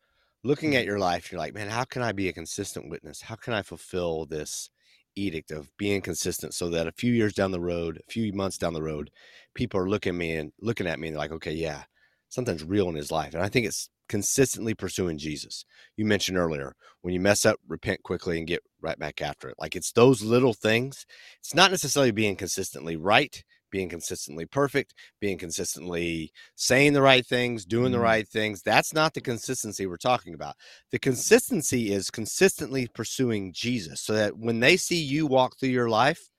looking 0.43 0.75
at 0.75 0.81
mm-hmm. 0.81 0.87
your 0.89 0.99
life, 0.99 1.31
you're 1.31 1.39
like, 1.39 1.53
man, 1.53 1.69
how 1.69 1.83
can 1.83 2.01
I 2.01 2.11
be 2.11 2.29
a 2.29 2.33
consistent 2.33 2.89
witness? 2.89 3.21
How 3.21 3.35
can 3.35 3.53
I 3.53 3.61
fulfill 3.61 4.25
this 4.25 4.69
edict 5.17 5.51
of 5.51 5.75
being 5.77 6.01
consistent 6.01 6.53
so 6.53 6.69
that 6.69 6.87
a 6.87 6.91
few 6.91 7.11
years 7.11 7.33
down 7.33 7.51
the 7.51 7.59
road, 7.59 7.97
a 7.97 8.11
few 8.11 8.31
months 8.33 8.57
down 8.57 8.73
the 8.73 8.81
road, 8.81 9.09
people 9.53 9.79
are 9.79 9.89
looking 9.89 10.11
at 10.11 10.19
me 10.19 10.35
and 10.35 10.51
looking 10.61 10.87
at 10.87 10.99
me 10.99 11.07
and 11.07 11.15
they're 11.15 11.21
like, 11.21 11.31
okay, 11.31 11.53
yeah, 11.53 11.83
something's 12.29 12.63
real 12.63 12.89
in 12.89 12.95
his 12.95 13.11
life. 13.11 13.33
And 13.33 13.43
I 13.43 13.49
think 13.49 13.65
it's 13.65 13.89
consistently 14.07 14.73
pursuing 14.73 15.17
Jesus. 15.17 15.65
You 15.95 16.05
mentioned 16.05 16.37
earlier 16.37 16.75
when 17.01 17.13
you 17.13 17.19
mess 17.19 17.45
up, 17.45 17.57
repent 17.67 18.03
quickly 18.03 18.37
and 18.37 18.47
get 18.47 18.63
right 18.81 18.97
back 18.97 19.21
after 19.21 19.49
it. 19.49 19.55
Like 19.59 19.75
it's 19.75 19.91
those 19.91 20.21
little 20.21 20.53
things. 20.53 21.05
It's 21.39 21.53
not 21.53 21.71
necessarily 21.71 22.11
being 22.11 22.35
consistently 22.35 22.95
right, 22.95 23.43
being 23.71 23.89
consistently 23.89 24.45
perfect, 24.45 24.93
being 25.19 25.37
consistently 25.37 26.31
saying 26.55 26.93
the 26.93 27.01
right 27.01 27.25
things, 27.25 27.65
doing 27.65 27.91
the 27.91 27.97
mm-hmm. 27.97 28.05
right 28.05 28.27
things. 28.27 28.61
That's 28.61 28.93
not 28.93 29.13
the 29.13 29.21
consistency 29.21 29.85
we're 29.85 29.97
talking 29.97 30.33
about. 30.33 30.55
The 30.91 30.99
consistency 30.99 31.91
is 31.91 32.09
consistently 32.09 32.87
pursuing 32.87 33.53
Jesus 33.53 34.01
so 34.01 34.13
that 34.13 34.37
when 34.37 34.59
they 34.59 34.77
see 34.77 35.01
you 35.01 35.27
walk 35.27 35.57
through 35.57 35.69
your 35.69 35.89
life, 35.89 36.29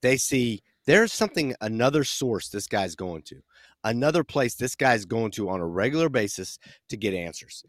they 0.00 0.16
see 0.16 0.62
there's 0.86 1.12
something, 1.12 1.54
another 1.60 2.04
source 2.04 2.48
this 2.48 2.66
guy's 2.66 2.96
going 2.96 3.22
to 3.22 3.42
another 3.84 4.24
place 4.24 4.54
this 4.54 4.74
guy's 4.74 5.04
going 5.04 5.30
to 5.32 5.48
on 5.48 5.60
a 5.60 5.66
regular 5.66 6.08
basis 6.08 6.58
to 6.88 6.96
get 6.96 7.14
answers. 7.14 7.64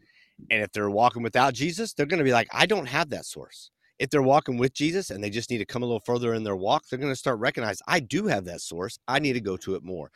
And 0.50 0.62
if 0.62 0.72
they're 0.72 0.90
walking 0.90 1.22
without 1.22 1.54
Jesus, 1.54 1.92
they're 1.92 2.06
going 2.06 2.18
to 2.18 2.24
be 2.24 2.32
like, 2.32 2.48
I 2.52 2.66
don't 2.66 2.86
have 2.86 3.10
that 3.10 3.24
source. 3.24 3.70
If 3.98 4.10
they're 4.10 4.22
walking 4.22 4.58
with 4.58 4.74
Jesus 4.74 5.10
and 5.10 5.22
they 5.22 5.30
just 5.30 5.50
need 5.50 5.58
to 5.58 5.66
come 5.66 5.82
a 5.82 5.86
little 5.86 6.02
further 6.04 6.34
in 6.34 6.42
their 6.42 6.56
walk, 6.56 6.84
they're 6.88 6.98
going 6.98 7.12
to 7.12 7.16
start 7.16 7.38
recognize 7.38 7.80
I 7.86 8.00
do 8.00 8.26
have 8.26 8.44
that 8.46 8.60
source. 8.60 8.98
I 9.06 9.18
need 9.18 9.34
to 9.34 9.40
go 9.40 9.56
to 9.58 9.74
it 9.76 9.84
more. 9.84 10.10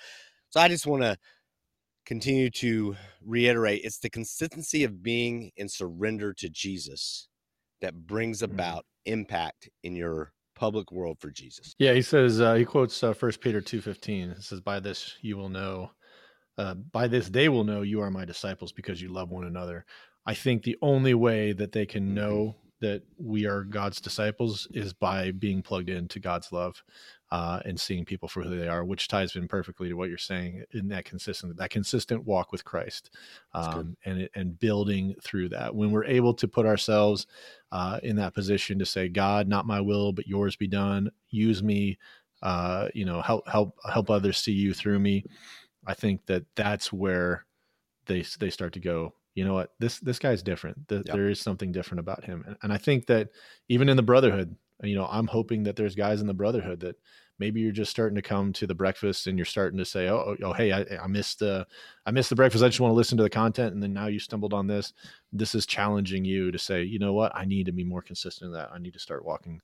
So 0.51 0.61
I 0.61 0.69
just 0.69 0.87
want 0.87 1.03
to 1.03 1.17
continue 2.07 2.49
to 2.49 2.97
reiterate 3.23 3.83
it's 3.85 3.99
the 3.99 4.09
consistency 4.09 4.83
of 4.83 5.03
being 5.03 5.51
in 5.57 5.69
surrender 5.69 6.33
to 6.33 6.49
Jesus 6.49 7.29
that 7.81 8.07
brings 8.07 8.43
mm-hmm. 8.43 8.55
about 8.55 8.87
impact 9.05 9.69
in 9.85 9.95
your 9.95 10.33
public 10.57 10.91
world 10.91 11.19
for 11.21 11.31
Jesus. 11.31 11.75
Yeah, 11.79 11.93
he 11.93 12.03
says 12.03 12.41
uh, 12.41 12.55
he 12.55 12.65
quotes 12.65 13.03
uh, 13.03 13.13
First 13.13 13.41
Peter 13.41 13.61
two 13.61 13.81
fifteen. 13.81 14.31
It 14.31 14.43
says, 14.43 14.61
"By 14.61 14.81
this 14.81 15.17
you 15.21 15.37
will 15.37 15.51
know, 15.51 15.91
uh, 16.57 16.75
by 16.75 17.07
this 17.07 17.29
they 17.29 17.49
will 17.49 17.65
know 17.65 17.83
you 17.83 18.01
are 18.01 18.11
my 18.11 18.25
disciples 18.25 18.73
because 18.73 19.01
you 19.01 19.09
love 19.11 19.31
one 19.31 19.45
another." 19.45 19.85
I 20.27 20.35
think 20.35 20.63
the 20.63 20.77
only 20.83 21.15
way 21.15 21.53
that 21.53 21.73
they 21.73 21.87
can 21.87 22.07
mm-hmm. 22.07 22.15
know 22.15 22.57
that 22.81 23.03
we 23.19 23.47
are 23.47 23.65
God's 23.65 24.01
disciples 24.01 24.69
is 24.73 24.93
by 24.93 25.33
being 25.33 25.63
plugged 25.63 25.89
into 25.89 26.21
God's 26.21 26.53
love 26.53 26.83
uh, 27.31 27.61
and 27.65 27.79
seeing 27.79 28.05
people 28.05 28.29
for 28.29 28.43
who 28.43 28.57
they 28.57 28.69
are, 28.69 28.85
which 28.85 29.09
ties 29.09 29.37
in 29.37 29.49
perfectly 29.49 29.89
to 29.89 29.95
what 29.95 30.09
you're 30.09 30.19
saying 30.19 30.65
in 30.73 30.89
that 30.89 31.05
consistent 31.05 31.57
that 31.57 31.71
consistent 31.71 32.25
walk 32.25 32.53
with 32.53 32.65
Christ, 32.65 33.11
um, 33.53 33.97
and 34.05 34.29
and 34.35 34.59
building 34.59 35.15
through 35.23 35.51
that. 35.51 35.75
When 35.75 35.91
we're 35.91 36.05
able 36.05 36.35
to 36.35 36.49
put 36.49 36.67
ourselves 36.67 37.27
uh, 37.73 38.01
in 38.03 38.17
that 38.17 38.35
position 38.35 38.79
to 38.79 38.87
say, 38.87 39.09
God, 39.09 39.49
not 39.49 39.67
my 39.67 39.81
will, 39.81 40.13
but 40.13 40.27
yours 40.27 40.57
be 40.57 40.69
done. 40.69 41.11
Use 41.31 41.63
me, 41.63 41.99
uh, 42.43 42.89
you 42.95 43.05
know, 43.05 43.21
help 43.21 43.49
help 43.49 43.77
help 43.91 44.11
others 44.11 44.39
see 44.39 44.53
you 44.53 44.73
through 44.73 44.99
me. 44.99 45.25
I 45.87 45.95
think 45.95 46.27
that 46.27 46.45
that's 46.55 46.93
where 46.93 47.45
they 48.07 48.25
they 48.39 48.51
start 48.51 48.73
to 48.75 48.81
go 48.81 49.15
you 49.35 49.45
know 49.45 49.55
what 49.55 49.73
this 49.79 49.99
this 50.01 50.19
guy's 50.19 50.43
different 50.43 50.77
yep. 50.91 51.05
there 51.07 51.29
is 51.29 51.41
something 51.41 51.73
different 51.73 52.01
about 52.01 52.25
him 52.25 52.45
and, 52.47 52.57
and, 52.63 52.73
i 52.73 52.77
think 52.77 53.07
that 53.07 53.29
even 53.69 53.89
in 53.89 53.97
the 53.97 54.03
brotherhood 54.03 54.55
you 54.83 54.95
know 54.95 55.07
i'm 55.11 55.27
hoping 55.27 55.63
that 55.63 55.77
there's 55.77 55.95
guys 55.95 56.21
in 56.21 56.27
the 56.27 56.35
brotherhood 56.35 56.81
that 56.81 56.97
maybe 57.39 57.61
you're 57.61 57.73
just 57.73 57.91
starting 57.91 58.17
to 58.17 58.23
come 58.23 58.53
to 58.53 58.67
the 58.67 58.75
breakfast 58.75 59.27
and 59.27 59.39
you're 59.39 59.45
starting 59.45 59.79
to 59.79 59.85
say, 59.85 60.09
"Oh, 60.09 60.17
oh, 60.27 60.37
oh 60.45 60.53
hey, 60.53 60.73
I, 60.73 60.85
I 61.03 61.07
missed 61.07 61.39
the, 61.39 61.67
I 62.07 62.11
missed 62.11 62.31
the 62.31 62.37
breakfast. 62.37 62.65
I 62.65 62.69
just 62.69 62.81
want 62.81 62.91
to 62.93 62.97
listen 62.97 63.17
to 63.19 63.23
the 63.23 63.31
content." 63.31 63.75
And 63.75 63.83
then 63.83 63.93
now 63.93 64.07
you 64.07 64.19
stumbled 64.19 64.55
on 64.55 64.67
this. 64.67 64.93
This 65.33 65.55
is 65.55 65.67
challenging 65.67 66.25
you 66.25 66.51
to 66.51 66.59
say, 66.59 66.83
you 66.83 66.99
know 66.99 67.13
what? 67.13 67.33
I 67.35 67.45
need 67.45 67.67
to 67.67 67.73
be 67.73 67.85
more 67.85 68.03
consistent 68.03 68.49
in 68.49 68.53
that. 68.55 68.71
I 68.73 68.79
need 68.79 68.95
to 68.95 68.99
start 68.99 69.25
walking. 69.25 69.61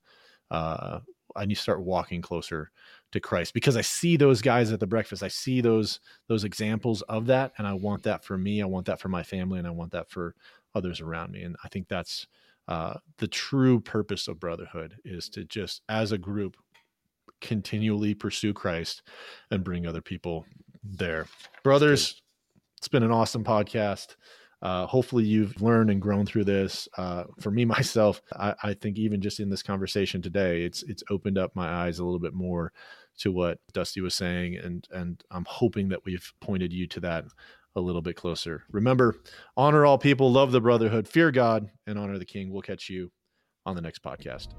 Uh, 0.51 0.99
I 1.35 1.45
need 1.45 1.55
to 1.55 1.61
start 1.61 1.81
walking 1.81 2.21
closer 2.21 2.71
to 3.11 3.19
Christ 3.19 3.53
because 3.53 3.77
I 3.77 3.81
see 3.81 4.17
those 4.17 4.41
guys 4.41 4.71
at 4.71 4.79
the 4.79 4.87
breakfast. 4.87 5.23
I 5.23 5.27
see 5.27 5.61
those 5.61 5.99
those 6.27 6.43
examples 6.43 7.01
of 7.03 7.27
that, 7.27 7.53
and 7.57 7.67
I 7.67 7.73
want 7.73 8.03
that 8.03 8.23
for 8.23 8.37
me. 8.37 8.61
I 8.61 8.65
want 8.65 8.85
that 8.87 8.99
for 8.99 9.09
my 9.09 9.23
family, 9.23 9.59
and 9.59 9.67
I 9.67 9.71
want 9.71 9.91
that 9.91 10.09
for 10.09 10.35
others 10.73 11.01
around 11.01 11.31
me. 11.31 11.43
And 11.43 11.55
I 11.63 11.69
think 11.69 11.87
that's 11.87 12.27
uh, 12.67 12.95
the 13.17 13.27
true 13.27 13.79
purpose 13.79 14.27
of 14.27 14.39
brotherhood 14.39 14.95
is 15.05 15.29
to 15.29 15.45
just 15.45 15.81
as 15.87 16.11
a 16.11 16.17
group 16.17 16.57
continually 17.41 18.13
pursue 18.13 18.53
Christ 18.53 19.03
and 19.51 19.63
bring 19.63 19.85
other 19.85 20.01
people 20.01 20.45
there. 20.83 21.27
Brothers, 21.63 22.21
it's 22.77 22.87
been 22.87 23.03
an 23.03 23.11
awesome 23.11 23.43
podcast. 23.43 24.15
Uh, 24.61 24.85
hopefully 24.87 25.23
you've 25.23 25.61
learned 25.61 25.89
and 25.89 26.01
grown 26.01 26.25
through 26.25 26.43
this. 26.43 26.87
Uh, 26.97 27.25
for 27.39 27.51
me 27.51 27.65
myself, 27.75 28.21
I, 28.33 28.55
I, 28.63 28.73
think 28.73 28.97
even 28.97 29.21
just 29.21 29.39
in 29.39 29.49
this 29.49 29.63
conversation 29.63 30.21
today, 30.21 30.63
it's 30.63 30.83
it's 30.83 31.03
opened 31.09 31.37
up 31.37 31.55
my 31.55 31.67
eyes 31.67 31.99
a 31.99 32.05
little 32.05 32.19
bit 32.19 32.33
more 32.33 32.71
to 33.19 33.31
what 33.31 33.59
Dusty 33.73 34.01
was 34.01 34.15
saying, 34.15 34.57
and 34.57 34.87
and 34.91 35.23
I'm 35.31 35.45
hoping 35.47 35.89
that 35.89 36.05
we've 36.05 36.33
pointed 36.41 36.73
you 36.73 36.87
to 36.87 36.99
that 37.01 37.25
a 37.75 37.81
little 37.81 38.01
bit 38.01 38.15
closer. 38.15 38.63
Remember, 38.71 39.15
honor 39.57 39.85
all 39.85 39.97
people, 39.97 40.31
love 40.31 40.51
the 40.51 40.61
brotherhood, 40.61 41.07
fear 41.07 41.31
God, 41.31 41.69
and 41.85 41.99
honor 41.99 42.17
the 42.17 42.25
King. 42.25 42.51
We'll 42.51 42.61
catch 42.61 42.89
you 42.89 43.11
on 43.65 43.75
the 43.75 43.81
next 43.81 44.01
podcast. 44.03 44.49